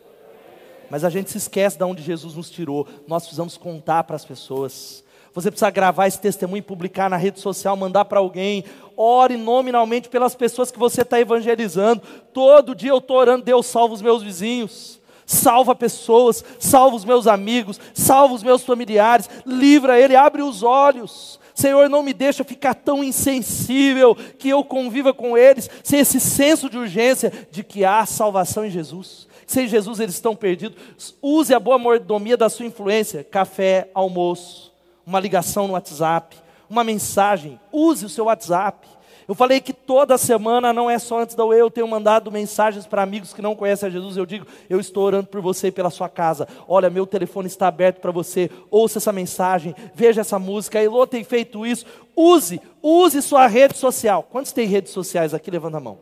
Mas 0.89 1.03
a 1.03 1.09
gente 1.09 1.29
se 1.29 1.37
esquece 1.37 1.77
de 1.77 1.83
onde 1.83 2.01
Jesus 2.01 2.33
nos 2.35 2.49
tirou. 2.49 2.87
Nós 3.05 3.23
precisamos 3.23 3.57
contar 3.57 4.05
para 4.05 4.15
as 4.15 4.23
pessoas. 4.23 5.03
Você 5.37 5.51
precisa 5.51 5.69
gravar 5.69 6.07
esse 6.07 6.19
testemunho 6.19 6.63
publicar 6.63 7.11
na 7.11 7.15
rede 7.15 7.39
social, 7.39 7.77
mandar 7.77 8.05
para 8.05 8.17
alguém. 8.17 8.63
Ore 8.97 9.37
nominalmente 9.37 10.09
pelas 10.09 10.33
pessoas 10.33 10.71
que 10.71 10.79
você 10.79 11.03
está 11.03 11.19
evangelizando. 11.19 12.01
Todo 12.33 12.73
dia 12.73 12.89
eu 12.89 12.97
estou 12.97 13.17
orando, 13.17 13.45
Deus 13.45 13.67
salva 13.67 13.93
os 13.93 14.01
meus 14.01 14.23
vizinhos. 14.23 14.99
Salva 15.27 15.75
pessoas, 15.75 16.43
salva 16.57 16.95
os 16.95 17.05
meus 17.05 17.27
amigos, 17.27 17.79
salva 17.93 18.33
os 18.33 18.41
meus 18.41 18.63
familiares, 18.63 19.29
livra 19.45 19.99
ele, 19.99 20.15
abre 20.15 20.41
os 20.41 20.63
olhos. 20.63 21.39
Senhor, 21.53 21.87
não 21.87 22.01
me 22.01 22.15
deixa 22.15 22.43
ficar 22.43 22.73
tão 22.73 23.03
insensível 23.03 24.15
que 24.39 24.49
eu 24.49 24.63
conviva 24.63 25.13
com 25.13 25.37
eles, 25.37 25.69
sem 25.83 25.99
esse 25.99 26.19
senso 26.19 26.67
de 26.67 26.79
urgência 26.79 27.31
de 27.51 27.63
que 27.63 27.85
há 27.85 28.03
salvação 28.07 28.65
em 28.65 28.71
Jesus. 28.71 29.27
Sem 29.45 29.67
Jesus 29.67 29.99
eles 29.99 30.15
estão 30.15 30.35
perdidos. 30.35 31.13
Use 31.21 31.53
a 31.53 31.59
boa 31.59 31.77
mordomia 31.77 32.35
da 32.35 32.49
sua 32.49 32.65
influência: 32.65 33.23
café, 33.23 33.91
almoço, 33.93 34.75
uma 35.07 35.21
ligação 35.21 35.67
no 35.67 35.73
WhatsApp, 35.73 36.35
uma 36.69 36.83
mensagem. 36.83 37.57
Use 37.71 38.05
o 38.05 38.09
seu 38.09 38.25
WhatsApp. 38.25 38.85
Eu 39.25 39.33
falei 39.33 39.59
que 39.61 39.71
toda 39.71 40.17
semana, 40.17 40.73
não 40.73 40.89
é 40.89 40.99
só 40.99 41.21
antes 41.21 41.35
da 41.35 41.45
UE, 41.45 41.59
eu 41.59 41.71
tenho 41.71 41.87
mandado 41.87 42.31
mensagens 42.31 42.85
para 42.85 43.03
amigos 43.03 43.33
que 43.33 43.41
não 43.41 43.55
conhecem 43.55 43.87
a 43.87 43.91
Jesus. 43.91 44.17
Eu 44.17 44.25
digo, 44.25 44.45
eu 44.69 44.79
estou 44.79 45.03
orando 45.03 45.27
por 45.27 45.41
você 45.41 45.67
e 45.67 45.71
pela 45.71 45.89
sua 45.89 46.09
casa. 46.09 46.47
Olha, 46.67 46.89
meu 46.89 47.05
telefone 47.05 47.47
está 47.47 47.67
aberto 47.67 47.99
para 47.99 48.11
você. 48.11 48.49
Ouça 48.69 48.99
essa 48.99 49.11
mensagem, 49.11 49.73
veja 49.93 50.21
essa 50.21 50.37
música. 50.37 50.79
A 50.79 50.83
Elô 50.83 51.07
tem 51.07 51.23
feito 51.23 51.65
isso. 51.65 51.85
Use, 52.15 52.61
use 52.81 53.21
sua 53.21 53.47
rede 53.47 53.77
social. 53.77 54.23
Quantos 54.23 54.51
tem 54.51 54.67
redes 54.67 54.91
sociais 54.91 55.33
aqui? 55.33 55.49
Levanta 55.49 55.77
a 55.77 55.81
mão. 55.81 55.99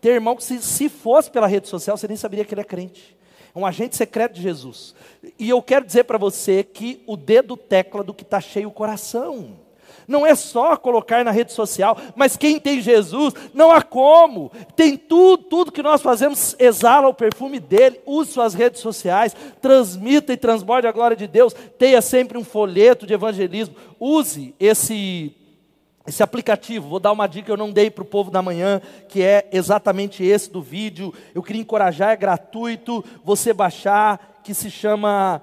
Tem 0.00 0.12
irmão 0.12 0.36
que, 0.36 0.44
se, 0.44 0.60
se 0.60 0.88
fosse 0.88 1.30
pela 1.30 1.46
rede 1.46 1.68
social, 1.68 1.96
você 1.96 2.06
nem 2.06 2.16
saberia 2.16 2.44
que 2.44 2.54
ele 2.54 2.60
é 2.60 2.64
crente. 2.64 3.16
Um 3.56 3.64
agente 3.64 3.96
secreto 3.96 4.34
de 4.34 4.42
Jesus. 4.42 4.94
E 5.38 5.48
eu 5.48 5.62
quero 5.62 5.86
dizer 5.86 6.04
para 6.04 6.18
você 6.18 6.62
que 6.62 7.02
o 7.06 7.16
dedo 7.16 7.56
tecla 7.56 8.04
do 8.04 8.12
que 8.12 8.22
está 8.22 8.38
cheio 8.38 8.68
o 8.68 8.72
coração. 8.72 9.56
Não 10.06 10.26
é 10.26 10.34
só 10.34 10.76
colocar 10.76 11.24
na 11.24 11.30
rede 11.30 11.52
social, 11.52 11.98
mas 12.14 12.36
quem 12.36 12.60
tem 12.60 12.82
Jesus, 12.82 13.34
não 13.54 13.72
há 13.72 13.80
como. 13.80 14.52
Tem 14.76 14.96
tudo, 14.96 15.44
tudo 15.44 15.72
que 15.72 15.82
nós 15.82 16.02
fazemos 16.02 16.54
exala 16.58 17.08
o 17.08 17.14
perfume 17.14 17.58
dele. 17.58 17.98
Use 18.04 18.30
suas 18.30 18.52
redes 18.52 18.80
sociais, 18.80 19.34
transmita 19.60 20.34
e 20.34 20.36
transborde 20.36 20.86
a 20.86 20.92
glória 20.92 21.16
de 21.16 21.26
Deus. 21.26 21.54
Tenha 21.78 22.02
sempre 22.02 22.36
um 22.36 22.44
folheto 22.44 23.06
de 23.06 23.14
evangelismo. 23.14 23.74
Use 23.98 24.54
esse 24.60 25.34
esse 26.06 26.22
aplicativo, 26.22 26.88
vou 26.88 27.00
dar 27.00 27.12
uma 27.12 27.26
dica 27.26 27.46
que 27.46 27.50
eu 27.52 27.56
não 27.56 27.72
dei 27.72 27.90
para 27.90 28.02
o 28.02 28.06
povo 28.06 28.30
da 28.30 28.40
manhã, 28.40 28.80
que 29.08 29.22
é 29.22 29.48
exatamente 29.52 30.24
esse 30.24 30.50
do 30.50 30.62
vídeo. 30.62 31.12
Eu 31.34 31.42
queria 31.42 31.62
encorajar, 31.62 32.10
é 32.10 32.16
gratuito, 32.16 33.04
você 33.24 33.52
baixar, 33.52 34.40
que 34.44 34.54
se 34.54 34.70
chama 34.70 35.42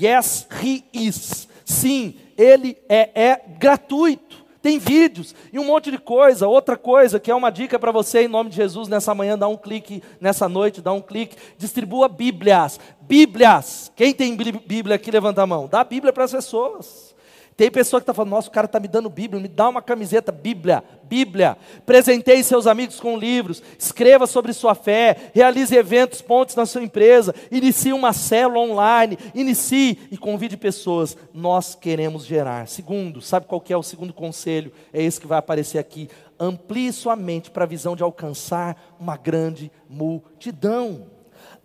Yes 0.00 0.46
He 0.62 0.84
Is. 0.92 1.48
Sim, 1.64 2.16
ele 2.36 2.76
é, 2.88 3.10
é 3.14 3.40
gratuito. 3.58 4.40
Tem 4.62 4.78
vídeos 4.78 5.34
e 5.50 5.58
um 5.58 5.64
monte 5.64 5.90
de 5.90 5.96
coisa. 5.96 6.46
Outra 6.46 6.76
coisa 6.76 7.18
que 7.18 7.30
é 7.30 7.34
uma 7.34 7.48
dica 7.50 7.78
para 7.78 7.90
você, 7.90 8.24
em 8.24 8.28
nome 8.28 8.50
de 8.50 8.56
Jesus, 8.56 8.88
nessa 8.88 9.14
manhã, 9.14 9.38
dá 9.38 9.48
um 9.48 9.56
clique, 9.56 10.02
nessa 10.20 10.48
noite, 10.50 10.82
dá 10.82 10.92
um 10.92 11.00
clique. 11.00 11.36
Distribua 11.56 12.08
Bíblias. 12.08 12.78
Bíblias. 13.00 13.90
Quem 13.96 14.12
tem 14.12 14.36
Bíblia 14.36 14.96
aqui, 14.96 15.10
levanta 15.10 15.42
a 15.42 15.46
mão. 15.46 15.66
Dá 15.66 15.80
a 15.80 15.84
Bíblia 15.84 16.12
para 16.12 16.24
as 16.24 16.32
pessoas. 16.32 17.14
Tem 17.60 17.70
pessoa 17.70 18.00
que 18.00 18.04
está 18.04 18.14
falando, 18.14 18.30
nossa, 18.30 18.48
o 18.48 18.50
cara 18.50 18.64
está 18.64 18.80
me 18.80 18.88
dando 18.88 19.10
Bíblia, 19.10 19.38
me 19.38 19.46
dá 19.46 19.68
uma 19.68 19.82
camiseta, 19.82 20.32
Bíblia, 20.32 20.82
Bíblia. 21.02 21.58
Presenteie 21.84 22.42
seus 22.42 22.66
amigos 22.66 22.98
com 22.98 23.18
livros, 23.18 23.62
escreva 23.78 24.26
sobre 24.26 24.54
sua 24.54 24.74
fé, 24.74 25.30
realize 25.34 25.76
eventos, 25.76 26.22
pontos 26.22 26.56
na 26.56 26.64
sua 26.64 26.82
empresa, 26.82 27.34
inicie 27.50 27.92
uma 27.92 28.14
célula 28.14 28.60
online, 28.60 29.18
inicie 29.34 29.98
e 30.10 30.16
convide 30.16 30.56
pessoas. 30.56 31.14
Nós 31.34 31.74
queremos 31.74 32.24
gerar. 32.24 32.66
Segundo, 32.66 33.20
sabe 33.20 33.44
qual 33.44 33.60
que 33.60 33.74
é 33.74 33.76
o 33.76 33.82
segundo 33.82 34.14
conselho? 34.14 34.72
É 34.90 35.02
esse 35.02 35.20
que 35.20 35.26
vai 35.26 35.38
aparecer 35.38 35.76
aqui. 35.76 36.08
Amplie 36.38 36.90
sua 36.94 37.14
mente 37.14 37.50
para 37.50 37.64
a 37.64 37.68
visão 37.68 37.94
de 37.94 38.02
alcançar 38.02 38.96
uma 38.98 39.18
grande 39.18 39.70
multidão. 39.86 41.08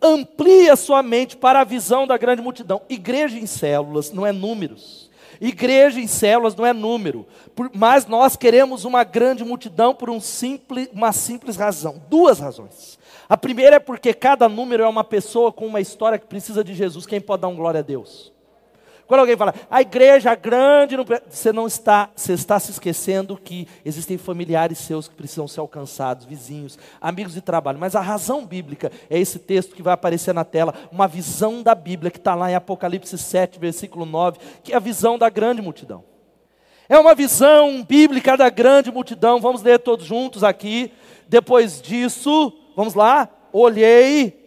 Amplie 0.02 0.70
a 0.70 0.76
sua 0.76 1.02
mente 1.02 1.38
para 1.38 1.62
a 1.62 1.64
visão 1.64 2.06
da 2.06 2.18
grande 2.18 2.42
multidão. 2.42 2.82
Igreja 2.90 3.40
em 3.40 3.46
células 3.46 4.12
não 4.12 4.28
é 4.28 4.34
números. 4.34 5.05
Igreja 5.40 6.00
em 6.00 6.08
células 6.08 6.56
não 6.56 6.66
é 6.66 6.74
número, 6.74 7.26
mas 7.74 8.06
nós 8.06 8.36
queremos 8.36 8.86
uma 8.86 9.04
grande 9.04 9.44
multidão 9.44 9.94
por 9.94 10.10
um 10.10 10.20
simples, 10.20 10.90
uma 10.92 11.12
simples 11.12 11.56
razão. 11.56 12.02
Duas 12.10 12.40
razões. 12.40 13.00
A 13.28 13.36
primeira 13.36 13.78
é 13.78 13.80
porque 13.80 14.14
cada 14.14 14.48
número 14.48 14.84
é 14.84 14.88
uma 14.88 15.04
pessoa 15.04 15.52
com 15.52 15.66
uma 15.66 15.82
história 15.82 16.20
que 16.20 16.28
precisa 16.28 16.64
de 16.64 16.74
Jesus. 16.74 17.06
Quem 17.06 17.20
pode 17.20 17.42
dar 17.42 17.48
um 17.48 17.56
glória 17.56 17.80
a 17.80 17.84
Deus? 17.84 18.35
Quando 19.08 19.20
alguém 19.20 19.38
fala, 19.38 19.54
a 19.70 19.82
igreja 19.82 20.34
grande, 20.34 20.98
não... 20.98 21.06
você 21.30 21.54
não 21.54 21.68
está, 21.68 22.10
você 22.16 22.34
está 22.34 22.60
se 22.60 22.72
esquecendo 22.72 23.38
que 23.38 23.68
existem 23.84 24.18
familiares 24.18 24.80
seus 24.80 25.08
que 25.08 25.16
precisam 25.16 25.48
ser 25.48 25.60
alcançados, 25.60 26.26
vizinhos, 26.26 26.78
amigos 27.00 27.34
de 27.34 27.42
trabalho. 27.42 27.78
Mas 27.78 27.96
a 27.96 28.02
razão 28.02 28.46
bíblica 28.46 28.92
é 29.10 29.20
esse 29.20 29.38
texto 29.38 29.76
que 29.76 29.84
vai 29.84 29.94
aparecer 29.94 30.34
na 30.34 30.44
tela, 30.44 30.74
uma 30.92 31.08
visão 31.08 31.62
da 31.62 31.76
Bíblia 31.76 32.10
que 32.10 32.18
está 32.18 32.34
lá 32.34 32.50
em 32.50 32.56
Apocalipse 32.56 33.18
7, 33.18 33.60
versículo 33.60 34.06
9, 34.06 34.40
que 34.64 34.74
é 34.74 34.76
a 34.76 34.80
visão 34.80 35.18
da 35.20 35.30
grande 35.30 35.62
multidão. 35.62 36.04
É 36.90 36.98
uma 36.98 37.16
visão 37.16 37.84
bíblica 37.84 38.38
da 38.38 38.50
grande 38.50 38.92
multidão. 38.92 39.40
Vamos 39.40 39.64
ler 39.64 39.80
todos 39.80 40.06
juntos 40.06 40.44
aqui. 40.44 40.92
Depois 41.28 41.82
disso, 41.82 42.54
vamos 42.76 42.94
lá. 42.94 43.28
Olhei 43.52 44.45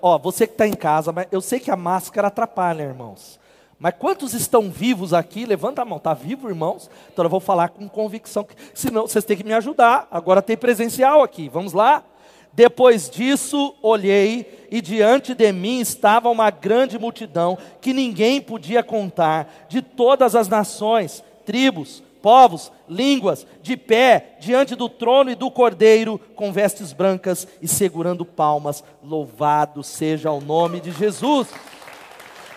Ó, 0.00 0.18
você 0.18 0.46
que 0.46 0.54
está 0.54 0.66
em 0.66 0.72
casa, 0.72 1.12
mas 1.12 1.26
eu 1.30 1.40
sei 1.40 1.58
que 1.58 1.70
a 1.70 1.76
máscara 1.76 2.28
atrapalha, 2.28 2.82
irmãos. 2.82 3.40
Mas 3.78 3.94
quantos 3.98 4.32
estão 4.32 4.70
vivos 4.70 5.12
aqui? 5.12 5.44
Levanta 5.44 5.82
a 5.82 5.84
mão. 5.84 5.98
Está 5.98 6.14
vivo, 6.14 6.48
irmãos? 6.48 6.88
Então 7.12 7.24
eu 7.24 7.28
vou 7.28 7.40
falar 7.40 7.70
com 7.70 7.88
convicção. 7.88 8.46
Senão 8.72 9.08
vocês 9.08 9.24
têm 9.24 9.36
que 9.36 9.42
me 9.42 9.52
ajudar. 9.52 10.06
Agora 10.08 10.40
tem 10.40 10.56
presencial 10.56 11.20
aqui. 11.20 11.48
Vamos 11.48 11.72
lá? 11.72 12.04
Depois 12.52 13.08
disso, 13.08 13.74
olhei 13.82 14.66
e 14.70 14.80
diante 14.80 15.34
de 15.34 15.50
mim 15.52 15.80
estava 15.80 16.28
uma 16.28 16.50
grande 16.50 16.98
multidão 16.98 17.58
que 17.80 17.92
ninguém 17.92 18.40
podia 18.40 18.82
contar, 18.82 19.66
de 19.68 19.80
todas 19.80 20.36
as 20.36 20.48
nações, 20.48 21.24
tribos, 21.46 22.02
povos, 22.22 22.72
línguas, 22.88 23.46
de 23.60 23.76
pé, 23.76 24.36
diante 24.40 24.76
do 24.76 24.88
trono 24.88 25.30
e 25.30 25.34
do 25.34 25.50
cordeiro, 25.50 26.18
com 26.36 26.52
vestes 26.52 26.92
brancas 26.92 27.46
e 27.60 27.66
segurando 27.66 28.24
palmas. 28.24 28.84
Louvado 29.02 29.82
seja 29.82 30.30
o 30.30 30.40
nome 30.40 30.80
de 30.80 30.92
Jesus. 30.92 31.48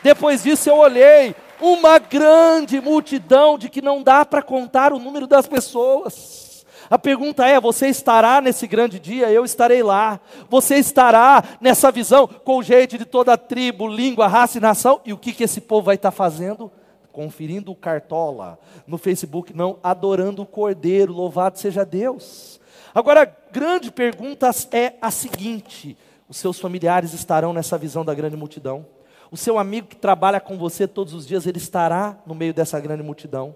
Depois 0.03 0.43
disso 0.43 0.69
eu 0.69 0.77
olhei, 0.77 1.35
uma 1.59 1.97
grande 1.97 2.79
multidão 2.79 3.57
de 3.57 3.69
que 3.69 3.81
não 3.81 4.03
dá 4.03 4.23
para 4.23 4.43
contar 4.43 4.93
o 4.93 4.99
número 4.99 5.25
das 5.25 5.47
pessoas. 5.47 6.45
A 6.89 6.99
pergunta 6.99 7.47
é: 7.47 7.59
você 7.59 7.87
estará 7.87 8.39
nesse 8.39 8.67
grande 8.67 8.99
dia? 8.99 9.31
Eu 9.31 9.43
estarei 9.43 9.81
lá. 9.81 10.19
Você 10.49 10.75
estará 10.75 11.43
nessa 11.59 11.91
visão 11.91 12.27
com 12.27 12.61
gente 12.61 12.97
de 12.97 13.05
toda 13.05 13.33
a 13.33 13.37
tribo, 13.37 13.87
língua, 13.87 14.27
raça 14.27 14.57
e 14.59 14.61
nação? 14.61 15.01
E 15.03 15.11
o 15.11 15.17
que, 15.17 15.33
que 15.33 15.43
esse 15.43 15.61
povo 15.61 15.87
vai 15.87 15.95
estar 15.95 16.11
fazendo? 16.11 16.71
Conferindo 17.15 17.71
o 17.71 17.75
cartola 17.75 18.59
no 18.85 18.97
Facebook, 18.97 19.55
não, 19.55 19.79
adorando 19.81 20.41
o 20.41 20.45
Cordeiro, 20.45 21.13
louvado 21.13 21.57
seja 21.57 21.85
Deus. 21.85 22.59
Agora, 22.93 23.21
a 23.23 23.51
grande 23.51 23.89
pergunta 23.89 24.51
é 24.73 24.95
a 25.01 25.09
seguinte: 25.09 25.97
os 26.27 26.35
seus 26.35 26.59
familiares 26.59 27.13
estarão 27.13 27.53
nessa 27.53 27.77
visão 27.77 28.03
da 28.03 28.13
grande 28.13 28.35
multidão? 28.35 28.85
O 29.31 29.37
seu 29.37 29.57
amigo 29.57 29.87
que 29.87 29.95
trabalha 29.95 30.41
com 30.41 30.57
você 30.57 30.85
todos 30.85 31.13
os 31.13 31.25
dias, 31.25 31.47
ele 31.47 31.57
estará 31.57 32.21
no 32.27 32.35
meio 32.35 32.53
dessa 32.53 32.79
grande 32.81 33.01
multidão? 33.01 33.55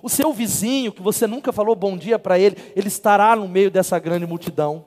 O 0.00 0.08
seu 0.08 0.32
vizinho, 0.32 0.92
que 0.92 1.02
você 1.02 1.26
nunca 1.26 1.52
falou 1.52 1.74
bom 1.74 1.96
dia 1.96 2.20
para 2.20 2.38
ele, 2.38 2.56
ele 2.76 2.88
estará 2.88 3.34
no 3.34 3.48
meio 3.48 3.70
dessa 3.70 3.98
grande 3.98 4.26
multidão? 4.26 4.86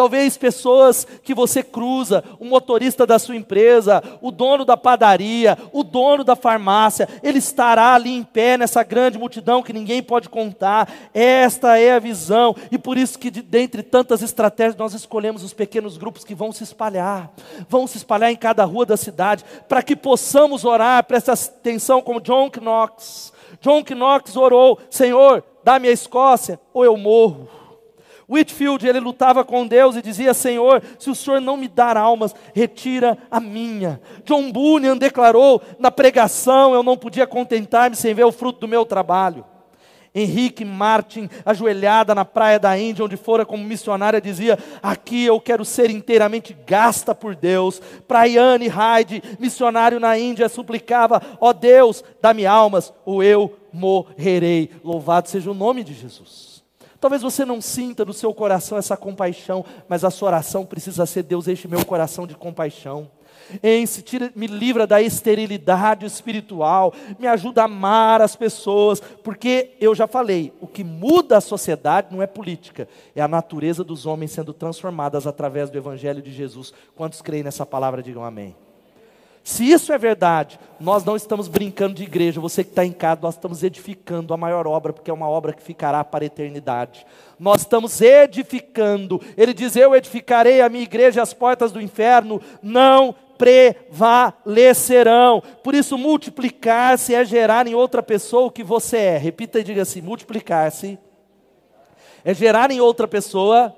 Talvez 0.00 0.38
pessoas 0.38 1.06
que 1.22 1.34
você 1.34 1.62
cruza, 1.62 2.24
o 2.38 2.46
motorista 2.46 3.06
da 3.06 3.18
sua 3.18 3.36
empresa, 3.36 4.02
o 4.22 4.30
dono 4.30 4.64
da 4.64 4.74
padaria, 4.74 5.58
o 5.74 5.84
dono 5.84 6.24
da 6.24 6.34
farmácia, 6.34 7.06
ele 7.22 7.36
estará 7.36 7.92
ali 7.92 8.16
em 8.16 8.22
pé 8.22 8.56
nessa 8.56 8.82
grande 8.82 9.18
multidão 9.18 9.62
que 9.62 9.74
ninguém 9.74 10.02
pode 10.02 10.30
contar. 10.30 10.90
Esta 11.12 11.78
é 11.78 11.92
a 11.92 11.98
visão, 11.98 12.56
e 12.72 12.78
por 12.78 12.96
isso 12.96 13.18
que 13.18 13.30
de, 13.30 13.42
dentre 13.42 13.82
tantas 13.82 14.22
estratégias 14.22 14.74
nós 14.74 14.94
escolhemos 14.94 15.44
os 15.44 15.52
pequenos 15.52 15.98
grupos 15.98 16.24
que 16.24 16.34
vão 16.34 16.50
se 16.50 16.64
espalhar, 16.64 17.30
vão 17.68 17.86
se 17.86 17.98
espalhar 17.98 18.32
em 18.32 18.36
cada 18.36 18.64
rua 18.64 18.86
da 18.86 18.96
cidade, 18.96 19.44
para 19.68 19.82
que 19.82 19.94
possamos 19.94 20.64
orar, 20.64 21.04
presta 21.04 21.34
atenção 21.34 22.00
como 22.00 22.22
John 22.22 22.50
Knox. 22.58 23.34
John 23.60 23.84
Knox 23.84 24.34
orou: 24.34 24.78
Senhor, 24.88 25.44
dá-me 25.62 25.88
a 25.88 25.92
Escócia 25.92 26.58
ou 26.72 26.86
eu 26.86 26.96
morro. 26.96 27.59
Whitfield, 28.30 28.86
ele 28.86 29.00
lutava 29.00 29.44
com 29.44 29.66
Deus 29.66 29.96
e 29.96 30.02
dizia: 30.02 30.32
Senhor, 30.32 30.80
se 30.98 31.10
o 31.10 31.14
Senhor 31.14 31.40
não 31.40 31.56
me 31.56 31.66
dar 31.66 31.96
almas, 31.96 32.34
retira 32.54 33.18
a 33.28 33.40
minha. 33.40 34.00
John 34.24 34.52
Bunyan 34.52 34.96
declarou 34.96 35.60
na 35.78 35.90
pregação: 35.90 36.72
Eu 36.72 36.82
não 36.82 36.96
podia 36.96 37.26
contentar-me 37.26 37.96
sem 37.96 38.14
ver 38.14 38.24
o 38.24 38.32
fruto 38.32 38.60
do 38.60 38.68
meu 38.68 38.86
trabalho. 38.86 39.44
Henrique 40.14 40.64
Martin, 40.64 41.28
ajoelhada 41.46 42.14
na 42.14 42.24
praia 42.24 42.58
da 42.58 42.76
Índia, 42.76 43.04
onde 43.04 43.16
fora 43.16 43.46
como 43.46 43.64
missionária, 43.64 44.20
dizia: 44.20 44.58
Aqui 44.82 45.24
eu 45.24 45.40
quero 45.40 45.64
ser 45.64 45.90
inteiramente 45.90 46.56
gasta 46.66 47.14
por 47.14 47.34
Deus. 47.34 47.80
Praiane 48.06 48.68
Hyde, 48.68 49.22
missionário 49.38 50.00
na 50.00 50.18
Índia, 50.18 50.48
suplicava: 50.48 51.20
Ó 51.40 51.48
oh 51.48 51.52
Deus, 51.52 52.04
dá-me 52.20 52.46
almas, 52.46 52.92
ou 53.04 53.22
eu 53.22 53.56
morrerei. 53.72 54.70
Louvado 54.84 55.28
seja 55.28 55.50
o 55.50 55.54
nome 55.54 55.84
de 55.84 55.94
Jesus. 55.94 56.49
Talvez 57.00 57.22
você 57.22 57.46
não 57.46 57.62
sinta 57.62 58.04
no 58.04 58.12
seu 58.12 58.34
coração 58.34 58.76
essa 58.76 58.96
compaixão, 58.96 59.64
mas 59.88 60.04
a 60.04 60.10
sua 60.10 60.28
oração 60.28 60.66
precisa 60.66 61.06
ser: 61.06 61.22
Deus, 61.22 61.48
enche 61.48 61.66
meu 61.66 61.84
coração 61.84 62.26
de 62.26 62.34
compaixão. 62.34 63.10
Enche, 63.64 64.02
tira, 64.02 64.30
me 64.36 64.46
livra 64.46 64.86
da 64.86 65.02
esterilidade 65.02 66.06
espiritual, 66.06 66.94
me 67.18 67.26
ajuda 67.26 67.62
a 67.62 67.64
amar 67.64 68.20
as 68.20 68.36
pessoas, 68.36 69.00
porque 69.00 69.72
eu 69.80 69.92
já 69.92 70.06
falei, 70.06 70.52
o 70.60 70.68
que 70.68 70.84
muda 70.84 71.36
a 71.36 71.40
sociedade 71.40 72.08
não 72.12 72.22
é 72.22 72.28
política, 72.28 72.86
é 73.14 73.20
a 73.20 73.26
natureza 73.26 73.82
dos 73.82 74.06
homens 74.06 74.30
sendo 74.30 74.52
transformadas 74.52 75.26
através 75.26 75.68
do 75.68 75.78
Evangelho 75.78 76.22
de 76.22 76.30
Jesus. 76.30 76.72
Quantos 76.94 77.20
creem 77.22 77.42
nessa 77.42 77.66
palavra, 77.66 78.02
digam 78.02 78.24
amém. 78.24 78.54
Se 79.42 79.70
isso 79.70 79.92
é 79.92 79.98
verdade, 79.98 80.60
nós 80.78 81.04
não 81.04 81.16
estamos 81.16 81.48
brincando 81.48 81.94
de 81.94 82.02
igreja, 82.02 82.40
você 82.40 82.62
que 82.62 82.70
está 82.70 82.84
em 82.84 82.92
casa, 82.92 83.20
nós 83.22 83.34
estamos 83.34 83.62
edificando 83.62 84.34
a 84.34 84.36
maior 84.36 84.66
obra, 84.66 84.92
porque 84.92 85.10
é 85.10 85.14
uma 85.14 85.28
obra 85.28 85.52
que 85.52 85.62
ficará 85.62 86.04
para 86.04 86.24
a 86.24 86.26
eternidade. 86.26 87.06
Nós 87.38 87.62
estamos 87.62 88.00
edificando, 88.00 89.20
ele 89.36 89.54
diz: 89.54 89.76
Eu 89.76 89.94
edificarei 89.94 90.60
a 90.60 90.68
minha 90.68 90.84
igreja, 90.84 91.22
as 91.22 91.32
portas 91.32 91.72
do 91.72 91.80
inferno 91.80 92.40
não 92.62 93.14
prevalecerão. 93.40 95.42
Por 95.64 95.74
isso, 95.74 95.96
multiplicar-se 95.96 97.14
é 97.14 97.24
gerar 97.24 97.66
em 97.66 97.74
outra 97.74 98.02
pessoa 98.02 98.46
o 98.46 98.50
que 98.50 98.62
você 98.62 98.98
é. 98.98 99.16
Repita 99.16 99.58
e 99.58 99.64
diga 99.64 99.80
assim: 99.82 100.02
multiplicar-se 100.02 100.98
é 102.22 102.34
gerar 102.34 102.70
em 102.70 102.80
outra 102.80 103.08
pessoa 103.08 103.74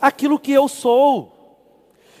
aquilo 0.00 0.38
que 0.38 0.52
eu 0.52 0.66
sou. 0.66 1.33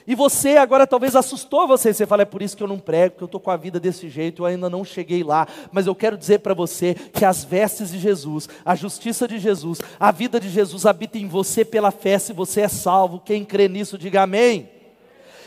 E 0.06 0.14
você 0.14 0.56
agora 0.56 0.86
talvez 0.86 1.16
assustou 1.16 1.66
você. 1.66 1.92
Você 1.92 2.06
fala, 2.06 2.22
é 2.22 2.26
por 2.26 2.42
isso 2.42 2.56
que 2.56 2.62
eu 2.62 2.68
não 2.68 2.78
prego, 2.78 3.12
porque 3.12 3.24
eu 3.24 3.26
estou 3.26 3.40
com 3.40 3.50
a 3.50 3.56
vida 3.56 3.80
desse 3.80 4.08
jeito, 4.08 4.42
eu 4.42 4.46
ainda 4.46 4.68
não 4.68 4.84
cheguei 4.84 5.24
lá. 5.24 5.46
Mas 5.72 5.86
eu 5.86 5.94
quero 5.94 6.16
dizer 6.16 6.40
para 6.40 6.52
você 6.52 6.94
que 6.94 7.24
as 7.24 7.44
vestes 7.44 7.90
de 7.90 7.98
Jesus, 7.98 8.48
a 8.64 8.74
justiça 8.74 9.26
de 9.26 9.38
Jesus, 9.38 9.80
a 9.98 10.10
vida 10.10 10.38
de 10.38 10.50
Jesus 10.50 10.84
habita 10.84 11.18
em 11.18 11.26
você 11.26 11.64
pela 11.64 11.90
fé, 11.90 12.18
se 12.18 12.32
você 12.32 12.62
é 12.62 12.68
salvo. 12.68 13.22
Quem 13.24 13.44
crê 13.44 13.68
nisso, 13.68 13.96
diga 13.96 14.22
amém. 14.22 14.68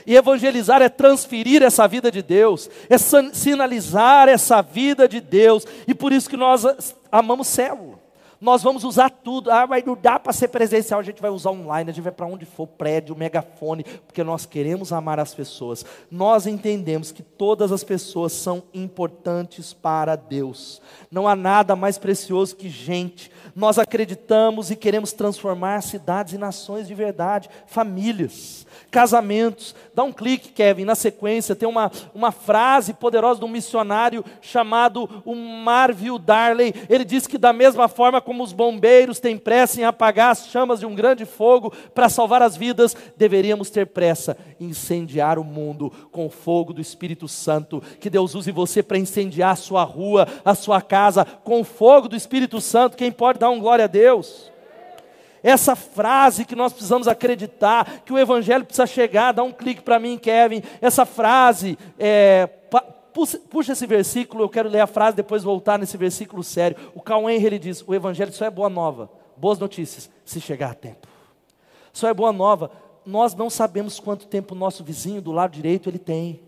E 0.08 0.16
evangelizar 0.16 0.82
é 0.82 0.88
transferir 0.88 1.62
essa 1.62 1.86
vida 1.86 2.10
de 2.10 2.22
Deus, 2.22 2.70
é 2.90 2.98
sinalizar 2.98 4.30
essa 4.30 4.62
vida 4.62 5.08
de 5.08 5.20
Deus. 5.20 5.68
E 5.86 5.94
por 5.94 6.14
isso 6.14 6.30
que 6.30 6.38
nós 6.38 6.64
amamos 7.12 7.48
célula. 7.48 7.97
Nós 8.40 8.62
vamos 8.62 8.84
usar 8.84 9.10
tudo. 9.10 9.52
Ah, 9.52 9.66
mas 9.68 9.84
não 9.84 9.96
dá 9.96 10.20
para 10.20 10.34
ser 10.34 10.48
presencial, 10.50 11.00
a 11.00 11.04
gente 11.04 11.22
vai 11.22 11.32
usar 11.32 11.52
online, 11.52 11.90
a 11.90 11.94
gente 11.94 12.04
vai 12.04 12.12
para 12.12 12.26
onde 12.26 12.46
for, 12.46 12.68
prédio, 12.68 13.16
megafone, 13.16 13.84
porque 14.06 14.24
nós 14.24 14.46
queremos 14.46 14.94
amar 14.94 15.20
as 15.20 15.34
pessoas. 15.34 15.86
Nós 16.10 16.46
entendemos 16.46 17.12
que 17.12 17.24
todas 17.24 17.72
as 17.72 17.84
pessoas 17.84 18.34
são 18.34 18.64
importantes 18.74 19.74
para 19.74 20.16
Deus. 20.16 20.82
Não 21.10 21.28
há 21.28 21.36
nada 21.36 21.76
mais 21.76 21.98
precioso 21.98 22.56
que 22.56 22.70
gente. 22.70 23.32
Nós 23.58 23.80
acreditamos 23.80 24.70
e 24.70 24.76
queremos 24.76 25.14
transformar 25.14 25.82
cidades 25.82 26.34
e 26.34 26.38
nações 26.38 26.88
de 26.88 26.94
verdade, 26.94 27.50
famílias 27.66 28.68
casamentos. 28.92 29.76
Dá 29.94 30.04
um 30.04 30.12
clique, 30.12 30.50
Kevin, 30.50 30.86
na 30.86 30.96
sequência 30.96 31.56
tem 31.56 31.68
uma, 31.68 31.92
uma 32.14 32.32
frase 32.32 32.94
poderosa 32.94 33.40
de 33.40 33.46
um 33.46 33.50
missionário 33.50 34.24
chamado 34.42 35.10
o 35.26 35.36
Marville 35.36 36.20
Darley. 36.20 36.74
Ele 36.90 37.04
diz 37.04 37.28
que 37.28 37.38
da 37.38 37.52
mesma 37.52 37.88
forma 37.88 38.22
como 38.22 38.44
os 38.44 38.54
bombeiros 38.54 39.20
têm 39.20 39.38
pressa 39.38 39.82
em 39.82 39.84
apagar 39.84 40.32
as 40.32 40.48
chamas 40.48 40.80
de 40.80 40.86
um 40.86 40.96
grande 40.96 41.26
fogo 41.26 41.74
para 41.94 42.10
salvar 42.10 42.42
as 42.42 42.56
vidas, 42.56 42.96
deveríamos 43.16 43.70
ter 43.70 43.88
pressa 43.88 44.38
em 44.60 44.68
incendiar 44.68 45.40
o 45.40 45.44
mundo 45.44 45.92
com 46.12 46.26
o 46.26 46.30
fogo 46.30 46.74
do 46.74 46.82
Espírito 46.82 47.28
Santo. 47.28 47.82
Que 48.00 48.10
Deus 48.10 48.36
use 48.36 48.52
você 48.52 48.84
para 48.84 48.98
incendiar 48.98 49.52
a 49.52 49.56
sua 49.56 49.84
rua, 49.84 50.28
a 50.44 50.54
sua 50.56 50.82
casa 50.82 51.26
com 51.26 51.62
o 51.62 51.66
fogo 51.66 52.08
do 52.08 52.16
Espírito 52.16 52.62
Santo. 52.62 52.98
Quem 52.98 53.12
pode 53.12 53.40
dar 53.40 53.47
um 53.50 53.60
glória 53.60 53.86
a 53.86 53.88
Deus? 53.88 54.52
essa 55.44 55.76
frase 55.76 56.44
que 56.44 56.56
nós 56.56 56.74
precisamos 56.74 57.08
acreditar, 57.08 58.02
que 58.04 58.12
o 58.12 58.18
Evangelho 58.18 58.66
precisa 58.66 58.86
chegar, 58.86 59.32
dá 59.32 59.44
um 59.44 59.52
clique 59.52 59.82
para 59.82 60.00
mim, 60.00 60.18
Kevin. 60.18 60.62
Essa 60.82 61.06
frase, 61.06 61.78
é, 61.98 62.50
puxa 63.50 63.72
esse 63.72 63.86
versículo, 63.86 64.44
eu 64.44 64.50
quero 64.50 64.70
ler 64.70 64.82
a 64.82 64.88
frase, 64.88 65.16
depois 65.16 65.44
voltar 65.44 65.80
nesse 65.80 65.96
versículo 65.96 66.44
sério. 66.44 66.78
O 66.94 67.30
Henry 67.30 67.46
ele 67.46 67.60
diz: 67.60 67.84
o 67.88 67.96
Evangelho 67.96 68.34
só 68.34 68.46
é 68.46 68.50
boa 68.50 68.70
nova, 68.70 69.10
boas 69.36 69.58
notícias, 69.58 70.10
se 70.26 70.42
chegar 70.42 70.72
a 70.72 70.76
tempo. 70.76 71.08
Só 71.94 72.08
é 72.08 72.14
boa 72.14 72.34
nova, 72.34 72.70
nós 73.06 73.34
não 73.34 73.50
sabemos 73.50 74.00
quanto 74.00 74.28
tempo 74.28 74.54
o 74.54 74.58
nosso 74.58 74.84
vizinho 74.84 75.22
do 75.22 75.32
lado 75.32 75.52
direito 75.52 75.90
ele 75.90 76.00
tem. 76.00 76.42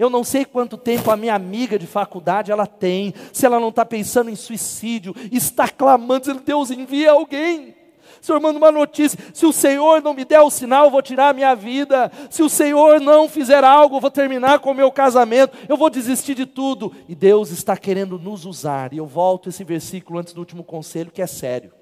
Eu 0.00 0.08
não 0.08 0.24
sei 0.24 0.46
quanto 0.46 0.78
tempo 0.78 1.10
a 1.10 1.16
minha 1.16 1.34
amiga 1.34 1.78
de 1.78 1.86
faculdade 1.86 2.50
ela 2.50 2.66
tem, 2.66 3.12
se 3.34 3.44
ela 3.44 3.60
não 3.60 3.68
está 3.68 3.84
pensando 3.84 4.30
em 4.30 4.34
suicídio, 4.34 5.14
está 5.30 5.68
clamando, 5.68 6.20
dizendo: 6.20 6.40
Deus 6.40 6.70
envia 6.70 7.10
alguém. 7.10 7.76
Senhor, 8.18 8.40
manda 8.40 8.56
uma 8.56 8.72
notícia. 8.72 9.18
Se 9.34 9.44
o 9.44 9.52
Senhor 9.52 10.00
não 10.00 10.14
me 10.14 10.24
der 10.24 10.40
o 10.40 10.48
sinal, 10.48 10.86
eu 10.86 10.90
vou 10.90 11.02
tirar 11.02 11.28
a 11.28 11.32
minha 11.34 11.54
vida. 11.54 12.10
Se 12.30 12.42
o 12.42 12.48
Senhor 12.48 12.98
não 12.98 13.28
fizer 13.28 13.62
algo, 13.62 13.96
eu 13.96 14.00
vou 14.00 14.10
terminar 14.10 14.60
com 14.60 14.70
o 14.70 14.74
meu 14.74 14.90
casamento. 14.90 15.54
Eu 15.68 15.76
vou 15.76 15.90
desistir 15.90 16.34
de 16.34 16.46
tudo. 16.46 16.94
E 17.06 17.14
Deus 17.14 17.50
está 17.50 17.76
querendo 17.76 18.18
nos 18.18 18.46
usar. 18.46 18.94
E 18.94 18.96
eu 18.96 19.06
volto 19.06 19.50
esse 19.50 19.62
versículo 19.64 20.18
antes 20.18 20.32
do 20.32 20.38
último 20.38 20.64
conselho, 20.64 21.10
que 21.10 21.20
é 21.20 21.26
sério. 21.26 21.72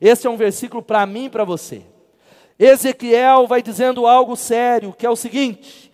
Esse 0.00 0.28
é 0.28 0.30
um 0.30 0.36
versículo 0.36 0.80
para 0.80 1.04
mim 1.06 1.24
e 1.24 1.30
para 1.30 1.42
você. 1.42 1.82
Ezequiel 2.56 3.48
vai 3.48 3.60
dizendo 3.60 4.06
algo 4.06 4.36
sério, 4.36 4.94
que 4.96 5.04
é 5.04 5.10
o 5.10 5.16
seguinte: 5.16 5.92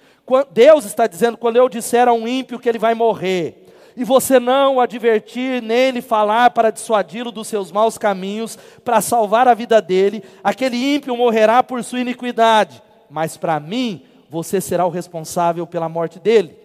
Deus 0.50 0.84
está 0.84 1.06
dizendo, 1.06 1.36
quando 1.36 1.56
eu 1.56 1.68
disser 1.68 2.08
a 2.08 2.12
um 2.12 2.26
ímpio 2.26 2.58
que 2.58 2.68
ele 2.68 2.78
vai 2.78 2.94
morrer, 2.94 3.66
e 3.96 4.04
você 4.04 4.38
não 4.38 4.76
o 4.76 4.80
advertir, 4.80 5.62
nele 5.62 6.00
falar 6.00 6.50
para 6.50 6.70
dissuadi-lo 6.70 7.32
dos 7.32 7.48
seus 7.48 7.72
maus 7.72 7.98
caminhos, 7.98 8.58
para 8.84 9.00
salvar 9.00 9.48
a 9.48 9.54
vida 9.54 9.80
dele, 9.82 10.22
aquele 10.42 10.76
ímpio 10.94 11.16
morrerá 11.16 11.62
por 11.62 11.82
sua 11.82 12.00
iniquidade, 12.00 12.82
mas 13.08 13.36
para 13.36 13.58
mim 13.58 14.04
você 14.28 14.60
será 14.60 14.86
o 14.86 14.90
responsável 14.90 15.66
pela 15.66 15.88
morte 15.88 16.18
dele. 16.18 16.59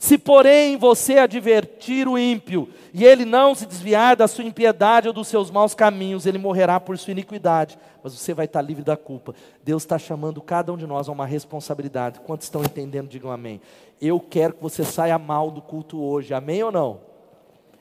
Se, 0.00 0.16
porém, 0.16 0.78
você 0.78 1.18
advertir 1.18 2.08
o 2.08 2.16
ímpio, 2.16 2.70
e 2.94 3.04
ele 3.04 3.26
não 3.26 3.54
se 3.54 3.66
desviar 3.66 4.16
da 4.16 4.26
sua 4.26 4.42
impiedade 4.42 5.06
ou 5.06 5.12
dos 5.12 5.28
seus 5.28 5.50
maus 5.50 5.74
caminhos, 5.74 6.24
ele 6.24 6.38
morrerá 6.38 6.80
por 6.80 6.96
sua 6.96 7.10
iniquidade, 7.10 7.78
mas 8.02 8.14
você 8.14 8.32
vai 8.32 8.46
estar 8.46 8.62
livre 8.62 8.82
da 8.82 8.96
culpa. 8.96 9.34
Deus 9.62 9.82
está 9.82 9.98
chamando 9.98 10.40
cada 10.40 10.72
um 10.72 10.78
de 10.78 10.86
nós 10.86 11.06
a 11.06 11.12
uma 11.12 11.26
responsabilidade. 11.26 12.18
Quantos 12.20 12.46
estão 12.46 12.62
entendendo, 12.62 13.08
digam 13.08 13.30
amém. 13.30 13.60
Eu 14.00 14.18
quero 14.18 14.54
que 14.54 14.62
você 14.62 14.84
saia 14.84 15.18
mal 15.18 15.50
do 15.50 15.60
culto 15.60 16.02
hoje, 16.02 16.32
amém 16.32 16.62
ou 16.62 16.72
não? 16.72 17.00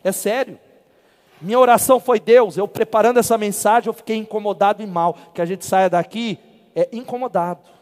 É 0.04 0.12
sério. 0.12 0.60
Minha 1.42 1.58
oração 1.58 2.02
foi 2.02 2.20
Deus, 2.20 2.58
eu 2.58 2.68
preparando 2.68 3.18
essa 3.18 3.38
mensagem, 3.38 3.88
eu 3.88 3.94
fiquei 3.94 4.18
incomodado 4.18 4.84
e 4.84 4.86
mal, 4.86 5.16
que 5.34 5.42
a 5.42 5.46
gente 5.46 5.66
saia 5.66 5.90
daqui 5.90 6.38
é 6.76 6.90
incomodado 6.92 7.79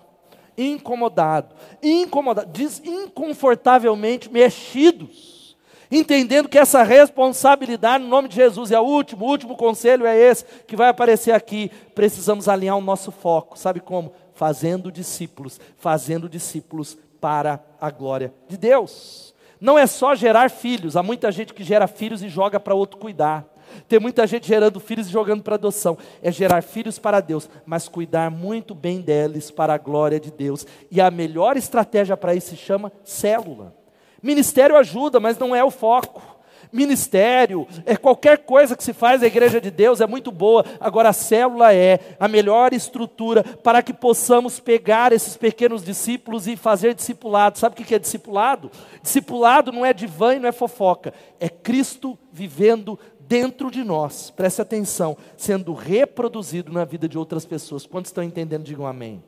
incomodado, 0.58 1.56
incomodado, 1.84 2.52
diz 2.52 2.82
inconfortavelmente 2.84 4.32
mexidos, 4.32 5.56
entendendo 5.92 6.50
que 6.50 6.58
essa 6.58 6.84
responsabilidade 6.84 8.04
no 8.04 8.10
nome 8.10 8.28
de 8.28 8.36
Jesus 8.36 8.72
é 8.72 8.80
o 8.80 8.84
último, 8.84 9.26
o 9.26 9.30
último 9.30 9.56
conselho 9.56 10.06
é 10.06 10.18
esse 10.18 10.44
que 10.66 10.76
vai 10.76 10.90
aparecer 10.90 11.32
aqui. 11.32 11.72
Precisamos 11.94 12.50
alinhar 12.50 12.78
o 12.78 12.82
nosso 12.82 13.12
foco, 13.12 13.58
sabe 13.58 13.80
como? 13.80 14.12
Fazendo 14.34 14.92
discípulos, 14.92 15.60
fazendo 15.78 16.28
discípulos 16.28 16.98
para 17.22 17.64
a 17.80 17.90
glória 17.90 18.34
de 18.48 18.58
Deus. 18.58 19.34
Não 19.60 19.78
é 19.78 19.88
só 19.88 20.14
gerar 20.14 20.52
filhos, 20.52 20.96
há 20.96 21.04
muita 21.04 21.32
gente 21.32 21.54
que 21.54 21.64
gera 21.64 21.88
filhos 21.88 22.22
e 22.22 22.30
joga 22.30 22.60
para 22.60 22.76
outro 22.76 23.00
cuidar. 23.00 23.46
Tem 23.88 24.00
muita 24.00 24.26
gente 24.28 24.48
gerando 24.48 24.80
filhos 24.80 25.08
e 25.08 25.12
jogando 25.12 25.44
para 25.44 25.56
adoção. 25.56 25.98
É 26.22 26.32
gerar 26.32 26.62
filhos 26.62 27.00
para 27.00 27.20
Deus, 27.20 27.50
mas 27.66 27.88
cuidar 27.88 28.30
muito 28.30 28.76
bem 28.76 29.02
deles 29.02 29.50
para 29.52 29.74
a 29.74 29.78
glória 29.78 30.20
de 30.20 30.32
Deus. 30.32 30.66
E 30.92 31.02
a 31.02 31.10
melhor 31.10 31.58
estratégia 31.58 32.16
para 32.16 32.36
isso 32.36 32.52
se 32.52 32.58
chama 32.58 32.92
célula. 33.04 33.76
Ministério 34.22 34.76
ajuda, 34.78 35.20
mas 35.20 35.38
não 35.38 35.56
é 35.56 35.64
o 35.64 35.72
foco. 35.72 36.37
Ministério, 36.72 37.68
é 37.86 37.96
qualquer 37.96 38.40
coisa 38.40 38.76
que 38.76 38.84
se 38.84 38.94
faz 38.94 39.22
na 39.22 39.28
igreja 39.28 39.60
de 39.60 39.72
Deus 39.72 40.02
é 40.02 40.08
muito 40.08 40.32
boa. 40.32 40.66
Agora 40.80 41.10
a 41.10 41.14
célula 41.14 41.74
é 41.74 42.00
a 42.20 42.28
melhor 42.28 42.74
estrutura 42.74 43.44
para 43.44 43.82
que 43.82 43.94
possamos 43.94 44.60
pegar 44.60 45.12
esses 45.12 45.38
pequenos 45.38 45.84
discípulos 45.84 46.48
e 46.48 46.56
fazer 46.56 46.94
discipulado. 46.94 47.58
Sabe 47.58 47.74
o 47.74 47.86
que 47.86 47.96
é 47.96 48.00
discipulado? 48.00 48.72
Discipulado 49.02 49.72
não 49.72 49.86
é 49.86 49.94
divã 49.94 50.36
e 50.36 50.40
não 50.40 50.50
é 50.50 50.52
fofoca. 50.52 51.14
É 51.40 51.50
Cristo 51.50 52.18
vivendo 52.32 53.00
dentro 53.28 53.70
de 53.70 53.84
nós, 53.84 54.32
preste 54.32 54.62
atenção, 54.62 55.18
sendo 55.36 55.74
reproduzido 55.74 56.72
na 56.72 56.86
vida 56.86 57.08
de 57.10 57.18
outras 57.18 57.46
pessoas. 57.46 57.86
Quantos 57.86 58.10
estão 58.10 58.24
entendendo, 58.24 58.64
digam 58.64 58.88
amém. 58.88 59.22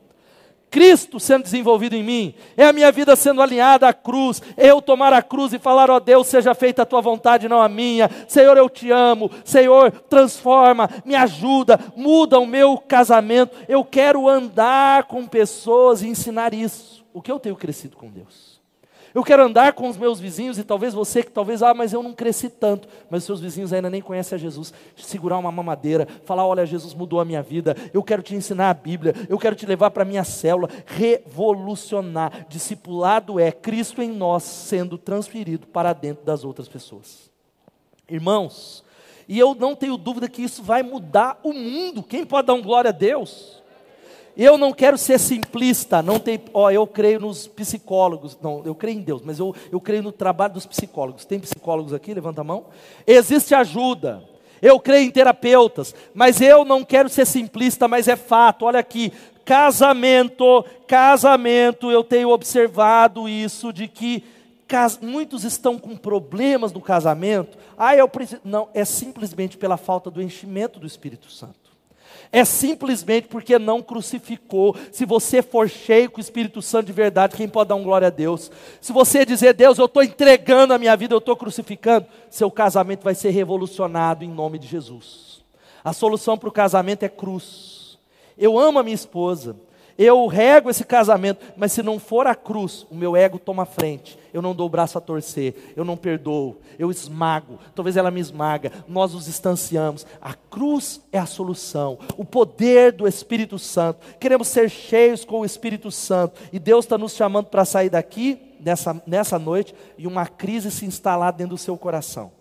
Cristo 0.70 1.20
sendo 1.20 1.44
desenvolvido 1.44 1.96
em 1.96 2.04
mim, 2.04 2.36
é 2.56 2.66
a 2.66 2.74
minha 2.74 2.92
vida 2.92 3.16
sendo 3.16 3.42
alinhada 3.42 3.88
à 3.88 3.94
cruz, 3.94 4.42
eu 4.58 4.82
tomar 4.82 5.14
a 5.14 5.22
cruz 5.22 5.54
e 5.54 5.60
falar, 5.60 5.90
ó 5.90 5.96
oh 5.96 6.00
Deus, 6.00 6.28
seja 6.28 6.54
feita 6.54 6.84
a 6.84 6.86
tua 6.86 7.02
vontade, 7.02 7.50
não 7.50 7.62
a 7.62 7.70
minha. 7.70 8.10
Senhor, 8.28 8.58
eu 8.58 8.70
te 8.70 8.92
amo. 8.92 9.30
Senhor, 9.44 9.92
transforma, 10.10 10.90
me 11.04 11.16
ajuda, 11.16 11.80
muda 11.96 12.40
o 12.40 12.46
meu 12.46 12.78
casamento. 12.78 13.56
Eu 13.68 13.84
quero 13.84 14.28
andar 14.28 15.04
com 15.04 15.26
pessoas 15.28 16.02
e 16.02 16.08
ensinar 16.08 16.54
isso. 16.54 17.06
O 17.14 17.22
que 17.22 17.32
eu 17.32 17.40
tenho 17.40 17.56
crescido 17.56 17.98
com 17.98 18.10
Deus? 18.10 18.49
Eu 19.14 19.24
quero 19.24 19.44
andar 19.44 19.74
com 19.74 19.88
os 19.88 19.98
meus 19.98 20.20
vizinhos 20.20 20.58
e 20.60 20.64
talvez 20.64 20.94
você 20.94 21.24
que 21.24 21.32
talvez, 21.32 21.64
ah, 21.64 21.74
mas 21.74 21.94
eu 21.94 22.04
não 22.04 22.14
cresci 22.14 22.50
tanto, 22.50 22.88
mas 23.10 23.24
os 23.24 23.26
seus 23.26 23.42
vizinhos 23.42 23.74
ainda 23.74 23.90
nem 23.90 24.02
conhecem 24.02 24.36
a 24.36 24.40
Jesus. 24.40 24.74
Segurar 24.96 25.38
uma 25.38 25.52
mamadeira, 25.52 26.08
falar, 26.26 26.46
olha, 26.46 26.66
Jesus 26.66 26.94
mudou 26.94 27.20
a 27.20 27.26
minha 27.26 27.42
vida, 27.42 27.76
eu 27.94 28.04
quero 28.04 28.22
te 28.22 28.36
ensinar 28.36 28.70
a 28.70 28.74
Bíblia, 28.74 29.16
eu 29.28 29.38
quero 29.38 29.56
te 29.56 29.66
levar 29.66 29.92
para 29.92 30.04
a 30.04 30.06
minha 30.06 30.24
célula, 30.24 30.70
revolucionar. 30.86 32.46
Discipulado 32.48 33.40
é 33.40 33.52
Cristo 33.52 34.02
em 34.02 34.12
nós 34.12 34.44
sendo 34.44 34.98
transferido 34.98 35.68
para 35.68 35.94
dentro 35.94 36.24
das 36.24 36.44
outras 36.44 36.68
pessoas. 36.68 37.30
Irmãos, 38.08 38.84
e 39.28 39.38
eu 39.38 39.54
não 39.54 39.76
tenho 39.76 39.98
dúvida 39.98 40.28
que 40.28 40.42
isso 40.42 40.64
vai 40.64 40.82
mudar 40.82 41.40
o 41.44 41.54
mundo. 41.54 42.02
Quem 42.02 42.26
pode 42.26 42.48
dar 42.48 42.56
um 42.56 42.62
glória 42.62 42.90
a 42.90 42.92
Deus? 42.92 43.59
Eu 44.42 44.58
não 44.58 44.72
quero 44.72 44.98
ser 44.98 45.20
simplista, 45.20 46.02
não 46.02 46.18
tem, 46.18 46.40
ó, 46.54 46.72
eu 46.72 46.88
creio 46.88 47.20
nos 47.20 47.46
psicólogos, 47.46 48.38
não, 48.42 48.62
eu 48.64 48.74
creio 48.74 48.98
em 48.98 49.02
Deus, 49.02 49.22
mas 49.22 49.38
eu, 49.38 49.54
eu 49.70 49.82
creio 49.82 50.02
no 50.02 50.14
trabalho 50.14 50.54
dos 50.54 50.66
psicólogos. 50.66 51.26
Tem 51.26 51.38
psicólogos 51.42 51.92
aqui? 51.94 52.14
Levanta 52.14 52.40
a 52.40 52.44
mão. 52.46 52.68
Existe 53.06 53.54
ajuda. 53.54 54.24
Eu 54.62 54.80
creio 54.80 55.06
em 55.06 55.12
terapeutas, 55.12 55.94
mas 56.14 56.40
eu 56.40 56.64
não 56.64 56.86
quero 56.86 57.10
ser 57.10 57.28
simplista, 57.28 57.86
mas 57.86 58.08
é 58.08 58.16
fato. 58.16 58.64
Olha 58.64 58.80
aqui, 58.80 59.12
casamento, 59.44 60.64
casamento, 60.88 61.92
eu 61.92 62.02
tenho 62.02 62.30
observado 62.30 63.28
isso 63.28 63.74
de 63.74 63.90
que 63.90 64.24
muitos 65.02 65.44
estão 65.44 65.78
com 65.78 65.98
problemas 65.98 66.72
no 66.72 66.80
casamento. 66.80 67.58
Ah, 67.78 67.94
eu 67.94 68.08
preciso. 68.08 68.40
Não, 68.46 68.70
é 68.74 68.86
simplesmente 68.86 69.58
pela 69.58 69.76
falta 69.76 70.10
do 70.10 70.22
enchimento 70.22 70.80
do 70.80 70.88
Espírito 70.88 71.30
Santo. 71.30 71.59
É 72.32 72.46
simplesmente 72.46 73.28
porque 73.28 73.58
não 73.58 73.82
crucificou. 73.82 74.76
Se 74.92 75.04
você 75.04 75.42
for 75.42 75.68
cheio 75.68 76.12
com 76.12 76.20
o 76.20 76.22
Espírito 76.22 76.62
Santo 76.62 76.86
de 76.86 76.94
verdade, 76.94 77.36
quem 77.36 77.50
pode 77.50 77.70
dar 77.70 77.76
um 77.76 77.84
glória 77.84 78.08
a 78.08 78.12
Deus? 78.12 78.52
Se 78.80 78.94
você 78.94 79.26
dizer, 79.26 79.54
Deus, 79.54 79.80
eu 79.80 79.86
estou 79.86 80.04
entregando 80.04 80.74
a 80.74 80.78
minha 80.78 80.96
vida, 80.96 81.16
eu 81.16 81.18
estou 81.18 81.36
crucificando, 81.36 82.06
seu 82.30 82.52
casamento 82.52 83.04
vai 83.04 83.16
ser 83.16 83.32
revolucionado 83.32 84.24
em 84.24 84.30
nome 84.30 84.60
de 84.60 84.68
Jesus. 84.68 85.44
A 85.84 85.92
solução 85.92 86.38
para 86.38 86.50
o 86.50 86.52
casamento 86.52 87.04
é 87.04 87.10
cruz. 87.10 87.98
Eu 88.38 88.60
amo 88.60 88.78
a 88.78 88.84
minha 88.84 88.96
esposa, 88.96 89.56
eu 89.98 90.28
rego 90.28 90.70
esse 90.70 90.84
casamento, 90.84 91.44
mas 91.58 91.72
se 91.72 91.82
não 91.82 92.00
for 92.00 92.28
a 92.28 92.36
cruz, 92.36 92.86
o 92.92 92.96
meu 92.96 93.16
ego 93.16 93.40
toma 93.40 93.66
frente. 93.66 94.19
Eu 94.34 94.42
não 94.42 94.54
dou 94.54 94.68
o 94.68 94.70
braço 94.70 94.98
a 94.98 95.02
torcer, 95.02 95.74
eu 95.76 95.84
não 95.84 95.98
perdoo, 95.98 96.58
eu 96.78 96.92
esmago, 96.92 97.60
talvez 97.74 97.98
ela 97.98 98.12
me 98.12 98.20
esmaga, 98.20 98.72
nós 98.88 99.14
nos 99.14 99.26
distanciamos. 99.26 100.06
A 100.22 100.34
cruz 100.34 101.02
é 101.12 101.18
a 101.18 101.26
solução, 101.26 101.98
o 102.18 102.24
poder 102.24 102.92
do 102.92 103.08
Espírito 103.08 103.58
Santo. 103.58 104.00
Queremos 104.20 104.48
ser 104.48 104.70
cheios 104.70 105.26
com 105.26 105.40
o 105.40 105.46
Espírito 105.46 105.92
Santo, 105.92 106.40
e 106.52 106.60
Deus 106.60 106.86
está 106.86 106.98
nos 106.98 107.16
chamando 107.16 107.48
para 107.48 107.66
sair 107.66 107.90
daqui, 107.90 108.40
nessa, 108.60 109.02
nessa 109.06 109.40
noite, 109.40 109.74
e 109.98 110.06
uma 110.06 110.26
crise 110.26 110.70
se 110.72 110.86
instalar 110.86 111.34
dentro 111.34 111.56
do 111.56 111.58
seu 111.58 111.78
coração. 111.78 112.32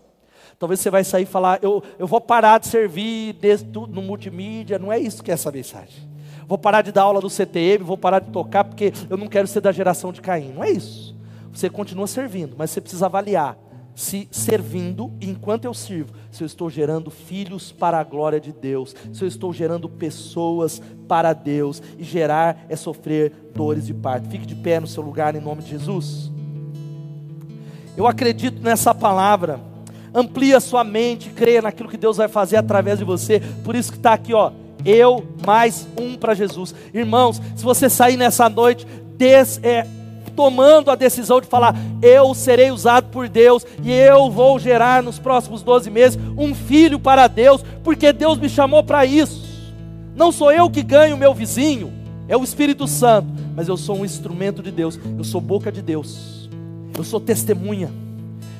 Talvez 0.59 0.81
você 0.81 0.91
vai 0.91 1.05
sair 1.05 1.23
e 1.23 1.27
falar, 1.27 1.61
eu, 1.63 1.83
eu 1.99 2.07
vou 2.07 2.21
parar 2.21 2.59
de 2.59 2.67
servir 2.67 3.37
no 3.89 4.03
multimídia, 4.03 4.79
não 4.79 4.93
é 4.93 4.99
isso 4.99 5.23
que 5.23 5.31
é 5.31 5.35
essa 5.35 5.53
mensagem 5.53 6.09
vou 6.49 6.57
parar 6.57 6.81
de 6.81 6.91
dar 6.91 7.03
aula 7.03 7.21
do 7.21 7.29
CTM, 7.29 7.85
vou 7.85 7.99
parar 7.99 8.21
de 8.21 8.31
tocar 8.31 8.65
porque 8.65 8.91
eu 9.11 9.19
não 9.19 9.29
quero 9.29 9.47
ser 9.47 9.61
da 9.61 9.71
geração 9.71 10.11
de 10.11 10.23
Caim. 10.23 10.53
Não 10.55 10.65
é 10.65 10.71
isso. 10.71 11.15
Você 11.59 11.69
continua 11.69 12.07
servindo, 12.07 12.55
mas 12.57 12.71
você 12.71 12.81
precisa 12.81 13.07
avaliar 13.07 13.59
se 13.93 14.29
servindo, 14.31 15.13
enquanto 15.21 15.65
eu 15.65 15.75
sirvo, 15.75 16.13
se 16.31 16.45
eu 16.45 16.47
estou 16.47 16.71
gerando 16.71 17.11
filhos 17.11 17.73
para 17.73 17.99
a 17.99 18.05
glória 18.05 18.39
de 18.39 18.53
Deus, 18.53 18.95
se 19.13 19.25
eu 19.25 19.27
estou 19.27 19.53
gerando 19.53 19.89
pessoas 19.89 20.81
para 21.09 21.33
Deus, 21.33 21.83
e 21.99 22.05
gerar 22.05 22.65
é 22.69 22.77
sofrer 22.77 23.33
dores 23.57 23.87
de 23.87 23.93
parto. 23.93 24.29
Fique 24.29 24.47
de 24.47 24.55
pé 24.55 24.79
no 24.79 24.87
seu 24.87 25.03
lugar 25.03 25.35
em 25.35 25.41
nome 25.41 25.65
de 25.65 25.71
Jesus. 25.71 26.31
Eu 27.97 28.07
acredito 28.07 28.63
nessa 28.63 28.95
palavra. 28.95 29.59
Amplie 30.15 30.55
a 30.55 30.61
sua 30.61 30.85
mente, 30.85 31.31
creia 31.31 31.61
naquilo 31.61 31.89
que 31.89 31.97
Deus 31.97 32.19
vai 32.19 32.29
fazer 32.29 32.57
através 32.57 33.01
de 33.01 33.05
você. 33.05 33.41
Por 33.65 33.75
isso 33.75 33.91
que 33.91 33.99
está 33.99 34.13
aqui, 34.13 34.33
ó 34.33 34.53
eu 34.85 35.27
mais 35.45 35.89
um 35.99 36.17
para 36.17 36.35
Jesus. 36.35 36.73
Irmãos, 36.95 37.43
se 37.57 37.65
você 37.65 37.91
sair 37.91 38.17
nessa 38.17 38.49
noite 38.49 38.87
des, 39.17 39.59
é, 39.65 39.85
tomando 40.39 40.93
a 40.93 40.95
decisão 40.95 41.41
de 41.41 41.49
falar, 41.49 41.75
eu 42.01 42.33
serei 42.33 42.71
usado 42.71 43.09
por 43.09 43.29
Deus 43.29 43.67
e 43.83 43.91
eu 43.91 44.31
vou 44.31 44.57
gerar 44.57 45.03
nos 45.03 45.19
próximos 45.19 45.65
12 45.65 45.91
meses 45.91 46.17
um 46.37 46.55
filho 46.55 46.97
para 47.01 47.27
Deus, 47.27 47.65
porque 47.83 48.13
Deus 48.13 48.39
me 48.39 48.49
chamou 48.49 48.85
para 48.85 49.05
isso. 49.05 49.45
Não 50.15 50.31
sou 50.31 50.53
eu 50.53 50.71
que 50.71 50.81
ganho 50.81 51.17
o 51.17 51.19
meu 51.19 51.35
vizinho, 51.35 51.93
é 52.29 52.37
o 52.37 52.45
Espírito 52.45 52.87
Santo, 52.87 53.27
mas 53.57 53.67
eu 53.67 53.77
sou 53.77 53.99
um 53.99 54.05
instrumento 54.05 54.63
de 54.63 54.71
Deus, 54.71 54.97
eu 55.19 55.25
sou 55.25 55.41
boca 55.41 55.73
de 55.73 55.83
Deus. 55.83 56.49
eu 56.97 57.03
sou 57.03 57.19
testemunha. 57.19 57.91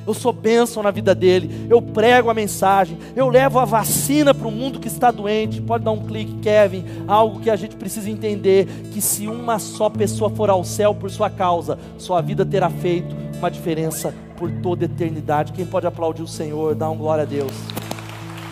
Eu 0.05 0.13
sou 0.13 0.33
bênção 0.33 0.81
na 0.81 0.91
vida 0.91 1.13
dele. 1.13 1.67
Eu 1.69 1.81
prego 1.81 2.29
a 2.29 2.33
mensagem. 2.33 2.97
Eu 3.15 3.29
levo 3.29 3.59
a 3.59 3.65
vacina 3.65 4.33
para 4.33 4.47
o 4.47 4.51
mundo 4.51 4.79
que 4.79 4.87
está 4.87 5.11
doente. 5.11 5.61
Pode 5.61 5.83
dar 5.83 5.91
um 5.91 6.05
clique, 6.05 6.33
Kevin. 6.41 6.83
Algo 7.07 7.39
que 7.39 7.49
a 7.49 7.55
gente 7.55 7.75
precisa 7.75 8.09
entender: 8.09 8.65
que 8.91 9.01
se 9.01 9.27
uma 9.27 9.59
só 9.59 9.89
pessoa 9.89 10.29
for 10.29 10.49
ao 10.49 10.63
céu 10.63 10.93
por 10.95 11.09
sua 11.11 11.29
causa, 11.29 11.77
sua 11.97 12.21
vida 12.21 12.45
terá 12.45 12.69
feito 12.69 13.15
uma 13.37 13.49
diferença 13.49 14.13
por 14.35 14.51
toda 14.61 14.85
a 14.85 14.87
eternidade. 14.87 15.53
Quem 15.53 15.65
pode 15.65 15.85
aplaudir 15.85 16.21
o 16.21 16.27
Senhor? 16.27 16.75
Dá 16.75 16.89
um 16.89 16.97
glória 16.97 17.23
a 17.23 17.27
Deus. 17.27 17.51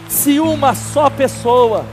Se 0.10 0.40
uma 0.40 0.74
só 0.74 1.10
pessoa, 1.10 1.86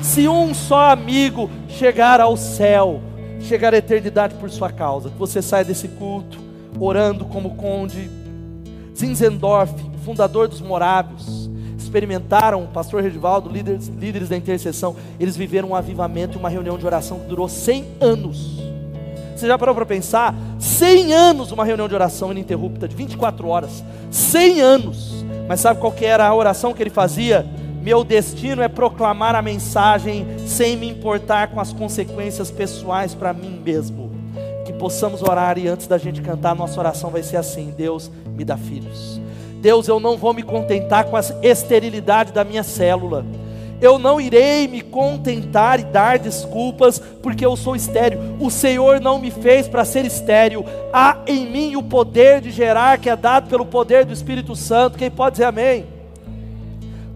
se 0.00 0.28
um 0.28 0.54
só 0.54 0.90
amigo 0.90 1.50
chegar 1.68 2.20
ao 2.20 2.36
céu, 2.36 3.00
chegar 3.40 3.72
à 3.72 3.78
eternidade 3.78 4.34
por 4.34 4.50
sua 4.50 4.70
causa, 4.70 5.10
que 5.10 5.18
você 5.18 5.40
saia 5.40 5.64
desse 5.64 5.88
culto 5.88 6.38
orando 6.78 7.24
como 7.24 7.56
conde 7.56 8.10
Zinzendorf, 9.00 9.72
fundador 10.04 10.46
dos 10.46 10.60
Morávios, 10.60 11.48
experimentaram, 11.78 12.64
o 12.64 12.68
pastor 12.68 13.02
Redivaldo, 13.02 13.48
líderes, 13.48 13.88
líderes 13.88 14.28
da 14.28 14.36
intercessão, 14.36 14.94
eles 15.18 15.36
viveram 15.36 15.70
um 15.70 15.74
avivamento 15.74 16.36
e 16.36 16.38
uma 16.38 16.50
reunião 16.50 16.76
de 16.76 16.84
oração 16.84 17.18
que 17.18 17.26
durou 17.26 17.48
100 17.48 17.84
anos. 18.00 18.60
Você 19.34 19.46
já 19.46 19.56
parou 19.56 19.74
para 19.74 19.86
pensar? 19.86 20.34
100 20.58 21.14
anos 21.14 21.50
uma 21.50 21.64
reunião 21.64 21.88
de 21.88 21.94
oração 21.94 22.30
ininterrupta, 22.30 22.86
de 22.86 22.94
24 22.94 23.48
horas. 23.48 23.82
100 24.10 24.60
anos. 24.60 25.24
Mas 25.48 25.60
sabe 25.60 25.80
qual 25.80 25.90
que 25.90 26.04
era 26.04 26.26
a 26.26 26.34
oração 26.34 26.74
que 26.74 26.82
ele 26.82 26.90
fazia? 26.90 27.46
Meu 27.82 28.04
destino 28.04 28.60
é 28.60 28.68
proclamar 28.68 29.34
a 29.34 29.40
mensagem 29.40 30.26
sem 30.46 30.76
me 30.76 30.86
importar 30.90 31.48
com 31.48 31.58
as 31.58 31.72
consequências 31.72 32.50
pessoais 32.50 33.14
para 33.14 33.32
mim 33.32 33.62
mesmo. 33.64 34.10
Que 34.66 34.74
possamos 34.74 35.22
orar 35.22 35.56
e 35.56 35.66
antes 35.66 35.86
da 35.86 35.96
gente 35.96 36.20
cantar, 36.20 36.54
nossa 36.54 36.78
oração 36.78 37.08
vai 37.08 37.22
ser 37.22 37.38
assim: 37.38 37.72
Deus, 37.74 38.10
me 38.40 38.44
dá 38.44 38.56
filhos. 38.56 39.20
Deus, 39.60 39.86
eu 39.86 40.00
não 40.00 40.16
vou 40.16 40.32
me 40.32 40.42
contentar 40.42 41.04
com 41.04 41.14
a 41.14 41.20
esterilidade 41.42 42.32
da 42.32 42.42
minha 42.42 42.62
célula. 42.62 43.26
Eu 43.82 43.98
não 43.98 44.18
irei 44.18 44.66
me 44.66 44.80
contentar 44.80 45.78
e 45.78 45.84
dar 45.84 46.18
desculpas 46.18 46.98
porque 46.98 47.44
eu 47.44 47.54
sou 47.54 47.76
estéril. 47.76 48.18
O 48.40 48.50
Senhor 48.50 48.98
não 48.98 49.18
me 49.18 49.30
fez 49.30 49.68
para 49.68 49.84
ser 49.84 50.06
estéril. 50.06 50.64
Há 50.90 51.18
em 51.26 51.50
mim 51.50 51.76
o 51.76 51.82
poder 51.82 52.40
de 52.40 52.50
gerar 52.50 52.98
que 52.98 53.10
é 53.10 53.16
dado 53.16 53.48
pelo 53.48 53.66
poder 53.66 54.06
do 54.06 54.12
Espírito 54.12 54.56
Santo. 54.56 54.96
Quem 54.96 55.10
pode 55.10 55.34
dizer 55.34 55.44
amém? 55.44 55.84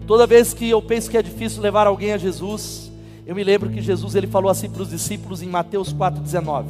Toda 0.05 0.27
vez 0.27 0.53
que 0.53 0.69
eu 0.69 0.81
penso 0.81 1.09
que 1.09 1.17
é 1.17 1.23
difícil 1.23 1.61
levar 1.61 1.87
alguém 1.87 2.13
a 2.13 2.17
Jesus, 2.17 2.91
eu 3.25 3.33
me 3.33 3.43
lembro 3.43 3.71
que 3.71 3.81
Jesus 3.81 4.13
ele 4.13 4.27
falou 4.27 4.51
assim 4.51 4.69
para 4.69 4.83
os 4.83 4.89
discípulos 4.91 5.41
em 5.41 5.47
Mateus 5.47 5.91
4:19: 5.91 6.65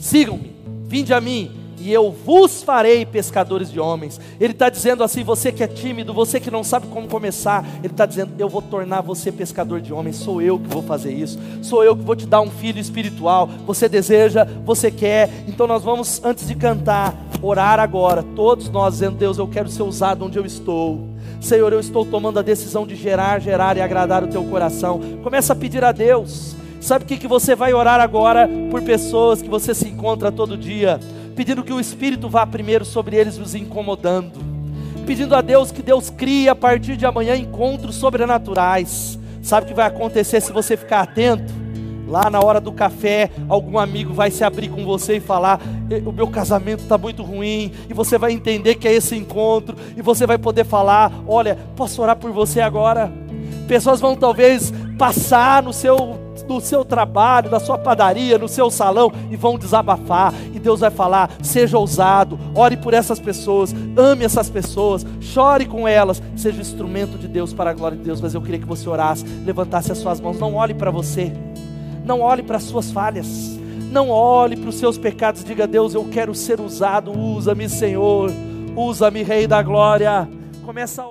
Sigam-me, 0.00 0.52
vinde 0.88 1.14
a 1.14 1.20
mim 1.20 1.67
e 1.80 1.92
eu 1.92 2.10
vos 2.10 2.62
farei 2.62 3.06
pescadores 3.06 3.70
de 3.70 3.78
homens. 3.78 4.20
Ele 4.40 4.52
está 4.52 4.68
dizendo 4.68 5.02
assim: 5.04 5.22
você 5.22 5.52
que 5.52 5.62
é 5.62 5.66
tímido, 5.66 6.12
você 6.12 6.40
que 6.40 6.50
não 6.50 6.64
sabe 6.64 6.86
como 6.88 7.08
começar, 7.08 7.64
ele 7.78 7.92
está 7.92 8.06
dizendo: 8.06 8.32
eu 8.38 8.48
vou 8.48 8.62
tornar 8.62 9.00
você 9.00 9.30
pescador 9.30 9.80
de 9.80 9.92
homens. 9.92 10.16
Sou 10.16 10.42
eu 10.42 10.58
que 10.58 10.68
vou 10.68 10.82
fazer 10.82 11.12
isso. 11.12 11.38
Sou 11.62 11.84
eu 11.84 11.96
que 11.96 12.02
vou 12.02 12.16
te 12.16 12.26
dar 12.26 12.40
um 12.40 12.50
filho 12.50 12.78
espiritual. 12.78 13.48
Você 13.66 13.88
deseja, 13.88 14.44
você 14.64 14.90
quer. 14.90 15.30
Então 15.46 15.66
nós 15.66 15.82
vamos, 15.82 16.22
antes 16.24 16.46
de 16.46 16.54
cantar, 16.54 17.14
orar 17.40 17.78
agora. 17.78 18.22
Todos 18.22 18.68
nós 18.68 18.94
dizendo: 18.94 19.16
Deus, 19.16 19.38
eu 19.38 19.46
quero 19.46 19.68
ser 19.68 19.82
usado 19.82 20.24
onde 20.24 20.38
eu 20.38 20.44
estou. 20.44 21.08
Senhor, 21.40 21.72
eu 21.72 21.80
estou 21.80 22.04
tomando 22.04 22.38
a 22.38 22.42
decisão 22.42 22.86
de 22.86 22.96
gerar, 22.96 23.40
gerar 23.40 23.76
e 23.76 23.80
agradar 23.80 24.24
o 24.24 24.28
teu 24.28 24.42
coração. 24.44 25.00
Começa 25.22 25.52
a 25.52 25.56
pedir 25.56 25.84
a 25.84 25.92
Deus. 25.92 26.56
Sabe 26.80 27.04
o 27.04 27.08
que, 27.08 27.16
que 27.16 27.28
você 27.28 27.54
vai 27.54 27.74
orar 27.74 28.00
agora 28.00 28.48
por 28.70 28.82
pessoas 28.82 29.42
que 29.42 29.48
você 29.48 29.74
se 29.74 29.88
encontra 29.88 30.30
todo 30.30 30.56
dia? 30.56 31.00
Pedindo 31.38 31.62
que 31.62 31.72
o 31.72 31.78
Espírito 31.78 32.28
vá 32.28 32.44
primeiro 32.44 32.84
sobre 32.84 33.14
eles, 33.14 33.38
os 33.38 33.54
incomodando, 33.54 34.40
pedindo 35.06 35.36
a 35.36 35.40
Deus 35.40 35.70
que 35.70 35.80
Deus 35.80 36.10
crie 36.10 36.48
a 36.48 36.54
partir 36.54 36.96
de 36.96 37.06
amanhã 37.06 37.36
encontros 37.36 37.94
sobrenaturais. 37.94 39.16
Sabe 39.40 39.64
o 39.64 39.68
que 39.68 39.74
vai 39.74 39.86
acontecer 39.86 40.40
se 40.40 40.50
você 40.50 40.76
ficar 40.76 41.02
atento? 41.02 41.54
Lá 42.08 42.28
na 42.28 42.40
hora 42.40 42.60
do 42.60 42.72
café, 42.72 43.30
algum 43.48 43.78
amigo 43.78 44.12
vai 44.12 44.32
se 44.32 44.42
abrir 44.42 44.68
com 44.68 44.84
você 44.84 45.18
e 45.18 45.20
falar: 45.20 45.60
o 46.04 46.10
meu 46.10 46.26
casamento 46.26 46.82
está 46.82 46.98
muito 46.98 47.22
ruim, 47.22 47.70
e 47.88 47.94
você 47.94 48.18
vai 48.18 48.32
entender 48.32 48.74
que 48.74 48.88
é 48.88 48.92
esse 48.92 49.14
encontro, 49.14 49.76
e 49.96 50.02
você 50.02 50.26
vai 50.26 50.38
poder 50.38 50.64
falar: 50.64 51.12
olha, 51.24 51.56
posso 51.76 52.02
orar 52.02 52.16
por 52.16 52.32
você 52.32 52.60
agora? 52.60 53.12
Pessoas 53.68 54.00
vão 54.00 54.16
talvez 54.16 54.72
passar 54.98 55.62
no 55.62 55.72
seu 55.72 56.18
no 56.48 56.60
seu 56.60 56.84
trabalho, 56.84 57.50
na 57.50 57.60
sua 57.60 57.78
padaria, 57.78 58.38
no 58.38 58.48
seu 58.48 58.70
salão 58.70 59.12
e 59.30 59.36
vão 59.36 59.58
desabafar. 59.58 60.32
E 60.54 60.58
Deus 60.58 60.80
vai 60.80 60.90
falar: 60.90 61.30
seja 61.42 61.78
ousado, 61.78 62.38
ore 62.54 62.76
por 62.76 62.94
essas 62.94 63.20
pessoas, 63.20 63.74
ame 63.96 64.24
essas 64.24 64.48
pessoas, 64.48 65.04
chore 65.20 65.66
com 65.66 65.86
elas, 65.86 66.22
seja 66.36 66.60
instrumento 66.60 67.18
de 67.18 67.28
Deus 67.28 67.52
para 67.52 67.70
a 67.70 67.74
glória 67.74 67.96
de 67.96 68.04
Deus. 68.04 68.20
Mas 68.20 68.34
eu 68.34 68.40
queria 68.40 68.58
que 68.58 68.66
você 68.66 68.88
orasse, 68.88 69.24
levantasse 69.44 69.92
as 69.92 69.98
suas 69.98 70.20
mãos. 70.20 70.38
Não 70.38 70.54
olhe 70.54 70.74
para 70.74 70.90
você, 70.90 71.32
não 72.04 72.20
olhe 72.20 72.42
para 72.42 72.56
as 72.56 72.64
suas 72.64 72.90
falhas, 72.90 73.58
não 73.92 74.08
olhe 74.08 74.56
para 74.56 74.70
os 74.70 74.76
seus 74.76 74.96
pecados. 74.96 75.44
Diga: 75.44 75.66
Deus, 75.66 75.94
eu 75.94 76.04
quero 76.06 76.34
ser 76.34 76.60
usado, 76.60 77.12
usa-me, 77.12 77.68
Senhor, 77.68 78.30
usa-me, 78.74 79.22
Rei 79.22 79.46
da 79.46 79.62
Glória. 79.62 80.28
Começa 80.64 81.02
a 81.02 81.06
orar. 81.06 81.08